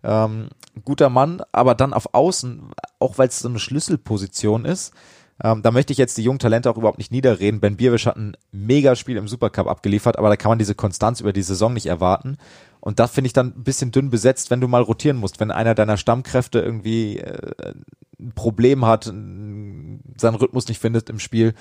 ähm, 0.03 0.47
guter 0.85 1.09
Mann, 1.09 1.41
aber 1.51 1.75
dann 1.75 1.93
auf 1.93 2.13
Außen, 2.13 2.71
auch 2.99 3.17
weil 3.17 3.27
es 3.27 3.39
so 3.39 3.49
eine 3.49 3.59
Schlüsselposition 3.59 4.63
ist, 4.63 4.93
ähm, 5.43 5.61
da 5.61 5.71
möchte 5.71 5.91
ich 5.93 5.97
jetzt 5.97 6.17
die 6.17 6.23
jungen 6.23 6.39
Talente 6.39 6.69
auch 6.69 6.77
überhaupt 6.77 6.97
nicht 6.97 7.11
niederreden. 7.11 7.59
Ben 7.59 7.77
Bierwisch 7.77 8.05
hat 8.05 8.17
ein 8.17 8.37
Megaspiel 8.51 9.17
im 9.17 9.27
Supercup 9.27 9.67
abgeliefert, 9.67 10.17
aber 10.17 10.29
da 10.29 10.35
kann 10.35 10.49
man 10.49 10.59
diese 10.59 10.75
Konstanz 10.75 11.19
über 11.19 11.33
die 11.33 11.41
Saison 11.41 11.73
nicht 11.73 11.87
erwarten. 11.87 12.37
Und 12.79 12.99
da 12.99 13.07
finde 13.07 13.27
ich 13.27 13.33
dann 13.33 13.53
ein 13.55 13.63
bisschen 13.63 13.91
dünn 13.91 14.09
besetzt, 14.09 14.51
wenn 14.51 14.61
du 14.61 14.67
mal 14.67 14.81
rotieren 14.81 15.17
musst, 15.17 15.39
wenn 15.39 15.51
einer 15.51 15.75
deiner 15.75 15.97
Stammkräfte 15.97 16.59
irgendwie 16.59 17.19
äh, 17.19 17.73
ein 18.19 18.33
Problem 18.33 18.85
hat, 18.85 19.05
seinen 19.05 20.01
Rhythmus 20.35 20.67
nicht 20.67 20.79
findet 20.79 21.09
im 21.09 21.19
Spiel. 21.19 21.53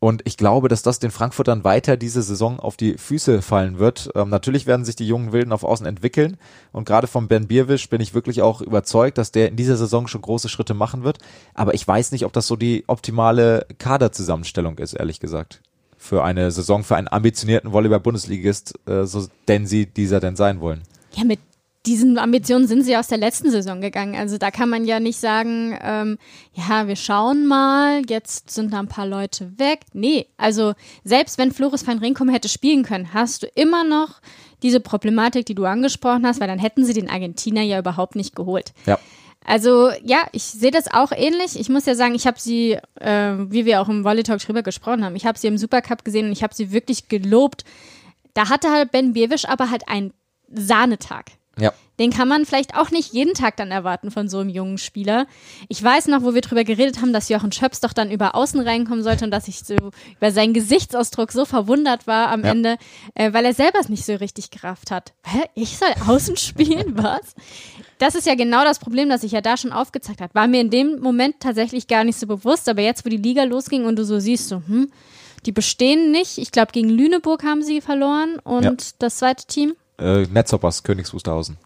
Und 0.00 0.22
ich 0.24 0.36
glaube, 0.36 0.68
dass 0.68 0.82
das 0.82 0.98
den 1.00 1.10
Frankfurtern 1.10 1.64
weiter 1.64 1.96
diese 1.96 2.22
Saison 2.22 2.60
auf 2.60 2.76
die 2.76 2.96
Füße 2.96 3.42
fallen 3.42 3.78
wird. 3.78 4.10
Ähm, 4.14 4.28
natürlich 4.28 4.66
werden 4.66 4.84
sich 4.84 4.96
die 4.96 5.06
jungen 5.06 5.32
Wilden 5.32 5.52
auf 5.52 5.64
Außen 5.64 5.86
entwickeln. 5.86 6.36
Und 6.72 6.86
gerade 6.86 7.06
von 7.06 7.26
Ben 7.26 7.48
Bierwisch 7.48 7.88
bin 7.88 8.00
ich 8.00 8.14
wirklich 8.14 8.42
auch 8.42 8.60
überzeugt, 8.60 9.18
dass 9.18 9.32
der 9.32 9.48
in 9.48 9.56
dieser 9.56 9.76
Saison 9.76 10.06
schon 10.06 10.22
große 10.22 10.48
Schritte 10.48 10.74
machen 10.74 11.02
wird. 11.02 11.18
Aber 11.54 11.74
ich 11.74 11.86
weiß 11.86 12.12
nicht, 12.12 12.24
ob 12.24 12.32
das 12.32 12.46
so 12.46 12.54
die 12.54 12.84
optimale 12.86 13.66
Kaderzusammenstellung 13.78 14.78
ist, 14.78 14.94
ehrlich 14.94 15.20
gesagt 15.20 15.62
für 16.00 16.22
eine 16.22 16.52
Saison 16.52 16.84
für 16.84 16.94
einen 16.94 17.08
ambitionierten 17.08 17.72
Volleyball-Bundesligist, 17.72 18.74
äh, 18.86 19.04
so 19.04 19.26
denn 19.48 19.66
sie 19.66 19.86
dieser 19.86 20.20
denn 20.20 20.36
sein 20.36 20.60
wollen. 20.60 20.82
Ja, 21.14 21.24
mit 21.24 21.40
diesen 21.86 22.18
Ambitionen 22.18 22.66
sind 22.66 22.82
sie 22.82 22.96
aus 22.96 23.08
der 23.08 23.18
letzten 23.18 23.50
Saison 23.50 23.80
gegangen. 23.80 24.16
Also 24.16 24.36
da 24.36 24.50
kann 24.50 24.68
man 24.68 24.84
ja 24.84 25.00
nicht 25.00 25.18
sagen, 25.18 25.78
ähm, 25.80 26.18
ja, 26.52 26.88
wir 26.88 26.96
schauen 26.96 27.46
mal, 27.46 28.02
jetzt 28.08 28.50
sind 28.50 28.72
da 28.72 28.80
ein 28.80 28.88
paar 28.88 29.06
Leute 29.06 29.58
weg. 29.58 29.80
Nee, 29.92 30.26
also 30.36 30.74
selbst 31.04 31.38
wenn 31.38 31.52
Floris 31.52 31.86
van 31.86 31.98
Rinkum 31.98 32.28
hätte 32.28 32.48
spielen 32.48 32.82
können, 32.82 33.14
hast 33.14 33.42
du 33.42 33.46
immer 33.54 33.84
noch 33.84 34.20
diese 34.62 34.80
Problematik, 34.80 35.46
die 35.46 35.54
du 35.54 35.64
angesprochen 35.64 36.26
hast, 36.26 36.40
weil 36.40 36.48
dann 36.48 36.58
hätten 36.58 36.84
sie 36.84 36.94
den 36.94 37.08
Argentiner 37.08 37.62
ja 37.62 37.78
überhaupt 37.78 38.16
nicht 38.16 38.34
geholt. 38.34 38.72
Ja. 38.86 38.98
Also 39.44 39.90
ja, 40.02 40.26
ich 40.32 40.42
sehe 40.42 40.72
das 40.72 40.92
auch 40.92 41.12
ähnlich. 41.12 41.58
Ich 41.58 41.68
muss 41.68 41.86
ja 41.86 41.94
sagen, 41.94 42.14
ich 42.14 42.26
habe 42.26 42.38
sie, 42.38 42.76
äh, 43.00 43.34
wie 43.38 43.64
wir 43.64 43.80
auch 43.80 43.88
im 43.88 44.04
Volley 44.04 44.24
Talk 44.24 44.40
drüber 44.40 44.62
gesprochen 44.62 45.04
haben, 45.04 45.16
ich 45.16 45.24
habe 45.24 45.38
sie 45.38 45.46
im 45.46 45.56
Supercup 45.56 46.04
gesehen 46.04 46.26
und 46.26 46.32
ich 46.32 46.42
habe 46.42 46.54
sie 46.54 46.72
wirklich 46.72 47.08
gelobt. 47.08 47.64
Da 48.34 48.50
hatte 48.50 48.70
halt 48.70 48.90
Ben 48.90 49.14
Bierwisch 49.14 49.46
aber 49.46 49.70
halt 49.70 49.88
einen 49.88 50.12
Sahnetag. 50.52 51.37
Ja. 51.60 51.72
Den 51.98 52.10
kann 52.10 52.28
man 52.28 52.46
vielleicht 52.46 52.76
auch 52.76 52.90
nicht 52.90 53.12
jeden 53.12 53.34
Tag 53.34 53.56
dann 53.56 53.72
erwarten 53.72 54.10
von 54.10 54.28
so 54.28 54.38
einem 54.38 54.50
jungen 54.50 54.78
Spieler. 54.78 55.26
Ich 55.68 55.82
weiß 55.82 56.06
noch, 56.06 56.22
wo 56.22 56.32
wir 56.32 56.42
drüber 56.42 56.62
geredet 56.62 57.00
haben, 57.00 57.12
dass 57.12 57.28
Jochen 57.28 57.50
Schöps 57.50 57.80
doch 57.80 57.92
dann 57.92 58.10
über 58.10 58.36
Außen 58.36 58.60
reinkommen 58.60 59.02
sollte 59.02 59.24
und 59.24 59.32
dass 59.32 59.48
ich 59.48 59.60
so 59.60 59.74
über 60.16 60.30
seinen 60.30 60.54
Gesichtsausdruck 60.54 61.32
so 61.32 61.44
verwundert 61.44 62.06
war 62.06 62.30
am 62.30 62.44
ja. 62.44 62.52
Ende, 62.52 62.76
äh, 63.14 63.32
weil 63.32 63.44
er 63.44 63.54
selber 63.54 63.80
es 63.80 63.88
nicht 63.88 64.04
so 64.04 64.14
richtig 64.14 64.50
gerafft 64.50 64.92
hat. 64.92 65.12
Hä? 65.24 65.42
Ich 65.54 65.76
soll 65.76 65.88
Außen 66.06 66.36
spielen? 66.36 66.96
Was? 66.96 67.34
Das 67.98 68.14
ist 68.14 68.28
ja 68.28 68.36
genau 68.36 68.62
das 68.62 68.78
Problem, 68.78 69.08
das 69.08 69.22
sich 69.22 69.32
ja 69.32 69.40
da 69.40 69.56
schon 69.56 69.72
aufgezeigt 69.72 70.20
hat. 70.20 70.34
War 70.36 70.46
mir 70.46 70.60
in 70.60 70.70
dem 70.70 71.00
Moment 71.00 71.40
tatsächlich 71.40 71.88
gar 71.88 72.04
nicht 72.04 72.18
so 72.18 72.28
bewusst, 72.28 72.68
aber 72.68 72.82
jetzt, 72.82 73.04
wo 73.04 73.08
die 73.08 73.16
Liga 73.16 73.42
losging 73.42 73.86
und 73.86 73.98
du 73.98 74.04
so 74.04 74.20
siehst, 74.20 74.48
so, 74.48 74.62
hm, 74.64 74.92
die 75.46 75.52
bestehen 75.52 76.12
nicht. 76.12 76.38
Ich 76.38 76.52
glaube, 76.52 76.70
gegen 76.70 76.90
Lüneburg 76.90 77.42
haben 77.42 77.62
sie 77.62 77.80
verloren 77.80 78.38
und 78.44 78.64
ja. 78.64 78.72
das 79.00 79.16
zweite 79.16 79.46
Team 79.46 79.74
äh, 79.98 80.22
Netzhoppers, 80.26 80.82
Königs 80.82 81.12
Wusterhausen. 81.12 81.56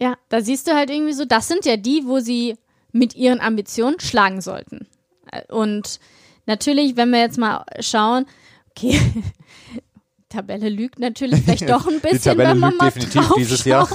Ja. 0.00 0.16
da 0.28 0.40
siehst 0.40 0.68
du 0.68 0.74
halt 0.74 0.90
irgendwie 0.90 1.12
so, 1.12 1.24
das 1.24 1.48
sind 1.48 1.64
ja 1.64 1.76
die, 1.76 2.02
wo 2.06 2.20
sie 2.20 2.56
mit 2.92 3.16
ihren 3.16 3.40
Ambitionen 3.40 3.98
schlagen 3.98 4.40
sollten. 4.40 4.86
Und 5.48 5.98
natürlich, 6.46 6.96
wenn 6.96 7.10
wir 7.10 7.20
jetzt 7.20 7.38
mal 7.38 7.64
schauen, 7.80 8.26
okay, 8.70 9.00
Tabelle 10.28 10.68
lügt 10.68 10.98
natürlich 10.98 11.42
vielleicht 11.42 11.70
doch 11.70 11.86
ein 11.86 12.00
bisschen, 12.02 12.36
wenn 12.36 12.58
man 12.58 12.76
mal 12.76 12.90
definitiv 12.90 13.32
dieses 13.36 13.64
Jahr. 13.64 13.88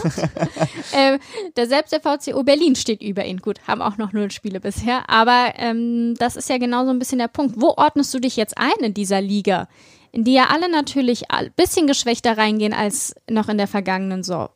äh, 0.91 1.19
der 1.55 1.67
selbst 1.67 1.93
der 1.93 2.01
VCO 2.01 2.43
Berlin 2.43 2.75
steht 2.75 3.03
über 3.03 3.23
ihn. 3.23 3.37
Gut, 3.37 3.59
haben 3.67 3.81
auch 3.81 3.97
noch 3.97 4.13
null 4.13 4.31
Spiele 4.31 4.59
bisher, 4.59 5.09
aber 5.09 5.53
ähm, 5.57 6.15
das 6.17 6.35
ist 6.35 6.49
ja 6.49 6.57
genau 6.57 6.85
so 6.85 6.91
ein 6.91 6.99
bisschen 6.99 7.19
der 7.19 7.27
Punkt. 7.27 7.61
Wo 7.61 7.75
ordnest 7.77 8.13
du 8.13 8.19
dich 8.19 8.35
jetzt 8.35 8.57
ein 8.57 8.73
in 8.81 8.93
dieser 8.93 9.21
Liga? 9.21 9.67
In 10.13 10.23
die 10.23 10.33
ja 10.33 10.45
alle 10.49 10.69
natürlich 10.69 11.31
ein 11.31 11.51
bisschen 11.55 11.87
geschwächter 11.87 12.37
reingehen 12.37 12.73
als 12.73 13.15
noch 13.29 13.49
in 13.49 13.57
der 13.57 13.67
vergangenen 13.67 14.23
Saison. 14.23 14.49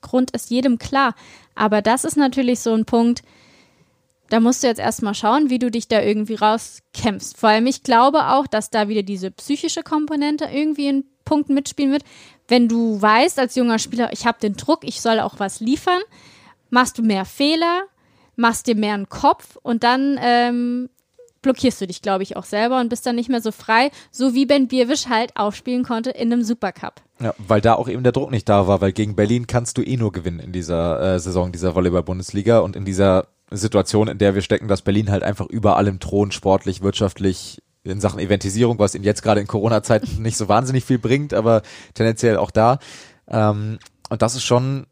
Grund 0.00 0.30
ist 0.30 0.50
jedem 0.50 0.78
klar. 0.78 1.14
Aber 1.54 1.82
das 1.82 2.04
ist 2.04 2.16
natürlich 2.16 2.60
so 2.60 2.72
ein 2.72 2.86
Punkt, 2.86 3.22
da 4.30 4.38
musst 4.38 4.62
du 4.62 4.68
jetzt 4.68 4.78
erstmal 4.78 5.14
schauen, 5.14 5.50
wie 5.50 5.58
du 5.58 5.68
dich 5.70 5.88
da 5.88 6.00
irgendwie 6.00 6.36
rauskämpfst. 6.36 7.36
Vor 7.36 7.48
allem, 7.48 7.66
ich 7.66 7.82
glaube 7.82 8.28
auch, 8.28 8.46
dass 8.46 8.70
da 8.70 8.88
wieder 8.88 9.02
diese 9.02 9.32
psychische 9.32 9.82
Komponente 9.82 10.44
irgendwie 10.44 10.86
in 10.86 11.04
Punkten 11.24 11.54
mitspielen 11.54 11.90
wird. 11.90 12.04
Wenn 12.46 12.68
du 12.68 13.02
weißt 13.02 13.40
als 13.40 13.56
junger 13.56 13.80
Spieler, 13.80 14.12
ich 14.12 14.26
habe 14.26 14.38
den 14.40 14.54
Druck, 14.54 14.84
ich 14.84 15.00
soll 15.00 15.18
auch 15.18 15.38
was 15.38 15.58
liefern, 15.58 16.00
machst 16.70 16.98
du 16.98 17.02
mehr 17.02 17.24
Fehler, 17.24 17.82
machst 18.36 18.68
dir 18.68 18.76
mehr 18.76 18.94
einen 18.94 19.08
Kopf 19.08 19.56
und 19.62 19.82
dann 19.82 20.16
ähm, 20.22 20.88
blockierst 21.42 21.80
du 21.80 21.86
dich, 21.86 22.02
glaube 22.02 22.22
ich, 22.22 22.36
auch 22.36 22.44
selber 22.44 22.80
und 22.80 22.88
bist 22.88 23.06
dann 23.06 23.16
nicht 23.16 23.28
mehr 23.28 23.40
so 23.40 23.52
frei, 23.52 23.90
so 24.10 24.34
wie 24.34 24.46
Ben 24.46 24.68
Bierwisch 24.68 25.06
halt 25.06 25.36
aufspielen 25.36 25.84
konnte 25.84 26.10
in 26.10 26.32
einem 26.32 26.42
Supercup. 26.42 27.02
Ja, 27.20 27.34
weil 27.38 27.60
da 27.60 27.74
auch 27.74 27.88
eben 27.88 28.02
der 28.02 28.12
Druck 28.12 28.30
nicht 28.30 28.48
da 28.48 28.66
war, 28.66 28.80
weil 28.80 28.92
gegen 28.92 29.16
Berlin 29.16 29.46
kannst 29.46 29.78
du 29.78 29.82
eh 29.82 29.96
nur 29.96 30.12
gewinnen 30.12 30.40
in 30.40 30.52
dieser 30.52 31.14
äh, 31.14 31.18
Saison 31.18 31.52
dieser 31.52 31.74
Volleyball-Bundesliga 31.74 32.60
und 32.60 32.76
in 32.76 32.84
dieser 32.84 33.28
Situation, 33.50 34.08
in 34.08 34.18
der 34.18 34.34
wir 34.34 34.42
stecken, 34.42 34.68
dass 34.68 34.82
Berlin 34.82 35.10
halt 35.10 35.22
einfach 35.22 35.46
überall 35.46 35.88
im 35.88 36.00
Thron 36.00 36.30
sportlich, 36.30 36.82
wirtschaftlich 36.82 37.62
in 37.82 38.00
Sachen 38.00 38.20
Eventisierung, 38.20 38.78
was 38.78 38.94
ihnen 38.94 39.04
jetzt 39.04 39.22
gerade 39.22 39.40
in 39.40 39.46
Corona-Zeiten 39.46 40.08
nicht 40.22 40.36
so 40.36 40.48
wahnsinnig 40.48 40.84
viel 40.84 40.98
bringt, 40.98 41.34
aber 41.34 41.62
tendenziell 41.94 42.36
auch 42.36 42.50
da. 42.50 42.78
Ähm, 43.28 43.78
und 44.08 44.22
das 44.22 44.34
ist 44.34 44.44
schon 44.44 44.86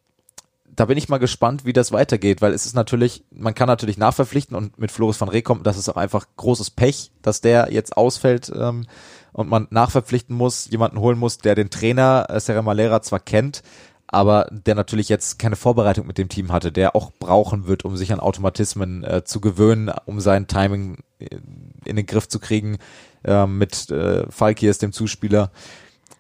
da 0.79 0.85
bin 0.85 0.97
ich 0.97 1.09
mal 1.09 1.19
gespannt, 1.19 1.65
wie 1.65 1.73
das 1.73 1.91
weitergeht, 1.91 2.41
weil 2.41 2.53
es 2.53 2.65
ist 2.65 2.77
natürlich, 2.77 3.25
man 3.33 3.53
kann 3.53 3.67
natürlich 3.67 3.99
nachverpflichten 3.99 4.57
und 4.57 4.79
mit 4.79 4.93
Floris 4.93 5.21
van 5.21 5.43
kommt, 5.43 5.67
das 5.67 5.77
ist 5.77 5.89
auch 5.89 5.97
einfach 5.97 6.25
großes 6.37 6.71
Pech, 6.71 7.11
dass 7.21 7.41
der 7.41 7.73
jetzt 7.73 7.97
ausfällt 7.97 8.53
ähm, 8.55 8.87
und 9.33 9.49
man 9.49 9.67
nachverpflichten 9.71 10.37
muss, 10.37 10.71
jemanden 10.71 11.01
holen 11.01 11.19
muss, 11.19 11.39
der 11.39 11.57
den 11.57 11.71
Trainer 11.71 12.27
äh, 12.29 12.39
Serra 12.39 12.63
Malera 12.63 13.03
zwar 13.03 13.19
kennt, 13.19 13.65
aber 14.07 14.47
der 14.53 14.77
natürlich 14.77 15.09
jetzt 15.09 15.41
keine 15.41 15.57
Vorbereitung 15.57 16.07
mit 16.07 16.17
dem 16.17 16.29
Team 16.29 16.53
hatte, 16.53 16.71
der 16.71 16.95
auch 16.95 17.11
brauchen 17.19 17.67
wird, 17.67 17.85
um 17.85 17.97
sich 17.97 18.13
an 18.13 18.21
Automatismen 18.21 19.03
äh, 19.03 19.25
zu 19.25 19.41
gewöhnen, 19.41 19.91
um 20.07 20.21
sein 20.21 20.47
Timing 20.47 20.99
äh, 21.19 21.39
in 21.87 21.97
den 21.97 22.07
Griff 22.07 22.29
zu 22.29 22.39
kriegen 22.39 22.79
äh, 23.25 23.47
mit 23.47 23.91
äh, 23.91 24.31
Falkiers, 24.31 24.79
dem 24.79 24.93
Zuspieler. 24.93 25.51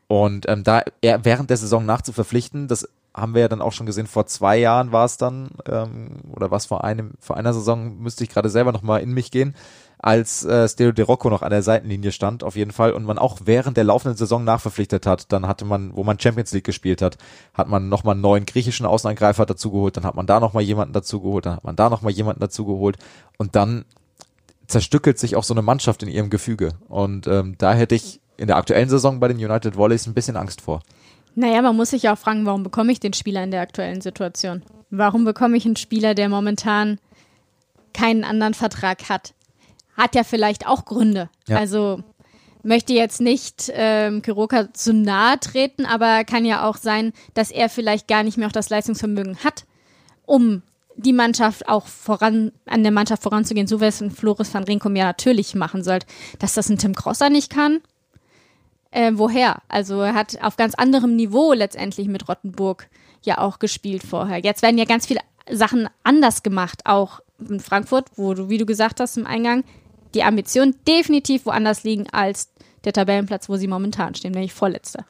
Und 0.09 0.49
ähm, 0.49 0.65
da 0.65 0.83
er 1.01 1.25
während 1.25 1.49
der 1.49 1.59
Saison 1.59 1.87
nachzuverpflichten, 1.87 2.67
das 2.67 2.89
haben 3.21 3.35
wir 3.35 3.43
ja 3.43 3.49
dann 3.49 3.63
auch 3.63 3.73
schon 3.73 3.87
gesehen, 3.87 4.07
vor 4.07 4.27
zwei 4.27 4.59
Jahren 4.59 4.93
war 4.93 5.05
es 5.05 5.17
dann, 5.17 5.51
ähm, 5.67 6.17
oder 6.31 6.51
was 6.51 6.67
vor 6.67 6.85
einem, 6.85 7.13
vor 7.21 7.37
einer 7.37 7.53
Saison 7.53 7.99
müsste 7.99 8.25
ich 8.25 8.31
gerade 8.31 8.51
selber 8.51 8.73
nochmal 8.73 9.03
in 9.03 9.13
mich 9.13 9.31
gehen, 9.31 9.55
als 9.99 10.45
äh, 10.45 10.69
Stelo 10.69 10.93
De 10.93 11.05
Rocco 11.05 11.29
noch 11.29 11.43
an 11.43 11.51
der 11.51 11.63
Seitenlinie 11.63 12.13
stand, 12.13 12.45
auf 12.45 12.55
jeden 12.55 12.71
Fall, 12.71 12.93
und 12.93 13.05
man 13.05 13.19
auch 13.19 13.39
während 13.45 13.77
der 13.77 13.85
laufenden 13.85 14.17
Saison 14.17 14.45
nachverpflichtet 14.45 15.07
hat, 15.07 15.33
dann 15.33 15.49
hatte 15.49 15.65
man, 15.65 15.97
wo 15.97 16.05
man 16.05 16.21
Champions 16.21 16.53
League 16.53 16.65
gespielt 16.65 17.03
hat, 17.03 17.19
hat 17.53 17.69
man 17.69 17.89
nochmal 17.89 18.13
einen 18.13 18.21
neuen 18.21 18.47
griechischen 18.47 18.87
Außenangreifer 18.87 19.45
dazugeholt, 19.45 19.97
dann 19.97 20.05
hat 20.05 20.15
man 20.15 20.27
da 20.27 20.39
nochmal 20.39 20.63
jemanden 20.63 20.93
dazugeholt, 20.93 21.47
dann 21.47 21.57
hat 21.57 21.65
man 21.65 21.77
da 21.77 21.91
nochmal 21.91 22.13
jemanden 22.13 22.41
dazugeholt 22.41 22.97
und 23.39 23.57
dann 23.57 23.85
zerstückelt 24.69 25.19
sich 25.19 25.35
auch 25.35 25.45
so 25.45 25.55
eine 25.55 25.63
Mannschaft 25.63 26.03
in 26.03 26.09
ihrem 26.09 26.31
Gefüge. 26.31 26.75
Und 26.89 27.27
ähm, 27.27 27.57
da 27.59 27.73
hätte 27.73 27.95
ich 27.95 28.21
in 28.37 28.47
der 28.47 28.57
aktuellen 28.57 28.89
Saison 28.89 29.19
bei 29.19 29.29
den 29.29 29.39
United 29.39 29.77
Volleys 29.77 30.07
ein 30.07 30.15
bisschen 30.15 30.37
Angst 30.37 30.61
vor. 30.61 30.83
Naja, 31.35 31.63
man 31.63 31.77
muss 31.77 31.91
sich 31.91 32.03
ja 32.03 32.15
auch 32.15 32.19
fragen, 32.19 32.47
warum 32.47 32.63
bekomme 32.63 32.93
ich 32.93 33.01
den 33.01 33.13
Spieler 33.13 33.43
in 33.43 33.51
der 33.51 33.61
aktuellen 33.61 34.01
Situation? 34.01 34.63
Warum 34.91 35.25
bekomme 35.25 35.57
ich 35.57 35.67
einen 35.67 35.77
Spieler, 35.77 36.15
der 36.15 36.29
momentan 36.29 36.99
keinen 37.93 38.25
anderen 38.25 38.55
Vertrag 38.55 39.09
hat? 39.09 39.35
Hat 39.97 40.15
ja 40.15 40.25
vielleicht 40.25 40.67
auch 40.67 40.85
Gründe. 40.85 41.29
Ja. 41.47 41.59
Also 41.59 42.03
möchte 42.63 42.93
jetzt 42.93 43.21
nicht 43.21 43.71
ähm, 43.75 44.23
Kiroka 44.23 44.73
zu 44.73 44.93
nahe 44.93 45.39
treten, 45.41 45.87
aber 45.87 46.25
kann 46.25 46.45
ja 46.45 46.69
auch 46.69 46.77
sein, 46.77 47.13
dass 47.35 47.51
er 47.51 47.69
vielleicht 47.69 48.09
gar 48.09 48.23
nicht 48.23 48.37
mehr 48.37 48.49
auch 48.49 48.53
das 48.53 48.71
Leistungsvermögen 48.71 49.39
hat, 49.45 49.65
um 50.27 50.63
die 50.97 51.13
Mannschaft 51.13 51.69
auch 51.69 51.87
voran, 51.87 52.53
an 52.67 52.83
der 52.83 52.93
Mannschaft 52.93 53.23
voranzugehen, 53.23 53.69
so 53.69 53.81
wie 53.81 53.85
es 53.85 54.01
ein 54.01 54.11
Floris 54.11 54.53
van 54.53 54.65
Rinkom 54.65 54.97
ja 54.97 55.05
natürlich 55.05 55.55
machen 55.55 55.85
sollte. 55.85 56.07
Dass 56.41 56.55
das 56.55 56.69
ein 56.69 56.79
Tim 56.79 56.95
Crosser 56.95 57.31
nicht 57.31 57.51
kann, 57.51 57.81
äh, 58.91 59.13
woher? 59.15 59.63
Also 59.69 60.01
er 60.01 60.15
hat 60.15 60.43
auf 60.43 60.57
ganz 60.57 60.75
anderem 60.75 61.17
Niveau 61.17 61.53
letztendlich 61.53 62.09
mit 62.09 62.29
Rottenburg 62.29 62.89
ja 63.23 63.39
auch 63.39 63.59
gespielt 63.59 64.03
vorher. 64.03 64.39
Jetzt 64.39 64.63
werden 64.63 64.79
ja 64.79 64.85
ganz 64.85 65.07
viele 65.07 65.21
Sachen 65.51 65.89
anders 66.05 66.43
gemacht, 66.43 66.83
auch 66.85 67.21
in 67.39 67.61
Frankfurt, 67.61 68.07
wo 68.17 68.35
du, 68.35 68.49
wie 68.49 68.59
du 68.59 68.67
gesagt 68.67 69.01
hast 69.01 69.17
im 69.17 69.27
Eingang, 69.27 69.65
die 70.15 70.23
Ambitionen 70.23 70.75
definitiv 70.87 71.47
woanders 71.47 71.85
liegen 71.85 72.09
als 72.11 72.53
der 72.85 72.93
Tabellenplatz, 72.93 73.49
wo 73.49 73.57
sie 73.57 73.69
momentan 73.69 74.15
stehen, 74.15 74.33
nämlich 74.33 74.55
vorletzter. 74.55 75.05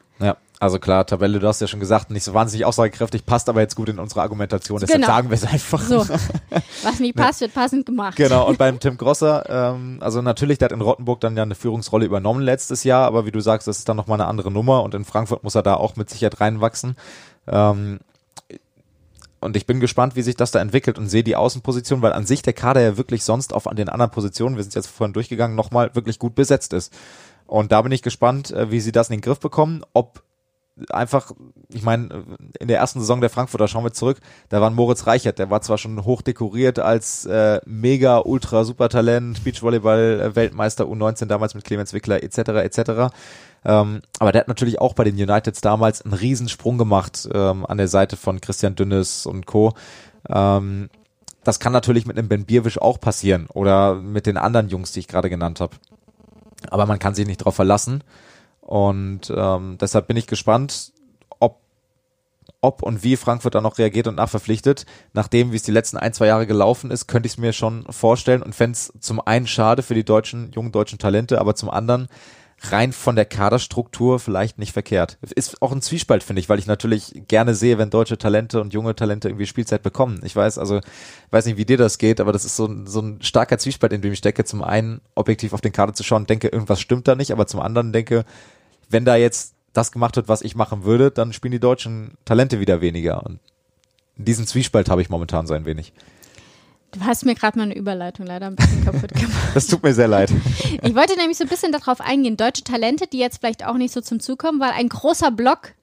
Also 0.60 0.80
klar, 0.80 1.06
Tabelle, 1.06 1.38
du 1.38 1.46
hast 1.46 1.60
ja 1.60 1.68
schon 1.68 1.78
gesagt, 1.78 2.10
nicht 2.10 2.24
so 2.24 2.34
wahnsinnig 2.34 2.64
aussagekräftig, 2.64 3.24
passt 3.24 3.48
aber 3.48 3.60
jetzt 3.60 3.76
gut 3.76 3.88
in 3.88 4.00
unsere 4.00 4.22
Argumentation, 4.22 4.80
deshalb 4.80 5.00
genau. 5.00 5.12
sagen 5.12 5.30
wir 5.30 5.36
es 5.36 5.44
einfach. 5.44 5.80
So. 5.80 5.98
Was 6.82 6.98
nicht 6.98 7.14
passt, 7.14 7.40
wird 7.40 7.54
passend 7.54 7.86
gemacht. 7.86 8.16
Genau, 8.16 8.48
und 8.48 8.58
beim 8.58 8.80
Tim 8.80 8.96
Grosser, 8.96 9.44
ähm, 9.48 9.98
also 10.00 10.20
natürlich, 10.20 10.58
der 10.58 10.66
hat 10.66 10.72
in 10.72 10.80
Rottenburg 10.80 11.20
dann 11.20 11.36
ja 11.36 11.44
eine 11.44 11.54
Führungsrolle 11.54 12.06
übernommen 12.06 12.42
letztes 12.42 12.82
Jahr, 12.82 13.06
aber 13.06 13.24
wie 13.24 13.30
du 13.30 13.38
sagst, 13.38 13.68
das 13.68 13.78
ist 13.78 13.88
dann 13.88 13.96
nochmal 13.96 14.20
eine 14.20 14.28
andere 14.28 14.50
Nummer 14.50 14.82
und 14.82 14.94
in 14.94 15.04
Frankfurt 15.04 15.44
muss 15.44 15.54
er 15.54 15.62
da 15.62 15.74
auch 15.74 15.94
mit 15.94 16.10
Sicherheit 16.10 16.40
reinwachsen. 16.40 16.96
Ähm, 17.46 18.00
und 19.40 19.56
ich 19.56 19.66
bin 19.66 19.78
gespannt, 19.78 20.16
wie 20.16 20.22
sich 20.22 20.34
das 20.34 20.50
da 20.50 20.60
entwickelt 20.60 20.98
und 20.98 21.08
sehe 21.08 21.22
die 21.22 21.36
Außenposition, 21.36 22.02
weil 22.02 22.12
an 22.12 22.26
sich 22.26 22.42
der 22.42 22.52
Kader 22.52 22.80
ja 22.80 22.96
wirklich 22.96 23.22
sonst 23.22 23.52
auf 23.52 23.68
an 23.68 23.76
den 23.76 23.88
anderen 23.88 24.10
Positionen, 24.10 24.56
wir 24.56 24.64
sind 24.64 24.74
jetzt 24.74 24.88
vorhin 24.88 25.12
durchgegangen, 25.12 25.54
nochmal 25.54 25.94
wirklich 25.94 26.18
gut 26.18 26.34
besetzt 26.34 26.72
ist. 26.72 26.92
Und 27.46 27.70
da 27.70 27.80
bin 27.82 27.92
ich 27.92 28.02
gespannt, 28.02 28.50
äh, 28.50 28.72
wie 28.72 28.80
sie 28.80 28.92
das 28.92 29.08
in 29.08 29.16
den 29.16 29.20
Griff 29.20 29.38
bekommen, 29.38 29.82
ob 29.92 30.22
einfach, 30.90 31.32
ich 31.72 31.82
meine, 31.82 32.24
in 32.58 32.68
der 32.68 32.78
ersten 32.78 33.00
Saison 33.00 33.20
der 33.20 33.30
Frankfurter, 33.30 33.68
schauen 33.68 33.84
wir 33.84 33.92
zurück, 33.92 34.18
da 34.48 34.60
war 34.60 34.70
Moritz 34.70 35.06
Reichert, 35.06 35.38
der 35.38 35.50
war 35.50 35.60
zwar 35.60 35.78
schon 35.78 36.04
hoch 36.04 36.22
dekoriert 36.22 36.78
als 36.78 37.26
äh, 37.26 37.60
mega, 37.66 38.18
ultra, 38.18 38.64
super 38.64 38.88
Talent, 38.88 39.44
Beachvolleyball-Weltmeister 39.44 40.84
U19 40.84 41.26
damals 41.26 41.54
mit 41.54 41.64
Clemens 41.64 41.92
Wickler 41.92 42.22
etc. 42.22 42.38
etc. 42.38 43.14
Ähm, 43.64 44.02
aber 44.18 44.32
der 44.32 44.40
hat 44.40 44.48
natürlich 44.48 44.80
auch 44.80 44.94
bei 44.94 45.04
den 45.04 45.14
Uniteds 45.14 45.60
damals 45.60 46.02
einen 46.02 46.14
Riesensprung 46.14 46.78
gemacht 46.78 47.28
ähm, 47.32 47.66
an 47.66 47.78
der 47.78 47.88
Seite 47.88 48.16
von 48.16 48.40
Christian 48.40 48.74
Dünnes 48.74 49.26
und 49.26 49.46
Co. 49.46 49.74
Ähm, 50.28 50.88
das 51.44 51.60
kann 51.60 51.72
natürlich 51.72 52.06
mit 52.06 52.18
einem 52.18 52.28
Ben 52.28 52.44
Bierwisch 52.44 52.80
auch 52.80 53.00
passieren 53.00 53.46
oder 53.52 53.94
mit 53.94 54.26
den 54.26 54.36
anderen 54.36 54.68
Jungs, 54.68 54.92
die 54.92 55.00
ich 55.00 55.08
gerade 55.08 55.30
genannt 55.30 55.60
habe. 55.60 55.76
Aber 56.70 56.86
man 56.86 56.98
kann 56.98 57.14
sich 57.14 57.26
nicht 57.26 57.40
darauf 57.40 57.54
verlassen. 57.54 58.02
Und 58.68 59.32
ähm, 59.34 59.78
deshalb 59.80 60.08
bin 60.08 60.18
ich 60.18 60.26
gespannt, 60.26 60.92
ob, 61.38 61.56
ob 62.60 62.82
und 62.82 63.02
wie 63.02 63.16
Frankfurt 63.16 63.54
da 63.54 63.62
noch 63.62 63.78
reagiert 63.78 64.06
und 64.08 64.16
nachverpflichtet. 64.16 64.84
Nachdem, 65.14 65.52
wie 65.52 65.56
es 65.56 65.62
die 65.62 65.72
letzten 65.72 65.96
ein, 65.96 66.12
zwei 66.12 66.26
Jahre 66.26 66.46
gelaufen 66.46 66.90
ist, 66.90 67.06
könnte 67.06 67.28
ich 67.28 67.32
es 67.32 67.38
mir 67.38 67.54
schon 67.54 67.90
vorstellen 67.90 68.42
und 68.42 68.54
fände 68.54 68.76
es 68.76 68.92
zum 69.00 69.26
einen 69.26 69.46
schade 69.46 69.82
für 69.82 69.94
die 69.94 70.04
deutschen, 70.04 70.52
jungen 70.52 70.70
deutschen 70.70 70.98
Talente, 70.98 71.40
aber 71.40 71.54
zum 71.54 71.70
anderen 71.70 72.08
rein 72.60 72.92
von 72.92 73.14
der 73.14 73.24
Kaderstruktur 73.24 74.18
vielleicht 74.18 74.58
nicht 74.58 74.72
verkehrt. 74.72 75.16
Ist 75.34 75.62
auch 75.62 75.72
ein 75.72 75.82
Zwiespalt, 75.82 76.22
finde 76.22 76.40
ich, 76.40 76.48
weil 76.48 76.58
ich 76.58 76.66
natürlich 76.66 77.22
gerne 77.28 77.54
sehe, 77.54 77.78
wenn 77.78 77.90
deutsche 77.90 78.18
Talente 78.18 78.60
und 78.60 78.72
junge 78.72 78.96
Talente 78.96 79.28
irgendwie 79.28 79.46
Spielzeit 79.46 79.82
bekommen. 79.82 80.20
Ich 80.24 80.34
weiß, 80.34 80.58
also, 80.58 80.80
weiß 81.30 81.46
nicht, 81.46 81.56
wie 81.56 81.64
dir 81.64 81.76
das 81.76 81.98
geht, 81.98 82.20
aber 82.20 82.32
das 82.32 82.44
ist 82.44 82.56
so 82.56 82.66
ein, 82.66 82.86
so 82.86 83.00
ein 83.00 83.22
starker 83.22 83.58
Zwiespalt, 83.58 83.92
in 83.92 84.02
dem 84.02 84.12
ich 84.12 84.18
stecke. 84.18 84.44
Zum 84.44 84.62
einen 84.62 85.00
objektiv 85.14 85.52
auf 85.52 85.60
den 85.60 85.72
Kader 85.72 85.94
zu 85.94 86.02
schauen, 86.02 86.26
denke, 86.26 86.48
irgendwas 86.48 86.80
stimmt 86.80 87.06
da 87.06 87.14
nicht, 87.14 87.30
aber 87.30 87.46
zum 87.46 87.60
anderen 87.60 87.92
denke, 87.92 88.24
wenn 88.88 89.04
da 89.04 89.16
jetzt 89.16 89.54
das 89.72 89.92
gemacht 89.92 90.16
wird, 90.16 90.28
was 90.28 90.42
ich 90.42 90.56
machen 90.56 90.84
würde, 90.84 91.10
dann 91.10 91.32
spielen 91.32 91.52
die 91.52 91.60
deutschen 91.60 92.18
Talente 92.24 92.58
wieder 92.58 92.80
weniger. 92.80 93.24
Und 93.24 93.38
diesen 94.16 94.46
Zwiespalt 94.46 94.90
habe 94.90 95.02
ich 95.02 95.10
momentan 95.10 95.46
so 95.46 95.54
ein 95.54 95.64
wenig. 95.64 95.92
Du 96.92 97.00
hast 97.04 97.26
mir 97.26 97.34
gerade 97.34 97.58
meine 97.58 97.76
Überleitung 97.76 98.26
leider 98.26 98.46
ein 98.46 98.56
bisschen 98.56 98.84
kaputt 98.84 99.12
gemacht. 99.14 99.50
Das 99.54 99.66
tut 99.66 99.82
mir 99.82 99.92
sehr 99.92 100.08
leid. 100.08 100.32
Ich 100.82 100.94
wollte 100.94 101.16
nämlich 101.16 101.36
so 101.36 101.44
ein 101.44 101.48
bisschen 101.48 101.70
darauf 101.70 102.00
eingehen, 102.00 102.36
deutsche 102.36 102.64
Talente, 102.64 103.06
die 103.06 103.18
jetzt 103.18 103.38
vielleicht 103.38 103.66
auch 103.66 103.74
nicht 103.74 103.92
so 103.92 104.00
zum 104.00 104.20
Zug 104.20 104.38
kommen, 104.38 104.58
weil 104.58 104.70
ein 104.70 104.88
großer 104.88 105.30
Block 105.30 105.74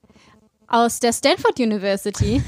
aus 0.68 0.98
der 0.98 1.12
Stanford 1.12 1.60
University, 1.60 2.42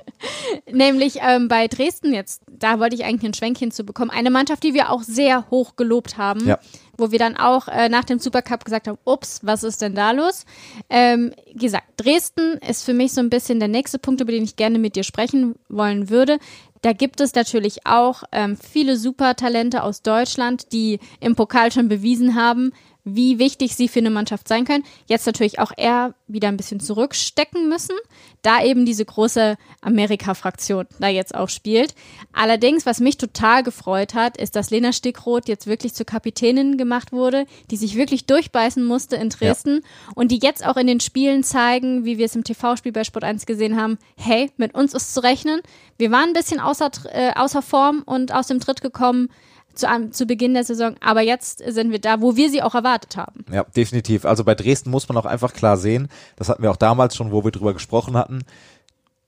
nämlich 0.72 1.18
ähm, 1.20 1.48
bei 1.48 1.66
Dresden 1.66 2.14
jetzt, 2.14 2.42
da 2.50 2.78
wollte 2.78 2.94
ich 2.94 3.04
eigentlich 3.04 3.24
ein 3.24 3.34
Schwenkchen 3.34 3.70
zu 3.72 3.84
bekommen, 3.84 4.10
eine 4.10 4.30
Mannschaft, 4.30 4.62
die 4.62 4.74
wir 4.74 4.90
auch 4.90 5.02
sehr 5.02 5.50
hoch 5.50 5.76
gelobt 5.76 6.16
haben, 6.16 6.46
ja. 6.46 6.58
wo 6.96 7.10
wir 7.10 7.18
dann 7.18 7.36
auch 7.36 7.66
äh, 7.68 7.88
nach 7.88 8.04
dem 8.04 8.18
Supercup 8.18 8.64
gesagt 8.64 8.86
haben, 8.86 8.98
ups, 9.04 9.40
was 9.42 9.64
ist 9.64 9.82
denn 9.82 9.94
da 9.94 10.12
los? 10.12 10.44
Ähm, 10.88 11.32
gesagt, 11.54 11.84
Dresden 11.96 12.58
ist 12.68 12.84
für 12.84 12.94
mich 12.94 13.12
so 13.12 13.20
ein 13.20 13.30
bisschen 13.30 13.58
der 13.58 13.68
nächste 13.68 13.98
Punkt, 13.98 14.20
über 14.20 14.32
den 14.32 14.44
ich 14.44 14.56
gerne 14.56 14.78
mit 14.78 14.94
dir 14.94 15.04
sprechen 15.04 15.56
wollen 15.68 16.08
würde. 16.08 16.38
Da 16.82 16.94
gibt 16.94 17.20
es 17.20 17.34
natürlich 17.34 17.86
auch 17.86 18.22
ähm, 18.32 18.56
viele 18.56 18.96
Supertalente 18.96 19.82
aus 19.82 20.02
Deutschland, 20.02 20.72
die 20.72 20.98
im 21.20 21.36
Pokal 21.36 21.70
schon 21.70 21.88
bewiesen 21.88 22.34
haben, 22.34 22.72
wie 23.14 23.38
wichtig 23.38 23.76
sie 23.76 23.88
für 23.88 24.00
eine 24.00 24.10
Mannschaft 24.10 24.48
sein 24.48 24.64
können. 24.64 24.84
Jetzt 25.06 25.26
natürlich 25.26 25.58
auch 25.58 25.72
eher 25.76 26.14
wieder 26.26 26.48
ein 26.48 26.56
bisschen 26.56 26.80
zurückstecken 26.80 27.68
müssen, 27.68 27.96
da 28.42 28.62
eben 28.62 28.86
diese 28.86 29.04
große 29.04 29.56
Amerika-Fraktion 29.80 30.86
da 30.98 31.08
jetzt 31.08 31.34
auch 31.34 31.48
spielt. 31.48 31.94
Allerdings, 32.32 32.86
was 32.86 33.00
mich 33.00 33.16
total 33.18 33.62
gefreut 33.62 34.14
hat, 34.14 34.36
ist, 34.36 34.56
dass 34.56 34.70
Lena 34.70 34.92
Stickroth 34.92 35.48
jetzt 35.48 35.66
wirklich 35.66 35.94
zur 35.94 36.06
Kapitänin 36.06 36.76
gemacht 36.76 37.12
wurde, 37.12 37.46
die 37.70 37.76
sich 37.76 37.96
wirklich 37.96 38.26
durchbeißen 38.26 38.84
musste 38.84 39.16
in 39.16 39.30
Dresden 39.30 39.80
ja. 39.82 40.12
und 40.14 40.30
die 40.30 40.40
jetzt 40.42 40.64
auch 40.66 40.76
in 40.76 40.86
den 40.86 41.00
Spielen 41.00 41.42
zeigen, 41.42 42.04
wie 42.04 42.18
wir 42.18 42.26
es 42.26 42.36
im 42.36 42.44
TV-Spiel 42.44 42.92
bei 42.92 43.04
Sport 43.04 43.24
1 43.24 43.46
gesehen 43.46 43.80
haben, 43.80 43.98
hey, 44.16 44.50
mit 44.56 44.74
uns 44.74 44.94
ist 44.94 45.14
zu 45.14 45.22
rechnen. 45.22 45.60
Wir 45.98 46.10
waren 46.10 46.30
ein 46.30 46.34
bisschen 46.34 46.60
außer, 46.60 46.90
äh, 47.12 47.32
außer 47.34 47.62
Form 47.62 48.02
und 48.04 48.32
aus 48.32 48.46
dem 48.46 48.60
Tritt 48.60 48.80
gekommen 48.80 49.30
zu, 49.74 49.86
zu 50.10 50.26
Beginn 50.26 50.54
der 50.54 50.64
Saison. 50.64 50.96
Aber 51.00 51.20
jetzt 51.20 51.58
sind 51.58 51.90
wir 51.90 52.00
da, 52.00 52.20
wo 52.20 52.36
wir 52.36 52.50
sie 52.50 52.62
auch 52.62 52.74
erwartet 52.74 53.16
haben. 53.16 53.44
Ja, 53.52 53.64
definitiv. 53.64 54.24
Also 54.24 54.44
bei 54.44 54.54
Dresden 54.54 54.90
muss 54.90 55.08
man 55.08 55.16
auch 55.16 55.26
einfach 55.26 55.52
klar 55.52 55.76
sehen, 55.76 56.08
das 56.36 56.48
hatten 56.48 56.62
wir 56.62 56.70
auch 56.70 56.76
damals 56.76 57.16
schon, 57.16 57.32
wo 57.32 57.44
wir 57.44 57.50
drüber 57.50 57.72
gesprochen 57.72 58.16
hatten. 58.16 58.42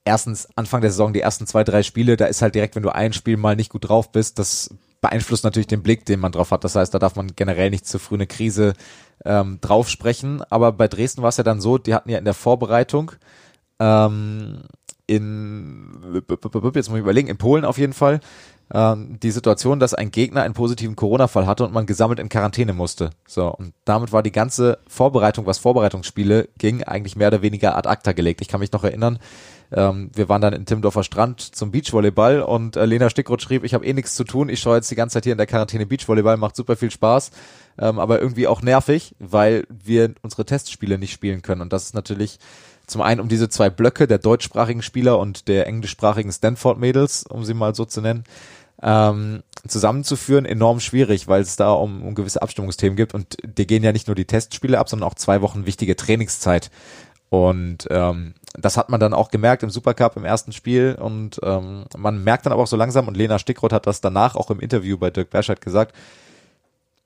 Erstens, 0.05 0.49
Anfang 0.55 0.81
der 0.81 0.91
Saison, 0.91 1.13
die 1.13 1.21
ersten 1.21 1.47
zwei, 1.47 1.63
drei 1.63 1.81
Spiele, 1.81 2.17
da 2.17 2.25
ist 2.25 2.41
halt 2.41 2.55
direkt, 2.55 2.75
wenn 2.75 2.83
du 2.83 2.93
ein 2.93 3.13
Spiel 3.13 3.37
mal 3.37 3.55
nicht 3.55 3.71
gut 3.71 3.87
drauf 3.87 4.11
bist, 4.11 4.37
das 4.37 4.69
beeinflusst 4.99 5.43
natürlich 5.43 5.67
den 5.67 5.83
Blick, 5.83 6.05
den 6.05 6.19
man 6.19 6.31
drauf 6.31 6.51
hat. 6.51 6.63
Das 6.63 6.75
heißt, 6.75 6.93
da 6.93 6.99
darf 6.99 7.15
man 7.15 7.35
generell 7.35 7.69
nicht 7.69 7.85
zu 7.85 7.99
früh 7.99 8.15
eine 8.15 8.27
Krise 8.27 8.73
ähm, 9.25 9.59
drauf 9.61 9.89
sprechen. 9.89 10.41
Aber 10.49 10.71
bei 10.71 10.87
Dresden 10.87 11.21
war 11.21 11.29
es 11.29 11.37
ja 11.37 11.43
dann 11.43 11.61
so, 11.61 11.77
die 11.77 11.93
hatten 11.93 12.09
ja 12.09 12.17
in 12.17 12.25
der 12.25 12.33
Vorbereitung 12.33 13.11
ähm, 13.79 14.61
in, 15.05 16.13
jetzt 16.75 16.89
muss 16.89 16.97
ich 16.97 17.03
überlegen, 17.03 17.27
in 17.27 17.37
Polen 17.37 17.65
auf 17.65 17.77
jeden 17.77 17.93
Fall, 17.93 18.19
ähm, 18.73 19.19
die 19.21 19.31
Situation, 19.31 19.79
dass 19.79 19.93
ein 19.93 20.11
Gegner 20.11 20.43
einen 20.43 20.53
positiven 20.53 20.95
Corona-Fall 20.95 21.45
hatte 21.45 21.65
und 21.65 21.73
man 21.73 21.85
gesammelt 21.85 22.19
in 22.19 22.29
Quarantäne 22.29 22.73
musste. 22.73 23.11
So, 23.27 23.47
und 23.47 23.73
damit 23.85 24.11
war 24.11 24.23
die 24.23 24.31
ganze 24.31 24.79
Vorbereitung, 24.87 25.45
was 25.45 25.59
Vorbereitungsspiele 25.59 26.49
ging, 26.57 26.83
eigentlich 26.83 27.15
mehr 27.15 27.27
oder 27.27 27.41
weniger 27.41 27.75
ad 27.75 27.89
acta 27.89 28.13
gelegt. 28.13 28.41
Ich 28.41 28.47
kann 28.47 28.61
mich 28.61 28.71
noch 28.71 28.83
erinnern, 28.83 29.19
ähm, 29.71 30.11
wir 30.13 30.29
waren 30.29 30.41
dann 30.41 30.53
in 30.53 30.65
Timmendorfer 30.65 31.03
Strand 31.03 31.41
zum 31.41 31.71
Beachvolleyball 31.71 32.41
und 32.41 32.75
äh, 32.75 32.85
Lena 32.85 33.09
Stickroth 33.09 33.41
schrieb, 33.41 33.63
ich 33.63 33.73
habe 33.73 33.85
eh 33.85 33.93
nichts 33.93 34.15
zu 34.15 34.23
tun, 34.23 34.49
ich 34.49 34.59
schaue 34.59 34.75
jetzt 34.75 34.89
die 34.91 34.95
ganze 34.95 35.15
Zeit 35.15 35.23
hier 35.23 35.33
in 35.33 35.37
der 35.37 35.47
Quarantäne 35.47 35.85
Beachvolleyball, 35.85 36.37
macht 36.37 36.55
super 36.55 36.75
viel 36.75 36.91
Spaß, 36.91 37.31
ähm, 37.79 37.99
aber 37.99 38.21
irgendwie 38.21 38.47
auch 38.47 38.61
nervig, 38.61 39.15
weil 39.19 39.65
wir 39.69 40.13
unsere 40.21 40.45
Testspiele 40.45 40.97
nicht 40.97 41.11
spielen 41.11 41.41
können. 41.41 41.61
Und 41.61 41.73
das 41.73 41.85
ist 41.85 41.95
natürlich 41.95 42.37
zum 42.93 43.01
einen 43.01 43.19
um 43.19 43.27
diese 43.27 43.49
zwei 43.49 43.71
Blöcke 43.71 44.07
der 44.07 44.19
deutschsprachigen 44.19 44.83
Spieler 44.83 45.17
und 45.17 45.47
der 45.47 45.65
englischsprachigen 45.65 46.31
Stanford-Mädels, 46.31 47.23
um 47.23 47.43
sie 47.43 47.55
mal 47.55 47.73
so 47.73 47.85
zu 47.85 48.01
nennen, 48.01 48.23
ähm, 48.83 49.41
zusammenzuführen, 49.67 50.45
enorm 50.45 50.79
schwierig, 50.79 51.27
weil 51.27 51.41
es 51.41 51.55
da 51.55 51.71
um, 51.71 52.03
um 52.03 52.13
gewisse 52.13 52.43
Abstimmungsthemen 52.43 52.95
gibt 52.95 53.15
und 53.15 53.37
die 53.43 53.65
gehen 53.65 53.81
ja 53.81 53.91
nicht 53.91 54.05
nur 54.05 54.13
die 54.13 54.25
Testspiele 54.25 54.77
ab, 54.77 54.89
sondern 54.89 55.09
auch 55.09 55.15
zwei 55.15 55.41
Wochen 55.41 55.65
wichtige 55.65 55.95
Trainingszeit. 55.95 56.69
Und 57.29 57.87
ähm, 57.89 58.35
das 58.55 58.77
hat 58.77 58.89
man 58.89 58.99
dann 58.99 59.15
auch 59.15 59.31
gemerkt 59.31 59.63
im 59.63 59.71
Supercup 59.71 60.15
im 60.15 60.23
ersten 60.23 60.51
Spiel 60.51 60.95
und 60.99 61.39
ähm, 61.41 61.85
man 61.97 62.23
merkt 62.23 62.45
dann 62.45 62.53
aber 62.53 62.61
auch 62.61 62.67
so 62.67 62.77
langsam 62.77 63.07
und 63.07 63.17
Lena 63.17 63.39
Stickroth 63.39 63.73
hat 63.73 63.87
das 63.87 64.01
danach 64.01 64.35
auch 64.35 64.51
im 64.51 64.59
Interview 64.59 64.99
bei 64.99 65.09
Dirk 65.09 65.31
Berscheid 65.31 65.61
gesagt, 65.61 65.95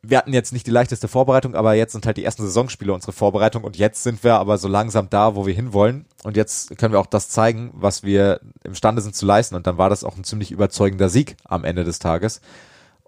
wir 0.04 0.18
hatten 0.18 0.34
jetzt 0.34 0.54
nicht 0.54 0.68
die 0.68 0.72
leichteste 0.72 1.08
Vorbereitung, 1.08 1.56
aber 1.56 1.74
jetzt 1.74 1.92
sind 1.92 2.06
halt 2.06 2.18
die 2.18 2.24
ersten 2.24 2.44
Saisonspiele 2.44 2.94
unsere 2.94 3.12
Vorbereitung 3.12 3.64
und 3.64 3.78
jetzt 3.78 4.04
sind 4.04 4.24
wir 4.24 4.36
aber 4.36 4.58
so 4.58 4.68
langsam 4.68 5.10
da, 5.10 5.36
wo 5.36 5.46
wir 5.46 5.54
hinwollen 5.54 6.06
und 6.24 6.38
jetzt 6.38 6.78
können 6.78 6.94
wir 6.94 7.00
auch 7.00 7.08
das 7.08 7.30
zeigen, 7.30 7.72
was 7.74 8.04
wir 8.04 8.40
imstande 8.64 9.02
sind 9.02 9.16
zu 9.16 9.26
leisten 9.26 9.56
und 9.56 9.68
dann 9.68 9.78
war 9.78 9.90
das 9.90 10.04
auch 10.04 10.16
ein 10.16 10.24
ziemlich 10.24 10.52
überzeugender 10.52 11.10
Sieg 11.10 11.36
am 11.46 11.64
Ende 11.64 11.84
des 11.84 12.00
Tages 12.00 12.42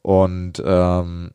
und 0.01 0.61
ähm, 0.65 1.31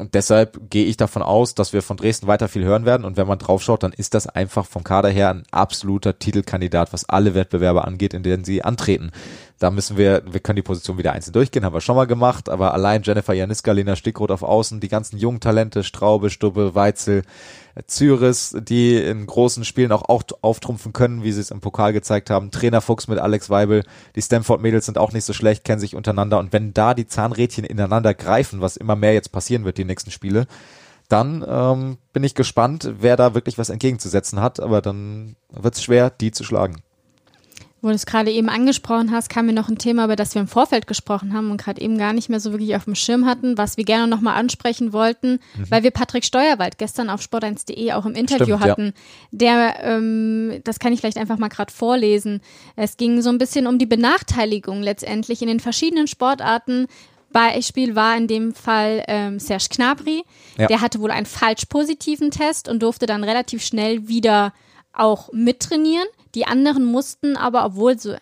und 0.00 0.14
deshalb 0.14 0.70
gehe 0.70 0.86
ich 0.86 0.96
davon 0.96 1.20
aus, 1.20 1.54
dass 1.54 1.74
wir 1.74 1.82
von 1.82 1.98
Dresden 1.98 2.26
weiter 2.26 2.48
viel 2.48 2.64
hören 2.64 2.86
werden. 2.86 3.04
Und 3.04 3.18
wenn 3.18 3.26
man 3.26 3.38
draufschaut, 3.38 3.82
dann 3.82 3.92
ist 3.92 4.14
das 4.14 4.26
einfach 4.26 4.64
vom 4.64 4.82
Kader 4.82 5.10
her 5.10 5.28
ein 5.28 5.42
absoluter 5.50 6.18
Titelkandidat, 6.18 6.94
was 6.94 7.06
alle 7.06 7.34
Wettbewerbe 7.34 7.84
angeht, 7.84 8.14
in 8.14 8.22
denen 8.22 8.42
sie 8.42 8.64
antreten. 8.64 9.10
Da 9.60 9.70
müssen 9.70 9.98
wir, 9.98 10.22
wir 10.24 10.40
können 10.40 10.56
die 10.56 10.62
Position 10.62 10.96
wieder 10.96 11.12
einzeln 11.12 11.34
durchgehen, 11.34 11.66
haben 11.66 11.74
wir 11.74 11.82
schon 11.82 11.94
mal 11.94 12.06
gemacht, 12.06 12.48
aber 12.48 12.72
allein 12.72 13.02
Jennifer 13.02 13.34
Janiska, 13.34 13.72
Lena 13.72 13.94
Stickroth 13.94 14.30
auf 14.30 14.42
Außen, 14.42 14.80
die 14.80 14.88
ganzen 14.88 15.18
jungen 15.18 15.38
Talente, 15.38 15.84
Straube, 15.84 16.30
Stubbe, 16.30 16.74
Weitzel, 16.74 17.24
Zyris, 17.86 18.56
die 18.58 18.96
in 18.96 19.26
großen 19.26 19.66
Spielen 19.66 19.92
auch, 19.92 20.08
auch 20.08 20.22
auftrumpfen 20.40 20.94
können, 20.94 21.22
wie 21.24 21.32
sie 21.32 21.42
es 21.42 21.50
im 21.50 21.60
Pokal 21.60 21.92
gezeigt 21.92 22.30
haben. 22.30 22.50
Trainer 22.50 22.80
Fuchs 22.80 23.06
mit 23.06 23.18
Alex 23.18 23.50
Weibel. 23.50 23.84
Die 24.16 24.22
Stanford-Mädels 24.22 24.86
sind 24.86 24.96
auch 24.96 25.12
nicht 25.12 25.26
so 25.26 25.34
schlecht, 25.34 25.64
kennen 25.64 25.78
sich 25.78 25.94
untereinander. 25.94 26.38
Und 26.38 26.54
wenn 26.54 26.72
da 26.72 26.94
die 26.94 27.06
Zahnrädchen 27.06 27.64
ineinander 27.64 28.14
greifen, 28.14 28.62
was 28.62 28.78
immer 28.78 28.96
mehr 28.96 29.12
jetzt 29.12 29.30
passieren 29.30 29.66
wird, 29.66 29.76
die 29.76 29.84
nächsten 29.84 30.10
Spiele, 30.10 30.46
dann 31.10 31.44
ähm, 31.46 31.98
bin 32.14 32.24
ich 32.24 32.34
gespannt, 32.34 32.94
wer 32.98 33.18
da 33.18 33.34
wirklich 33.34 33.58
was 33.58 33.68
entgegenzusetzen 33.68 34.40
hat. 34.40 34.58
Aber 34.58 34.80
dann 34.80 35.36
wird 35.50 35.74
es 35.74 35.82
schwer, 35.82 36.08
die 36.08 36.30
zu 36.30 36.44
schlagen. 36.44 36.80
Wo 37.82 37.88
du 37.88 37.94
es 37.94 38.04
gerade 38.04 38.30
eben 38.30 38.50
angesprochen 38.50 39.10
hast, 39.10 39.30
kam 39.30 39.46
mir 39.46 39.54
noch 39.54 39.68
ein 39.68 39.78
Thema, 39.78 40.04
über 40.04 40.16
das 40.16 40.34
wir 40.34 40.42
im 40.42 40.48
Vorfeld 40.48 40.86
gesprochen 40.86 41.32
haben 41.32 41.50
und 41.50 41.56
gerade 41.56 41.80
eben 41.80 41.96
gar 41.96 42.12
nicht 42.12 42.28
mehr 42.28 42.40
so 42.40 42.52
wirklich 42.52 42.76
auf 42.76 42.84
dem 42.84 42.94
Schirm 42.94 43.24
hatten, 43.24 43.56
was 43.56 43.78
wir 43.78 43.84
gerne 43.84 44.06
nochmal 44.06 44.36
ansprechen 44.36 44.92
wollten, 44.92 45.40
mhm. 45.56 45.70
weil 45.70 45.82
wir 45.82 45.90
Patrick 45.90 46.24
Steuerwald 46.24 46.76
gestern 46.76 47.08
auf 47.08 47.22
sport1.de 47.22 47.92
auch 47.92 48.04
im 48.04 48.14
Interview 48.14 48.56
Stimmt, 48.56 48.60
hatten. 48.60 48.84
Ja. 48.86 48.92
Der, 49.30 49.84
ähm, 49.84 50.60
das 50.64 50.78
kann 50.78 50.92
ich 50.92 51.00
vielleicht 51.00 51.16
einfach 51.16 51.38
mal 51.38 51.48
gerade 51.48 51.72
vorlesen. 51.72 52.42
Es 52.76 52.98
ging 52.98 53.22
so 53.22 53.30
ein 53.30 53.38
bisschen 53.38 53.66
um 53.66 53.78
die 53.78 53.86
Benachteiligung 53.86 54.82
letztendlich 54.82 55.40
in 55.40 55.48
den 55.48 55.60
verschiedenen 55.60 56.06
Sportarten. 56.06 56.86
Beispiel 57.32 57.94
war 57.94 58.16
in 58.16 58.26
dem 58.26 58.54
Fall 58.54 59.04
ähm, 59.08 59.38
Serge 59.38 59.68
Knabri. 59.70 60.24
Ja. 60.58 60.66
Der 60.66 60.80
hatte 60.80 61.00
wohl 61.00 61.10
einen 61.10 61.26
falsch 61.26 61.66
positiven 61.66 62.30
Test 62.30 62.68
und 62.68 62.82
durfte 62.82 63.06
dann 63.06 63.24
relativ 63.24 63.64
schnell 63.64 64.08
wieder 64.08 64.52
auch 64.92 65.32
mittrainieren. 65.32 66.06
Die 66.34 66.46
anderen 66.46 66.84
mussten 66.84 67.36
aber, 67.36 67.64
obwohl 67.64 67.98
so 67.98 68.16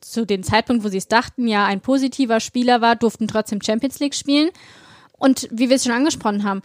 zu 0.00 0.24
dem 0.24 0.42
Zeitpunkt, 0.42 0.84
wo 0.84 0.88
sie 0.88 0.98
es 0.98 1.08
dachten, 1.08 1.48
ja 1.48 1.66
ein 1.66 1.80
positiver 1.80 2.40
Spieler 2.40 2.80
war, 2.80 2.96
durften 2.96 3.28
trotzdem 3.28 3.60
Champions 3.60 3.98
League 3.98 4.14
spielen. 4.14 4.50
Und 5.18 5.48
wie 5.50 5.68
wir 5.68 5.76
es 5.76 5.84
schon 5.84 5.92
angesprochen 5.92 6.44
haben, 6.44 6.62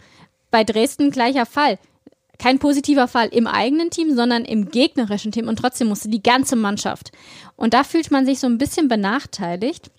bei 0.50 0.64
Dresden 0.64 1.10
gleicher 1.10 1.46
Fall. 1.46 1.78
Kein 2.38 2.58
positiver 2.58 3.08
Fall 3.08 3.28
im 3.28 3.46
eigenen 3.46 3.90
Team, 3.90 4.14
sondern 4.14 4.44
im 4.44 4.70
gegnerischen 4.70 5.32
Team 5.32 5.48
und 5.48 5.56
trotzdem 5.56 5.88
musste 5.88 6.08
die 6.08 6.22
ganze 6.22 6.56
Mannschaft. 6.56 7.12
Und 7.56 7.74
da 7.74 7.84
fühlt 7.84 8.10
man 8.10 8.26
sich 8.26 8.40
so 8.40 8.46
ein 8.46 8.58
bisschen 8.58 8.88
benachteiligt 8.88 9.90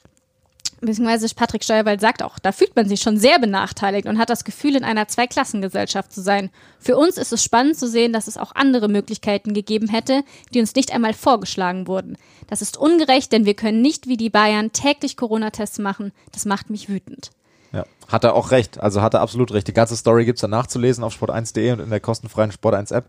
beziehungsweise 0.82 1.34
Patrick 1.34 1.64
Steuerwald 1.64 2.02
sagt 2.02 2.24
auch, 2.24 2.40
da 2.40 2.52
fühlt 2.52 2.76
man 2.76 2.88
sich 2.88 3.02
schon 3.02 3.18
sehr 3.18 3.40
benachteiligt 3.40 4.08
und 4.08 4.18
hat 4.18 4.30
das 4.30 4.44
Gefühl, 4.44 4.76
in 4.76 4.84
einer 4.84 5.08
Zweiklassengesellschaft 5.08 6.12
zu 6.12 6.22
sein. 6.22 6.50
Für 6.80 6.98
uns 6.98 7.18
ist 7.18 7.34
es 7.34 7.44
spannend 7.44 7.78
zu 7.78 7.88
sehen, 7.88 8.14
dass 8.14 8.28
es 8.28 8.38
auch 8.38 8.54
andere 8.56 8.88
Möglichkeiten 8.88 9.54
gegeben 9.54 9.88
hätte, 9.88 10.24
die 10.54 10.60
uns 10.60 10.76
nicht 10.76 10.92
einmal 10.94 11.14
vorgeschlagen 11.14 11.88
wurden. 11.88 12.18
Das 12.48 12.62
ist 12.62 12.78
ungerecht, 12.78 13.32
denn 13.32 13.46
wir 13.46 13.56
können 13.56 13.82
nicht 13.82 14.08
wie 14.08 14.18
die 14.18 14.30
Bayern 14.30 14.72
täglich 14.72 15.18
Corona-Tests 15.18 15.80
machen. 15.80 16.12
Das 16.32 16.46
macht 16.46 16.70
mich 16.70 16.90
wütend. 16.90 17.32
Ja, 17.72 17.86
hat 18.08 18.24
er 18.24 18.36
auch 18.36 18.52
recht. 18.52 18.80
Also 18.80 19.02
hat 19.02 19.14
er 19.14 19.22
absolut 19.22 19.52
recht. 19.52 19.68
Die 19.68 19.74
ganze 19.74 19.98
Story 19.98 20.26
gibt's 20.26 20.42
dann 20.42 20.52
nachzulesen 20.52 21.04
auf 21.04 21.14
sport1.de 21.14 21.74
und 21.74 21.80
in 21.80 21.90
der 21.90 22.00
kostenfreien 22.00 22.52
Sport1-App. 22.52 23.06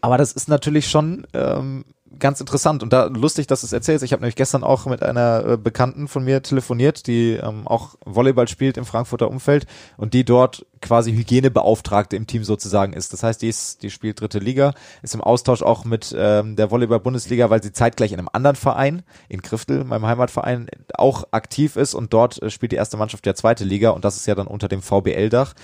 Aber 0.00 0.18
das 0.18 0.32
ist 0.32 0.48
natürlich 0.48 0.88
schon 0.88 1.26
ähm, 1.34 1.84
ganz 2.18 2.40
interessant 2.40 2.82
und 2.82 2.92
da 2.92 3.04
lustig, 3.04 3.46
dass 3.46 3.60
du 3.60 3.66
es 3.66 3.72
erzählst. 3.72 4.04
Ich 4.04 4.12
habe 4.12 4.22
nämlich 4.22 4.36
gestern 4.36 4.64
auch 4.64 4.86
mit 4.86 5.02
einer 5.02 5.44
äh, 5.44 5.56
Bekannten 5.56 6.08
von 6.08 6.24
mir 6.24 6.42
telefoniert, 6.42 7.06
die 7.06 7.32
ähm, 7.32 7.66
auch 7.66 7.96
Volleyball 8.04 8.48
spielt 8.48 8.76
im 8.76 8.84
Frankfurter 8.84 9.28
Umfeld 9.28 9.66
und 9.96 10.14
die 10.14 10.24
dort 10.24 10.66
quasi 10.80 11.12
Hygienebeauftragte 11.12 12.16
im 12.16 12.26
Team 12.26 12.44
sozusagen 12.44 12.92
ist. 12.92 13.12
Das 13.12 13.22
heißt, 13.22 13.42
die 13.42 13.48
ist, 13.48 13.82
die 13.82 13.90
spielt 13.90 14.20
dritte 14.20 14.38
Liga, 14.38 14.74
ist 15.02 15.14
im 15.14 15.20
Austausch 15.20 15.62
auch 15.62 15.84
mit 15.84 16.14
ähm, 16.16 16.56
der 16.56 16.70
Volleyball-Bundesliga, 16.70 17.50
weil 17.50 17.62
sie 17.62 17.72
zeitgleich 17.72 18.12
in 18.12 18.18
einem 18.18 18.30
anderen 18.32 18.56
Verein, 18.56 19.02
in 19.28 19.42
Kriftel, 19.42 19.84
meinem 19.84 20.06
Heimatverein, 20.06 20.68
auch 20.94 21.24
aktiv 21.32 21.76
ist 21.76 21.94
und 21.94 22.12
dort 22.12 22.40
äh, 22.42 22.50
spielt 22.50 22.72
die 22.72 22.76
erste 22.76 22.96
Mannschaft 22.96 23.26
der 23.26 23.34
zweite 23.34 23.64
Liga 23.64 23.90
und 23.90 24.04
das 24.04 24.16
ist 24.16 24.26
ja 24.26 24.34
dann 24.34 24.46
unter 24.46 24.68
dem 24.68 24.82
VBL-Dach 24.82 25.54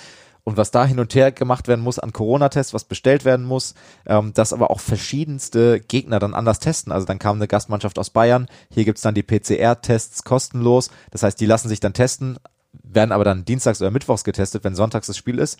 und 0.45 0.59
was 0.59 0.71
da 0.71 0.85
hin 0.85 1.01
und 1.01 1.15
her 1.15 1.33
gemacht 1.33 1.69
werden 1.69 1.81
muss 1.81 1.99
an 1.99 2.13
Corona-Tests, 2.13 2.75
was 2.75 2.85
bestellt 2.85 3.25
werden 3.25 3.47
muss, 3.47 3.75
ähm, 4.07 4.33
dass 4.35 4.53
aber 4.53 4.71
auch 4.71 4.81
verschiedenste 4.81 5.81
Gegner 5.81 6.19
dann 6.19 6.35
anders 6.35 6.59
testen. 6.59 6.93
Also 6.93 7.07
dann 7.07 7.19
kam 7.19 7.37
eine 7.37 7.49
Gastmannschaft 7.49 7.99
aus 7.99 8.11
Bayern, 8.11 8.47
hier 8.71 8.85
gibt's 8.85 9.03
dann 9.03 9.15
die 9.15 9.23
PCR-Tests 9.23 10.23
kostenlos, 10.23 10.91
das 11.11 11.23
heißt, 11.23 11.41
die 11.41 11.47
lassen 11.47 11.69
sich 11.69 11.81
dann 11.81 11.95
testen, 11.95 12.39
werden 12.73 13.13
aber 13.13 13.25
dann 13.25 13.45
dienstags 13.45 13.81
oder 13.81 13.91
mittwochs 13.91 14.25
getestet, 14.25 14.65
wenn 14.65 14.75
sonntags 14.75 15.07
das 15.07 15.17
Spiel 15.17 15.39
ist. 15.39 15.59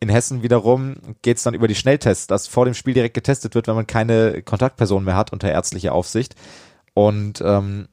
In 0.00 0.08
Hessen 0.08 0.42
wiederum 0.42 0.96
geht's 1.22 1.42
dann 1.42 1.54
über 1.54 1.68
die 1.68 1.74
Schnelltests, 1.74 2.26
dass 2.26 2.46
vor 2.46 2.64
dem 2.64 2.74
Spiel 2.74 2.94
direkt 2.94 3.14
getestet 3.14 3.54
wird, 3.54 3.66
wenn 3.66 3.74
man 3.74 3.86
keine 3.86 4.42
Kontaktperson 4.42 5.04
mehr 5.04 5.16
hat 5.16 5.32
unter 5.32 5.50
ärztlicher 5.50 5.92
Aufsicht. 5.92 6.36
Und 6.94 7.40
ähm, 7.44 7.88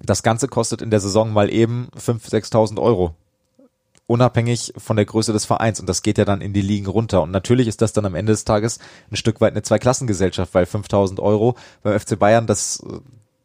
das 0.00 0.22
Ganze 0.22 0.48
kostet 0.48 0.82
in 0.82 0.90
der 0.90 1.00
Saison 1.00 1.32
mal 1.32 1.52
eben 1.52 1.88
5.000, 1.96 2.50
6.000 2.50 2.80
Euro 2.80 3.14
unabhängig 4.08 4.72
von 4.76 4.96
der 4.96 5.04
Größe 5.04 5.32
des 5.32 5.44
Vereins. 5.44 5.78
Und 5.78 5.88
das 5.88 6.02
geht 6.02 6.18
ja 6.18 6.24
dann 6.24 6.40
in 6.40 6.54
die 6.54 6.62
Ligen 6.62 6.86
runter. 6.86 7.22
Und 7.22 7.30
natürlich 7.30 7.68
ist 7.68 7.82
das 7.82 7.92
dann 7.92 8.06
am 8.06 8.14
Ende 8.14 8.32
des 8.32 8.44
Tages 8.44 8.78
ein 9.10 9.16
Stück 9.16 9.40
weit 9.40 9.52
eine 9.52 9.62
Zweiklassengesellschaft, 9.62 10.54
weil 10.54 10.66
5000 10.66 11.20
Euro 11.20 11.56
beim 11.82 11.98
FC 12.00 12.18
Bayern, 12.18 12.46
das, 12.46 12.82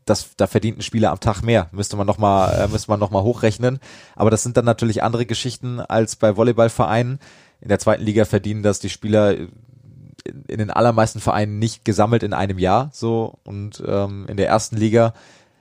das, 0.05 0.30
da 0.38 0.47
verdient 0.47 0.80
ein 0.80 0.82
Spieler 0.82 1.11
am 1.11 1.20
Tag 1.20 1.41
mehr. 1.41 1.68
Müsste 1.74 1.97
man 1.97 2.07
nochmal, 2.07 2.53
äh, 2.61 2.68
müsste 2.70 2.89
man 2.89 2.99
noch 2.99 3.11
mal 3.11 3.24
hochrechnen. 3.24 3.80
Aber 4.16 4.32
das 4.32 4.41
sind 4.41 4.55
dann 4.55 4.64
natürlich 4.64 5.03
andere 5.03 5.26
Geschichten 5.26 5.82
als 5.82 6.16
bei 6.16 6.38
Volleyballvereinen. 6.38 7.20
In 7.59 7.68
der 7.68 7.80
zweiten 7.80 8.03
Liga 8.03 8.24
verdienen 8.24 8.64
das 8.64 8.80
die 8.80 8.89
Spieler 8.89 9.36
in 9.36 10.57
den 10.59 10.72
allermeisten 10.72 11.20
Vereinen 11.20 11.59
nicht 11.59 11.84
gesammelt 11.84 12.24
in 12.24 12.34
einem 12.34 12.57
Jahr 12.57 12.89
so 12.93 13.39
und 13.43 13.84
ähm, 13.86 14.26
in 14.30 14.38
der 14.38 14.47
ersten 14.47 14.78
Liga 14.78 15.14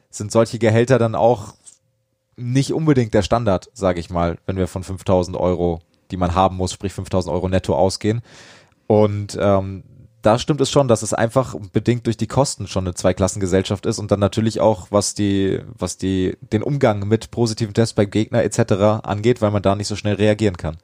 sind 0.08 0.30
solche 0.30 0.60
Gehälter 0.60 1.00
dann 1.00 1.16
auch 1.16 1.54
nicht 2.42 2.72
unbedingt 2.72 3.14
der 3.14 3.22
Standard, 3.22 3.70
sage 3.72 4.00
ich 4.00 4.10
mal, 4.10 4.38
wenn 4.46 4.56
wir 4.56 4.66
von 4.66 4.82
5000 4.82 5.36
Euro, 5.36 5.80
die 6.10 6.16
man 6.16 6.34
haben 6.34 6.56
muss, 6.56 6.72
sprich 6.72 6.92
5000 6.92 7.32
Euro 7.32 7.48
netto 7.48 7.74
ausgehen. 7.74 8.22
Und 8.86 9.38
ähm, 9.40 9.84
da 10.22 10.38
stimmt 10.38 10.60
es 10.60 10.70
schon, 10.70 10.88
dass 10.88 11.02
es 11.02 11.12
einfach 11.12 11.56
bedingt 11.72 12.06
durch 12.06 12.16
die 12.16 12.28
Kosten 12.28 12.68
schon 12.68 12.84
eine 12.84 12.94
Zweiklassengesellschaft 12.94 13.86
ist 13.86 13.98
und 13.98 14.10
dann 14.10 14.20
natürlich 14.20 14.60
auch, 14.60 14.86
was 14.90 15.14
die, 15.14 15.60
was 15.76 15.96
die, 15.96 16.36
den 16.40 16.62
Umgang 16.62 17.08
mit 17.08 17.30
positiven 17.30 17.74
Tests 17.74 17.94
bei 17.94 18.04
Gegner 18.04 18.42
etc. 18.44 19.02
angeht, 19.02 19.42
weil 19.42 19.50
man 19.50 19.62
da 19.62 19.74
nicht 19.74 19.88
so 19.88 19.96
schnell 19.96 20.14
reagieren 20.14 20.56
kann. 20.56 20.76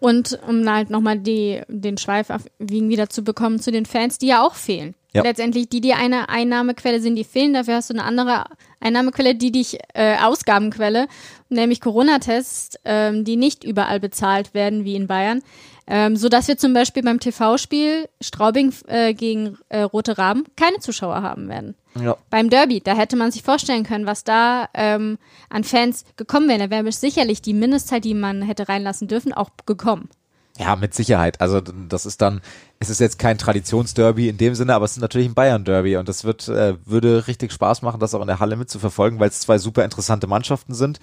Und 0.00 0.38
um 0.48 0.70
halt 0.70 0.90
nochmal 0.90 1.18
den 1.18 1.98
Schweif 1.98 2.28
wieder 2.58 3.08
zu 3.08 3.22
bekommen 3.22 3.58
zu 3.58 3.72
den 3.72 3.84
Fans, 3.84 4.18
die 4.18 4.28
ja 4.28 4.46
auch 4.46 4.54
fehlen. 4.54 4.94
Ja. 5.12 5.22
letztendlich, 5.22 5.68
die 5.68 5.80
dir 5.80 5.96
eine 5.96 6.28
Einnahmequelle 6.28 7.00
sind, 7.00 7.16
die 7.16 7.24
fehlen. 7.24 7.54
Dafür 7.54 7.76
hast 7.76 7.90
du 7.90 7.94
eine 7.94 8.04
andere 8.04 8.44
Einnahmequelle, 8.80 9.34
die 9.34 9.52
dich 9.52 9.78
äh, 9.94 10.16
Ausgabenquelle, 10.18 11.08
nämlich 11.48 11.80
Corona-Tests, 11.80 12.78
ähm, 12.84 13.24
die 13.24 13.36
nicht 13.36 13.64
überall 13.64 14.00
bezahlt 14.00 14.54
werden 14.54 14.84
wie 14.84 14.96
in 14.96 15.06
Bayern. 15.06 15.42
Ähm, 15.90 16.16
so 16.16 16.28
dass 16.28 16.48
wir 16.48 16.58
zum 16.58 16.74
Beispiel 16.74 17.02
beim 17.02 17.18
TV-Spiel 17.18 18.10
Straubing 18.20 18.74
äh, 18.88 19.14
gegen 19.14 19.56
äh, 19.70 19.80
Rote 19.80 20.18
Raben 20.18 20.44
keine 20.54 20.80
Zuschauer 20.80 21.22
haben 21.22 21.48
werden. 21.48 21.76
Ja. 21.98 22.18
Beim 22.28 22.50
Derby, 22.50 22.82
da 22.82 22.94
hätte 22.94 23.16
man 23.16 23.30
sich 23.30 23.42
vorstellen 23.42 23.84
können, 23.84 24.04
was 24.04 24.22
da 24.22 24.68
ähm, 24.74 25.16
an 25.48 25.64
Fans 25.64 26.04
gekommen 26.16 26.46
wäre. 26.48 26.58
Da 26.58 26.70
wäre 26.70 26.92
sicherlich 26.92 27.40
die 27.40 27.54
Mindestzeit, 27.54 28.04
die 28.04 28.12
man 28.12 28.42
hätte 28.42 28.68
reinlassen 28.68 29.08
dürfen, 29.08 29.32
auch 29.32 29.48
gekommen. 29.64 30.10
Ja, 30.58 30.74
mit 30.74 30.92
Sicherheit. 30.92 31.40
Also 31.40 31.60
das 31.60 32.04
ist 32.04 32.20
dann, 32.20 32.40
es 32.80 32.90
ist 32.90 32.98
jetzt 32.98 33.18
kein 33.18 33.38
Traditionsderby 33.38 34.28
in 34.28 34.38
dem 34.38 34.56
Sinne, 34.56 34.74
aber 34.74 34.84
es 34.84 34.92
ist 34.92 35.00
natürlich 35.00 35.28
ein 35.28 35.34
Bayern-Derby 35.34 35.96
und 35.96 36.08
das 36.08 36.24
wird, 36.24 36.48
äh, 36.48 36.74
würde 36.84 37.28
richtig 37.28 37.52
Spaß 37.52 37.82
machen, 37.82 38.00
das 38.00 38.12
auch 38.14 38.20
in 38.20 38.26
der 38.26 38.40
Halle 38.40 38.56
mitzuverfolgen, 38.56 39.20
weil 39.20 39.28
es 39.28 39.40
zwei 39.40 39.58
super 39.58 39.84
interessante 39.84 40.26
Mannschaften 40.26 40.74
sind. 40.74 40.98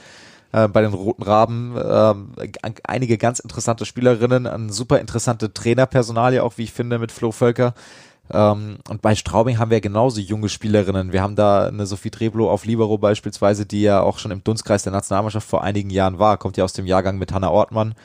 Äh, 0.51 0.67
bei 0.67 0.81
den 0.81 0.93
Roten 0.93 1.23
Raben 1.23 1.77
äh, 1.77 2.49
einige 2.83 3.17
ganz 3.17 3.39
interessante 3.39 3.85
Spielerinnen, 3.85 4.45
ein 4.45 4.69
super 4.69 4.99
interessante 4.99 5.53
Trainerpersonalie 5.53 6.43
auch, 6.43 6.57
wie 6.57 6.63
ich 6.63 6.73
finde, 6.73 6.99
mit 6.99 7.13
Flo 7.13 7.31
Völker. 7.31 7.75
Ähm, 8.29 8.79
und 8.89 9.01
bei 9.01 9.15
Straubing 9.15 9.57
haben 9.57 9.71
wir 9.71 9.79
genauso 9.79 10.19
junge 10.19 10.49
Spielerinnen. 10.49 11.13
Wir 11.13 11.21
haben 11.21 11.37
da 11.37 11.67
eine 11.67 11.85
Sophie 11.85 12.09
Treblo 12.09 12.51
auf 12.51 12.65
Libero 12.65 12.97
beispielsweise, 12.97 13.65
die 13.65 13.83
ja 13.83 14.01
auch 14.01 14.19
schon 14.19 14.31
im 14.31 14.43
Dunstkreis 14.43 14.83
der 14.83 14.91
Nationalmannschaft 14.91 15.47
vor 15.47 15.63
einigen 15.63 15.91
Jahren 15.91 16.19
war, 16.19 16.37
kommt 16.37 16.57
ja 16.57 16.65
aus 16.65 16.73
dem 16.73 16.85
Jahrgang 16.85 17.17
mit 17.17 17.31
Hanna 17.31 17.49
Ortmann 17.49 17.95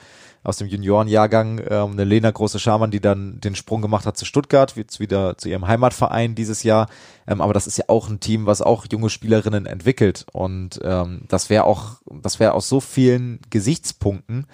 aus 0.42 0.56
dem 0.56 0.68
Juniorenjahrgang, 0.68 1.60
ähm, 1.68 1.92
eine 1.92 2.04
Lena 2.04 2.30
Große 2.30 2.58
Schamann, 2.58 2.90
die 2.90 3.00
dann 3.00 3.40
den 3.40 3.54
Sprung 3.54 3.82
gemacht 3.82 4.06
hat 4.06 4.16
zu 4.16 4.24
Stuttgart, 4.24 4.74
jetzt 4.76 5.00
wieder 5.00 5.36
zu 5.36 5.48
ihrem 5.48 5.66
Heimatverein 5.66 6.34
dieses 6.34 6.62
Jahr. 6.62 6.88
Ähm, 7.26 7.40
aber 7.40 7.52
das 7.52 7.66
ist 7.66 7.76
ja 7.76 7.84
auch 7.88 8.08
ein 8.08 8.20
Team, 8.20 8.46
was 8.46 8.62
auch 8.62 8.86
junge 8.90 9.10
Spielerinnen 9.10 9.66
entwickelt. 9.66 10.26
Und 10.32 10.80
ähm, 10.82 11.22
das 11.28 11.50
wäre 11.50 11.64
auch, 11.64 12.00
das 12.06 12.40
wäre 12.40 12.54
aus 12.54 12.68
so 12.68 12.80
vielen 12.80 13.40
Gesichtspunkten 13.50 14.46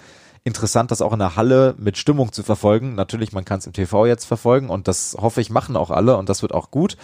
interessant, 0.43 0.91
das 0.91 1.01
auch 1.01 1.13
in 1.13 1.19
der 1.19 1.35
Halle 1.35 1.75
mit 1.77 1.97
Stimmung 1.97 2.31
zu 2.31 2.41
verfolgen. 2.41 2.95
Natürlich, 2.95 3.33
man 3.33 3.45
kann 3.45 3.59
es 3.59 3.67
im 3.67 3.73
TV 3.73 4.05
jetzt 4.05 4.25
verfolgen 4.25 4.69
und 4.69 4.87
das 4.87 5.15
hoffe 5.19 5.41
ich 5.41 5.49
machen 5.49 5.75
auch 5.75 5.91
alle 5.91 6.17
und 6.17 6.29
das 6.29 6.41
wird 6.41 6.53
auch 6.53 6.71
gut. 6.71 6.97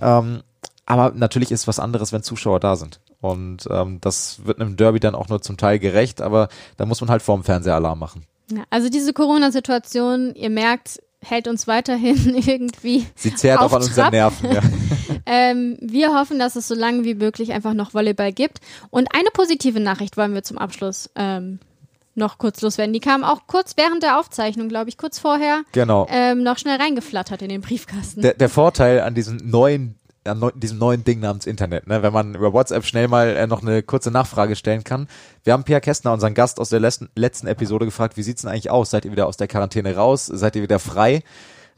Ähm, 0.00 0.42
aber 0.86 1.12
natürlich 1.14 1.50
ist 1.50 1.66
was 1.66 1.80
anderes, 1.80 2.12
wenn 2.12 2.22
Zuschauer 2.22 2.60
da 2.60 2.76
sind. 2.76 3.00
Und 3.24 3.66
ähm, 3.70 4.02
das 4.02 4.44
wird 4.44 4.60
einem 4.60 4.76
Derby 4.76 5.00
dann 5.00 5.14
auch 5.14 5.30
nur 5.30 5.40
zum 5.40 5.56
Teil 5.56 5.78
gerecht, 5.78 6.20
aber 6.20 6.50
da 6.76 6.84
muss 6.84 7.00
man 7.00 7.08
halt 7.08 7.22
vorm 7.22 7.42
Fernseher 7.42 7.74
Alarm 7.74 7.98
machen. 7.98 8.26
Ja, 8.52 8.64
also 8.68 8.90
diese 8.90 9.14
Corona-Situation, 9.14 10.34
ihr 10.34 10.50
merkt, 10.50 11.00
hält 11.22 11.48
uns 11.48 11.66
weiterhin 11.66 12.36
irgendwie. 12.46 13.06
Sie 13.14 13.34
zehrt 13.34 13.60
auch 13.60 13.72
an 13.72 13.80
unseren 13.80 14.10
Nerven, 14.10 14.52
ja. 14.52 14.60
ähm, 15.24 15.78
wir 15.80 16.12
hoffen, 16.12 16.38
dass 16.38 16.54
es 16.54 16.68
so 16.68 16.74
lange 16.74 17.04
wie 17.04 17.14
möglich 17.14 17.54
einfach 17.54 17.72
noch 17.72 17.94
Volleyball 17.94 18.30
gibt. 18.30 18.58
Und 18.90 19.08
eine 19.14 19.30
positive 19.32 19.80
Nachricht 19.80 20.18
wollen 20.18 20.34
wir 20.34 20.42
zum 20.42 20.58
Abschluss 20.58 21.08
ähm, 21.14 21.60
noch 22.14 22.36
kurz 22.36 22.60
loswerden. 22.60 22.92
Die 22.92 23.00
kam 23.00 23.24
auch 23.24 23.46
kurz 23.46 23.78
während 23.78 24.02
der 24.02 24.20
Aufzeichnung, 24.20 24.68
glaube 24.68 24.90
ich, 24.90 24.98
kurz 24.98 25.18
vorher 25.18 25.62
genau. 25.72 26.06
ähm, 26.10 26.42
noch 26.42 26.58
schnell 26.58 26.76
reingeflattert 26.76 27.40
in 27.40 27.48
den 27.48 27.62
Briefkasten. 27.62 28.20
Der, 28.20 28.34
der 28.34 28.50
Vorteil 28.50 29.00
an 29.00 29.14
diesen 29.14 29.48
neuen 29.48 29.94
an 30.26 30.38
neu, 30.38 30.50
diesem 30.54 30.78
neuen 30.78 31.04
Ding 31.04 31.20
namens 31.20 31.46
Internet, 31.46 31.86
ne? 31.86 32.02
wenn 32.02 32.12
man 32.12 32.34
über 32.34 32.52
WhatsApp 32.52 32.84
schnell 32.84 33.08
mal 33.08 33.28
äh, 33.28 33.46
noch 33.46 33.62
eine 33.62 33.82
kurze 33.82 34.10
Nachfrage 34.10 34.56
stellen 34.56 34.84
kann. 34.84 35.08
Wir 35.42 35.52
haben 35.52 35.64
Pierre 35.64 35.80
Kästner, 35.80 36.12
unseren 36.12 36.34
Gast 36.34 36.60
aus 36.60 36.70
der 36.70 36.80
letzten, 36.80 37.08
letzten 37.14 37.46
Episode, 37.46 37.84
gefragt, 37.84 38.16
wie 38.16 38.22
sieht's 38.22 38.42
denn 38.42 38.50
eigentlich 38.50 38.70
aus? 38.70 38.90
Seid 38.90 39.04
ihr 39.04 39.12
wieder 39.12 39.26
aus 39.26 39.36
der 39.36 39.48
Quarantäne 39.48 39.96
raus? 39.96 40.26
Seid 40.26 40.56
ihr 40.56 40.62
wieder 40.62 40.78
frei? 40.78 41.22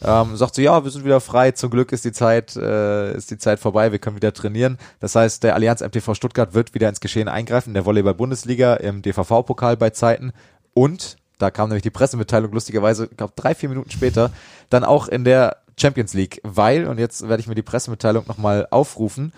Ähm, 0.05 0.37
sagt 0.37 0.55
so, 0.55 0.63
ja, 0.63 0.85
wir 0.85 0.91
sind 0.91 1.05
wieder 1.05 1.21
frei. 1.21 1.53
Zum 1.53 1.71
Glück 1.71 1.91
ist 1.93 2.05
die 2.05 2.13
Zeit, 2.13 2.55
äh, 2.57 3.17
ist 3.17 3.31
die 3.31 3.39
Zeit 3.39 3.59
vorbei. 3.59 3.93
Wir 3.93 3.99
können 3.99 4.17
wieder 4.17 4.33
trainieren. 4.33 4.79
Das 5.01 5.15
heißt, 5.15 5.43
der 5.43 5.55
Allianz 5.55 5.81
MTV 5.81 6.15
Stuttgart 6.15 6.55
wird 6.55 6.75
wieder 6.75 6.89
ins 6.89 7.01
Geschehen 7.01 7.29
eingreifen 7.29 7.71
in 7.71 7.75
der 7.75 7.87
Volleyball-Bundesliga 7.87 8.75
im 8.75 9.03
DVV-Pokal 9.03 9.77
bei 9.77 9.91
Zeiten 9.91 10.33
und 10.75 11.17
da 11.39 11.51
kam 11.51 11.69
nämlich 11.69 11.83
die 11.83 11.91
Pressemitteilung 11.91 12.53
lustigerweise, 12.53 13.09
glaube 13.09 13.35
drei, 13.37 13.55
vier 13.55 13.69
Minuten 13.69 13.91
später, 13.91 14.31
dann 14.71 14.85
auch 14.85 15.09
in 15.09 15.25
der 15.25 15.59
Champions 15.79 16.15
League, 16.15 16.41
weil, 16.43 16.87
und 16.87 16.99
jetzt 16.99 17.29
werde 17.29 17.41
ich 17.41 17.47
mir 17.47 17.55
die 17.55 17.63
Pressemitteilung 17.63 18.25
nochmal 18.27 18.67
aufrufen, 18.71 19.33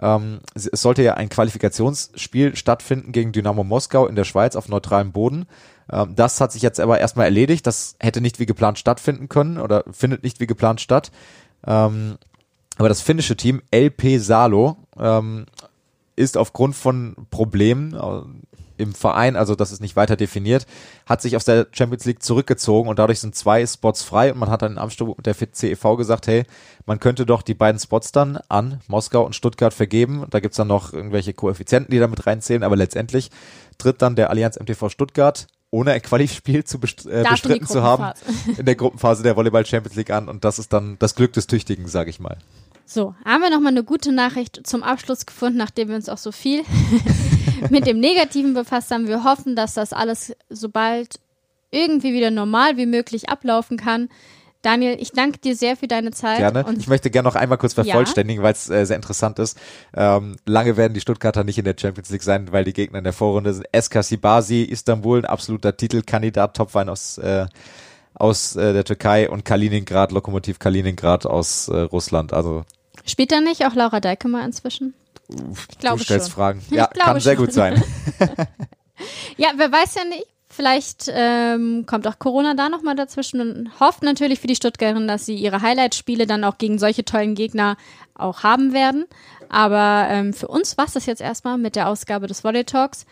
ähm, 0.00 0.40
es 0.54 0.64
sollte 0.72 1.02
ja 1.02 1.14
ein 1.14 1.28
Qualifikationsspiel 1.28 2.56
stattfinden 2.56 3.12
gegen 3.12 3.32
Dynamo 3.32 3.62
Moskau 3.62 4.06
in 4.06 4.16
der 4.16 4.24
Schweiz 4.24 4.56
auf 4.56 4.68
neutralem 4.68 5.12
Boden. 5.12 5.46
Ähm, 5.90 6.14
das 6.16 6.40
hat 6.40 6.52
sich 6.52 6.62
jetzt 6.62 6.80
aber 6.80 6.98
erstmal 6.98 7.26
erledigt. 7.26 7.66
Das 7.66 7.96
hätte 8.00 8.20
nicht 8.20 8.40
wie 8.40 8.46
geplant 8.46 8.78
stattfinden 8.78 9.28
können 9.28 9.58
oder 9.58 9.84
findet 9.92 10.24
nicht 10.24 10.40
wie 10.40 10.46
geplant 10.46 10.80
statt. 10.80 11.12
Ähm, 11.66 12.16
aber 12.76 12.88
das 12.88 13.00
finnische 13.00 13.36
Team 13.36 13.62
LP 13.72 14.18
Salo 14.18 14.76
ähm, 14.98 15.46
ist 16.16 16.36
aufgrund 16.36 16.74
von 16.74 17.14
Problemen, 17.30 17.96
im 18.76 18.94
Verein, 18.94 19.36
also 19.36 19.54
das 19.54 19.72
ist 19.72 19.80
nicht 19.80 19.96
weiter 19.96 20.16
definiert, 20.16 20.66
hat 21.06 21.22
sich 21.22 21.36
aus 21.36 21.44
der 21.44 21.66
Champions 21.72 22.04
League 22.04 22.22
zurückgezogen 22.22 22.88
und 22.88 22.98
dadurch 22.98 23.20
sind 23.20 23.34
zwei 23.34 23.66
Spots 23.66 24.02
frei 24.02 24.32
und 24.32 24.38
man 24.38 24.50
hat 24.50 24.62
dann 24.62 24.72
in 24.72 24.78
Amsterdam 24.78 25.14
mit 25.16 25.26
der 25.26 25.34
CEV 25.34 25.96
gesagt, 25.96 26.26
hey, 26.26 26.44
man 26.86 27.00
könnte 27.00 27.26
doch 27.26 27.42
die 27.42 27.54
beiden 27.54 27.78
Spots 27.78 28.12
dann 28.12 28.38
an 28.48 28.80
Moskau 28.88 29.24
und 29.24 29.34
Stuttgart 29.34 29.72
vergeben. 29.72 30.26
Da 30.30 30.40
gibt's 30.40 30.56
dann 30.56 30.68
noch 30.68 30.92
irgendwelche 30.92 31.32
Koeffizienten, 31.32 31.90
die 31.90 31.98
damit 31.98 32.26
reinzählen, 32.26 32.62
aber 32.62 32.76
letztendlich 32.76 33.30
tritt 33.78 34.02
dann 34.02 34.16
der 34.16 34.30
Allianz 34.30 34.58
MTV 34.58 34.88
Stuttgart 34.88 35.46
ohne 35.70 35.90
ein 35.90 36.02
Quali-Spiel 36.02 36.62
zu 36.62 36.78
best 36.78 37.04
äh, 37.06 37.24
bestritten 37.28 37.66
zu 37.66 37.82
haben 37.82 38.12
in 38.56 38.64
der 38.64 38.76
Gruppenphase 38.76 39.24
der 39.24 39.34
Volleyball 39.34 39.66
Champions 39.66 39.96
League 39.96 40.10
an 40.10 40.28
und 40.28 40.44
das 40.44 40.60
ist 40.60 40.72
dann 40.72 40.96
das 41.00 41.16
Glück 41.16 41.32
des 41.32 41.48
Tüchtigen, 41.48 41.88
sage 41.88 42.10
ich 42.10 42.20
mal. 42.20 42.38
So, 42.86 43.14
haben 43.24 43.40
wir 43.40 43.50
nochmal 43.50 43.72
eine 43.72 43.82
gute 43.82 44.12
Nachricht 44.12 44.60
zum 44.64 44.82
Abschluss 44.82 45.26
gefunden, 45.26 45.58
nachdem 45.58 45.88
wir 45.88 45.96
uns 45.96 46.08
auch 46.08 46.18
so 46.18 46.32
viel 46.32 46.62
mit 47.74 47.86
dem 47.86 48.00
Negativen 48.00 48.54
befasst 48.54 48.90
haben. 48.90 49.08
Wir 49.08 49.24
hoffen, 49.24 49.56
dass 49.56 49.74
das 49.74 49.92
alles 49.92 50.34
sobald 50.48 51.20
irgendwie 51.70 52.14
wieder 52.14 52.30
normal 52.30 52.76
wie 52.76 52.86
möglich 52.86 53.28
ablaufen 53.28 53.76
kann. 53.76 54.08
Daniel, 54.62 54.96
ich 54.98 55.12
danke 55.12 55.38
dir 55.38 55.54
sehr 55.56 55.76
für 55.76 55.88
deine 55.88 56.10
Zeit. 56.12 56.38
Gerne. 56.38 56.64
ich 56.78 56.88
möchte 56.88 57.10
gerne 57.10 57.28
noch 57.28 57.34
einmal 57.34 57.58
kurz 57.58 57.74
vervollständigen, 57.74 58.40
ja. 58.40 58.44
weil 58.46 58.54
es 58.54 58.70
äh, 58.70 58.86
sehr 58.86 58.96
interessant 58.96 59.38
ist. 59.38 59.58
Ähm, 59.94 60.36
lange 60.46 60.78
werden 60.78 60.94
die 60.94 61.00
Stuttgarter 61.00 61.44
nicht 61.44 61.58
in 61.58 61.66
der 61.66 61.76
Champions 61.78 62.08
League 62.08 62.22
sein, 62.22 62.50
weil 62.50 62.64
die 62.64 62.72
Gegner 62.72 62.98
in 62.98 63.04
der 63.04 63.12
Vorrunde 63.12 63.52
sind. 63.52 63.66
SK 63.78 64.02
Sibasi, 64.02 64.62
Istanbul, 64.62 65.18
ein 65.18 65.24
absoluter 65.26 65.76
Titelkandidat, 65.76 66.56
Topwein 66.56 66.88
aus 66.88 67.18
äh, 67.18 67.46
aus 68.14 68.56
äh, 68.56 68.72
der 68.72 68.84
Türkei 68.84 69.28
und 69.28 69.44
Kaliningrad, 69.44 70.12
Lokomotiv 70.12 70.60
Kaliningrad 70.60 71.26
aus 71.26 71.68
äh, 71.68 71.76
Russland. 71.76 72.32
Also 72.32 72.64
Spielt 73.04 73.32
da 73.32 73.40
nicht 73.40 73.66
auch 73.66 73.74
Laura 73.74 74.00
Deikemer 74.00 74.44
inzwischen? 74.44 74.94
Ich 75.28 75.78
glaube 75.78 75.98
du 75.98 76.04
stellst 76.04 76.28
schon. 76.28 76.34
Fragen. 76.34 76.62
Ja, 76.70 76.86
kann 76.86 77.20
sehr 77.20 77.36
gut 77.36 77.52
sein. 77.52 77.82
ja, 79.36 79.48
wer 79.56 79.72
weiß 79.72 79.94
ja 79.96 80.04
nicht. 80.04 80.26
Vielleicht 80.48 81.10
ähm, 81.12 81.84
kommt 81.84 82.06
auch 82.06 82.20
Corona 82.20 82.54
da 82.54 82.68
nochmal 82.68 82.94
dazwischen 82.94 83.40
und 83.40 83.80
hofft 83.80 84.04
natürlich 84.04 84.38
für 84.38 84.46
die 84.46 84.54
Stuttgarterin, 84.54 85.08
dass 85.08 85.26
sie 85.26 85.34
ihre 85.34 85.62
Highlight-Spiele 85.62 86.28
dann 86.28 86.44
auch 86.44 86.58
gegen 86.58 86.78
solche 86.78 87.04
tollen 87.04 87.34
Gegner 87.34 87.76
auch 88.14 88.44
haben 88.44 88.72
werden. 88.72 89.06
Aber 89.48 90.06
ähm, 90.10 90.32
für 90.32 90.46
uns 90.46 90.78
war 90.78 90.84
es 90.84 90.92
das 90.92 91.06
jetzt 91.06 91.20
erstmal 91.20 91.58
mit 91.58 91.74
der 91.74 91.88
Ausgabe 91.88 92.28
des 92.28 92.44
Volley 92.44 92.62
Talks. 92.62 93.04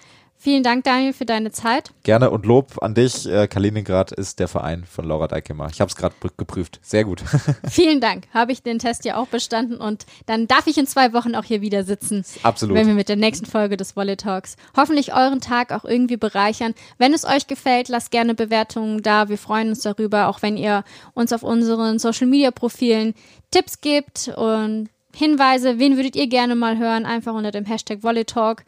Vielen 0.44 0.64
Dank, 0.64 0.82
Daniel, 0.82 1.12
für 1.12 1.24
deine 1.24 1.52
Zeit. 1.52 1.92
Gerne 2.02 2.30
und 2.30 2.44
Lob 2.46 2.82
an 2.82 2.96
dich. 2.96 3.28
Äh, 3.28 3.46
Kaliningrad 3.46 4.10
ist 4.10 4.40
der 4.40 4.48
Verein 4.48 4.82
von 4.82 5.04
Laura 5.04 5.28
Deikemer. 5.28 5.68
Ich 5.70 5.80
habe 5.80 5.88
es 5.88 5.94
gerade 5.94 6.16
geprüft. 6.36 6.80
Sehr 6.82 7.04
gut. 7.04 7.22
Vielen 7.70 8.00
Dank. 8.00 8.26
Habe 8.34 8.50
ich 8.50 8.60
den 8.60 8.80
Test 8.80 9.04
ja 9.04 9.18
auch 9.18 9.28
bestanden 9.28 9.76
und 9.76 10.04
dann 10.26 10.48
darf 10.48 10.66
ich 10.66 10.78
in 10.78 10.88
zwei 10.88 11.12
Wochen 11.12 11.36
auch 11.36 11.44
hier 11.44 11.60
wieder 11.60 11.84
sitzen. 11.84 12.24
Absolut. 12.42 12.76
Wenn 12.76 12.88
wir 12.88 12.94
mit 12.94 13.08
der 13.08 13.14
nächsten 13.14 13.46
Folge 13.46 13.76
des 13.76 13.94
Volley 13.94 14.16
Talks 14.16 14.56
hoffentlich 14.76 15.14
euren 15.14 15.40
Tag 15.40 15.70
auch 15.70 15.84
irgendwie 15.84 16.16
bereichern. 16.16 16.74
Wenn 16.98 17.14
es 17.14 17.24
euch 17.24 17.46
gefällt, 17.46 17.86
lasst 17.88 18.10
gerne 18.10 18.34
Bewertungen 18.34 19.00
da. 19.00 19.28
Wir 19.28 19.38
freuen 19.38 19.68
uns 19.68 19.82
darüber, 19.82 20.26
auch 20.26 20.42
wenn 20.42 20.56
ihr 20.56 20.82
uns 21.14 21.32
auf 21.32 21.44
unseren 21.44 22.00
Social 22.00 22.26
Media 22.26 22.50
Profilen 22.50 23.14
Tipps 23.52 23.80
gibt 23.80 24.26
und 24.36 24.88
Hinweise. 25.14 25.78
Wen 25.78 25.94
würdet 25.94 26.16
ihr 26.16 26.26
gerne 26.26 26.56
mal 26.56 26.78
hören? 26.78 27.06
Einfach 27.06 27.32
unter 27.32 27.52
dem 27.52 27.64
Hashtag 27.64 28.02
Volley 28.02 28.24
Talk 28.24 28.64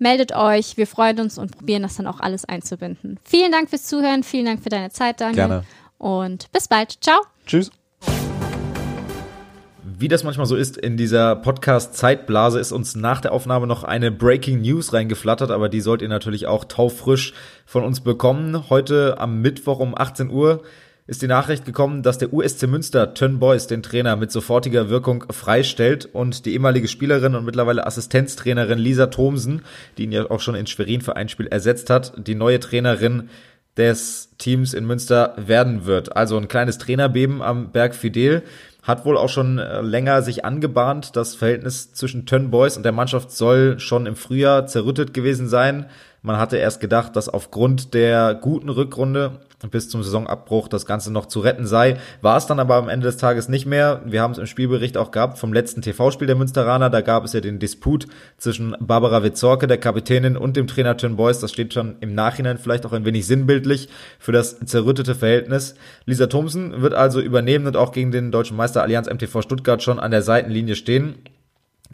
meldet 0.00 0.34
euch. 0.34 0.76
Wir 0.76 0.86
freuen 0.86 1.20
uns 1.20 1.38
und 1.38 1.56
probieren 1.56 1.82
das 1.82 1.96
dann 1.96 2.06
auch 2.06 2.20
alles 2.20 2.44
einzubinden. 2.44 3.18
Vielen 3.24 3.52
Dank 3.52 3.70
fürs 3.70 3.84
Zuhören. 3.84 4.22
Vielen 4.22 4.46
Dank 4.46 4.62
für 4.62 4.68
deine 4.68 4.90
Zeit, 4.90 5.20
Daniel. 5.20 5.36
Gerne. 5.36 5.64
Und 5.98 6.50
bis 6.52 6.68
bald. 6.68 6.98
Ciao. 7.00 7.20
Tschüss. 7.46 7.70
Wie 9.82 10.08
das 10.08 10.24
manchmal 10.24 10.46
so 10.46 10.56
ist 10.56 10.78
in 10.78 10.96
dieser 10.96 11.36
Podcast-Zeitblase, 11.36 12.58
ist 12.58 12.72
uns 12.72 12.96
nach 12.96 13.20
der 13.20 13.32
Aufnahme 13.32 13.66
noch 13.66 13.84
eine 13.84 14.10
Breaking 14.10 14.62
News 14.62 14.94
reingeflattert, 14.94 15.50
aber 15.50 15.68
die 15.68 15.82
sollt 15.82 16.00
ihr 16.00 16.08
natürlich 16.08 16.46
auch 16.46 16.64
taufrisch 16.64 17.34
von 17.66 17.84
uns 17.84 18.00
bekommen. 18.00 18.70
Heute 18.70 19.18
am 19.18 19.42
Mittwoch 19.42 19.78
um 19.78 19.94
18 19.94 20.30
Uhr 20.30 20.62
ist 21.10 21.22
die 21.22 21.26
Nachricht 21.26 21.64
gekommen, 21.64 22.04
dass 22.04 22.18
der 22.18 22.32
USC 22.32 22.68
Münster 22.68 23.14
Tön 23.14 23.40
Boys 23.40 23.66
den 23.66 23.82
Trainer 23.82 24.14
mit 24.14 24.30
sofortiger 24.30 24.90
Wirkung 24.90 25.24
freistellt 25.32 26.08
und 26.12 26.46
die 26.46 26.52
ehemalige 26.52 26.86
Spielerin 26.86 27.34
und 27.34 27.44
mittlerweile 27.44 27.84
Assistenztrainerin 27.84 28.78
Lisa 28.78 29.06
Thomsen, 29.06 29.62
die 29.98 30.04
ihn 30.04 30.12
ja 30.12 30.30
auch 30.30 30.38
schon 30.38 30.54
in 30.54 30.68
Schwerin 30.68 31.00
für 31.00 31.16
ein 31.16 31.28
Spiel 31.28 31.48
ersetzt 31.48 31.90
hat, 31.90 32.12
die 32.16 32.36
neue 32.36 32.60
Trainerin 32.60 33.28
des 33.76 34.36
Teams 34.38 34.72
in 34.72 34.86
Münster 34.86 35.34
werden 35.36 35.84
wird. 35.84 36.16
Also 36.16 36.36
ein 36.36 36.46
kleines 36.46 36.78
Trainerbeben 36.78 37.42
am 37.42 37.72
Berg 37.72 37.96
Fidel 37.96 38.44
hat 38.84 39.04
wohl 39.04 39.16
auch 39.16 39.28
schon 39.28 39.58
äh, 39.58 39.80
länger 39.80 40.22
sich 40.22 40.44
angebahnt. 40.44 41.16
Das 41.16 41.34
Verhältnis 41.34 41.92
zwischen 41.92 42.24
Tön 42.24 42.52
Boys 42.52 42.76
und 42.76 42.84
der 42.84 42.92
Mannschaft 42.92 43.32
soll 43.32 43.80
schon 43.80 44.06
im 44.06 44.14
Frühjahr 44.14 44.68
zerrüttet 44.68 45.12
gewesen 45.12 45.48
sein. 45.48 45.86
Man 46.22 46.36
hatte 46.36 46.56
erst 46.56 46.80
gedacht, 46.80 47.16
dass 47.16 47.28
aufgrund 47.28 47.94
der 47.94 48.36
guten 48.36 48.68
Rückrunde 48.68 49.40
bis 49.68 49.88
zum 49.88 50.02
Saisonabbruch 50.02 50.68
das 50.68 50.86
Ganze 50.86 51.12
noch 51.12 51.26
zu 51.26 51.40
retten 51.40 51.66
sei. 51.66 51.98
War 52.22 52.36
es 52.36 52.46
dann 52.46 52.58
aber 52.58 52.76
am 52.76 52.88
Ende 52.88 53.06
des 53.06 53.16
Tages 53.16 53.48
nicht 53.48 53.66
mehr. 53.66 54.00
Wir 54.04 54.22
haben 54.22 54.32
es 54.32 54.38
im 54.38 54.46
Spielbericht 54.46 54.96
auch 54.96 55.10
gehabt 55.10 55.38
vom 55.38 55.52
letzten 55.52 55.82
TV-Spiel 55.82 56.26
der 56.26 56.36
Münsteraner. 56.36 56.90
Da 56.90 57.00
gab 57.00 57.24
es 57.24 57.32
ja 57.32 57.40
den 57.40 57.58
Disput 57.58 58.06
zwischen 58.38 58.76
Barbara 58.80 59.22
Witzorke, 59.22 59.66
der 59.66 59.78
Kapitänin, 59.78 60.36
und 60.36 60.56
dem 60.56 60.66
Trainer 60.66 60.96
Tön 60.96 61.16
Boys. 61.16 61.40
Das 61.40 61.52
steht 61.52 61.74
schon 61.74 61.96
im 62.00 62.14
Nachhinein 62.14 62.58
vielleicht 62.58 62.86
auch 62.86 62.92
ein 62.92 63.04
wenig 63.04 63.26
sinnbildlich 63.26 63.88
für 64.18 64.32
das 64.32 64.58
zerrüttete 64.60 65.14
Verhältnis. 65.14 65.74
Lisa 66.06 66.26
Thomsen 66.26 66.80
wird 66.82 66.94
also 66.94 67.20
übernehmen 67.20 67.66
und 67.66 67.76
auch 67.76 67.92
gegen 67.92 68.12
den 68.12 68.30
deutschen 68.30 68.56
Meister 68.56 68.82
Allianz 68.82 69.08
MTV 69.08 69.42
Stuttgart 69.42 69.82
schon 69.82 69.98
an 69.98 70.10
der 70.10 70.22
Seitenlinie 70.22 70.76
stehen 70.76 71.16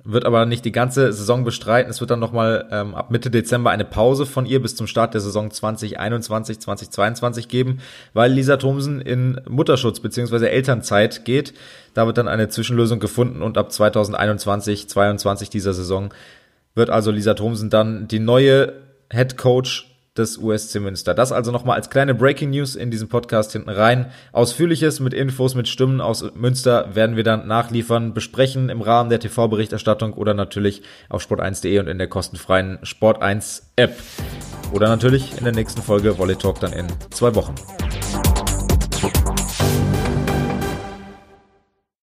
wird 0.06 0.24
aber 0.24 0.46
nicht 0.46 0.64
die 0.64 0.72
ganze 0.72 1.12
Saison 1.12 1.44
bestreiten. 1.44 1.90
Es 1.90 2.00
wird 2.00 2.10
dann 2.10 2.20
nochmal 2.20 2.68
ähm, 2.70 2.94
ab 2.94 3.10
Mitte 3.10 3.30
Dezember 3.30 3.70
eine 3.70 3.84
Pause 3.84 4.24
von 4.24 4.46
ihr 4.46 4.62
bis 4.62 4.76
zum 4.76 4.86
Start 4.86 5.14
der 5.14 5.20
Saison 5.20 5.50
2021, 5.50 6.60
2022 6.60 7.48
geben, 7.48 7.78
weil 8.14 8.30
Lisa 8.32 8.56
Thomsen 8.56 9.00
in 9.00 9.40
Mutterschutz 9.48 10.00
beziehungsweise 10.00 10.48
Elternzeit 10.48 11.24
geht. 11.24 11.54
Da 11.94 12.06
wird 12.06 12.18
dann 12.18 12.28
eine 12.28 12.48
Zwischenlösung 12.48 13.00
gefunden 13.00 13.42
und 13.42 13.58
ab 13.58 13.72
2021, 13.72 14.88
22 14.88 15.50
dieser 15.50 15.74
Saison 15.74 16.14
wird 16.74 16.90
also 16.90 17.10
Lisa 17.10 17.34
Thomsen 17.34 17.70
dann 17.70 18.06
die 18.06 18.20
neue 18.20 18.74
Head 19.10 19.36
Coach 19.36 19.95
des 20.18 20.38
USC 20.38 20.80
Münster. 20.80 21.14
Das 21.14 21.32
also 21.32 21.52
nochmal 21.52 21.76
als 21.76 21.90
kleine 21.90 22.14
Breaking 22.14 22.50
News 22.50 22.76
in 22.76 22.90
diesem 22.90 23.08
Podcast 23.08 23.52
hinten 23.52 23.70
rein. 23.70 24.06
Ausführliches 24.32 25.00
mit 25.00 25.14
Infos, 25.14 25.54
mit 25.54 25.68
Stimmen 25.68 26.00
aus 26.00 26.24
Münster 26.34 26.94
werden 26.94 27.16
wir 27.16 27.24
dann 27.24 27.46
nachliefern, 27.46 28.14
besprechen 28.14 28.68
im 28.68 28.82
Rahmen 28.82 29.10
der 29.10 29.20
TV-Berichterstattung 29.20 30.12
oder 30.12 30.34
natürlich 30.34 30.82
auf 31.08 31.22
sport1.de 31.22 31.78
und 31.78 31.88
in 31.88 31.98
der 31.98 32.08
kostenfreien 32.08 32.78
Sport1 32.78 33.62
App. 33.76 33.96
Oder 34.72 34.88
natürlich 34.88 35.36
in 35.38 35.44
der 35.44 35.52
nächsten 35.52 35.82
Folge 35.82 36.18
Volley 36.18 36.36
Talk 36.36 36.60
dann 36.60 36.72
in 36.72 36.86
zwei 37.10 37.34
Wochen. 37.34 37.54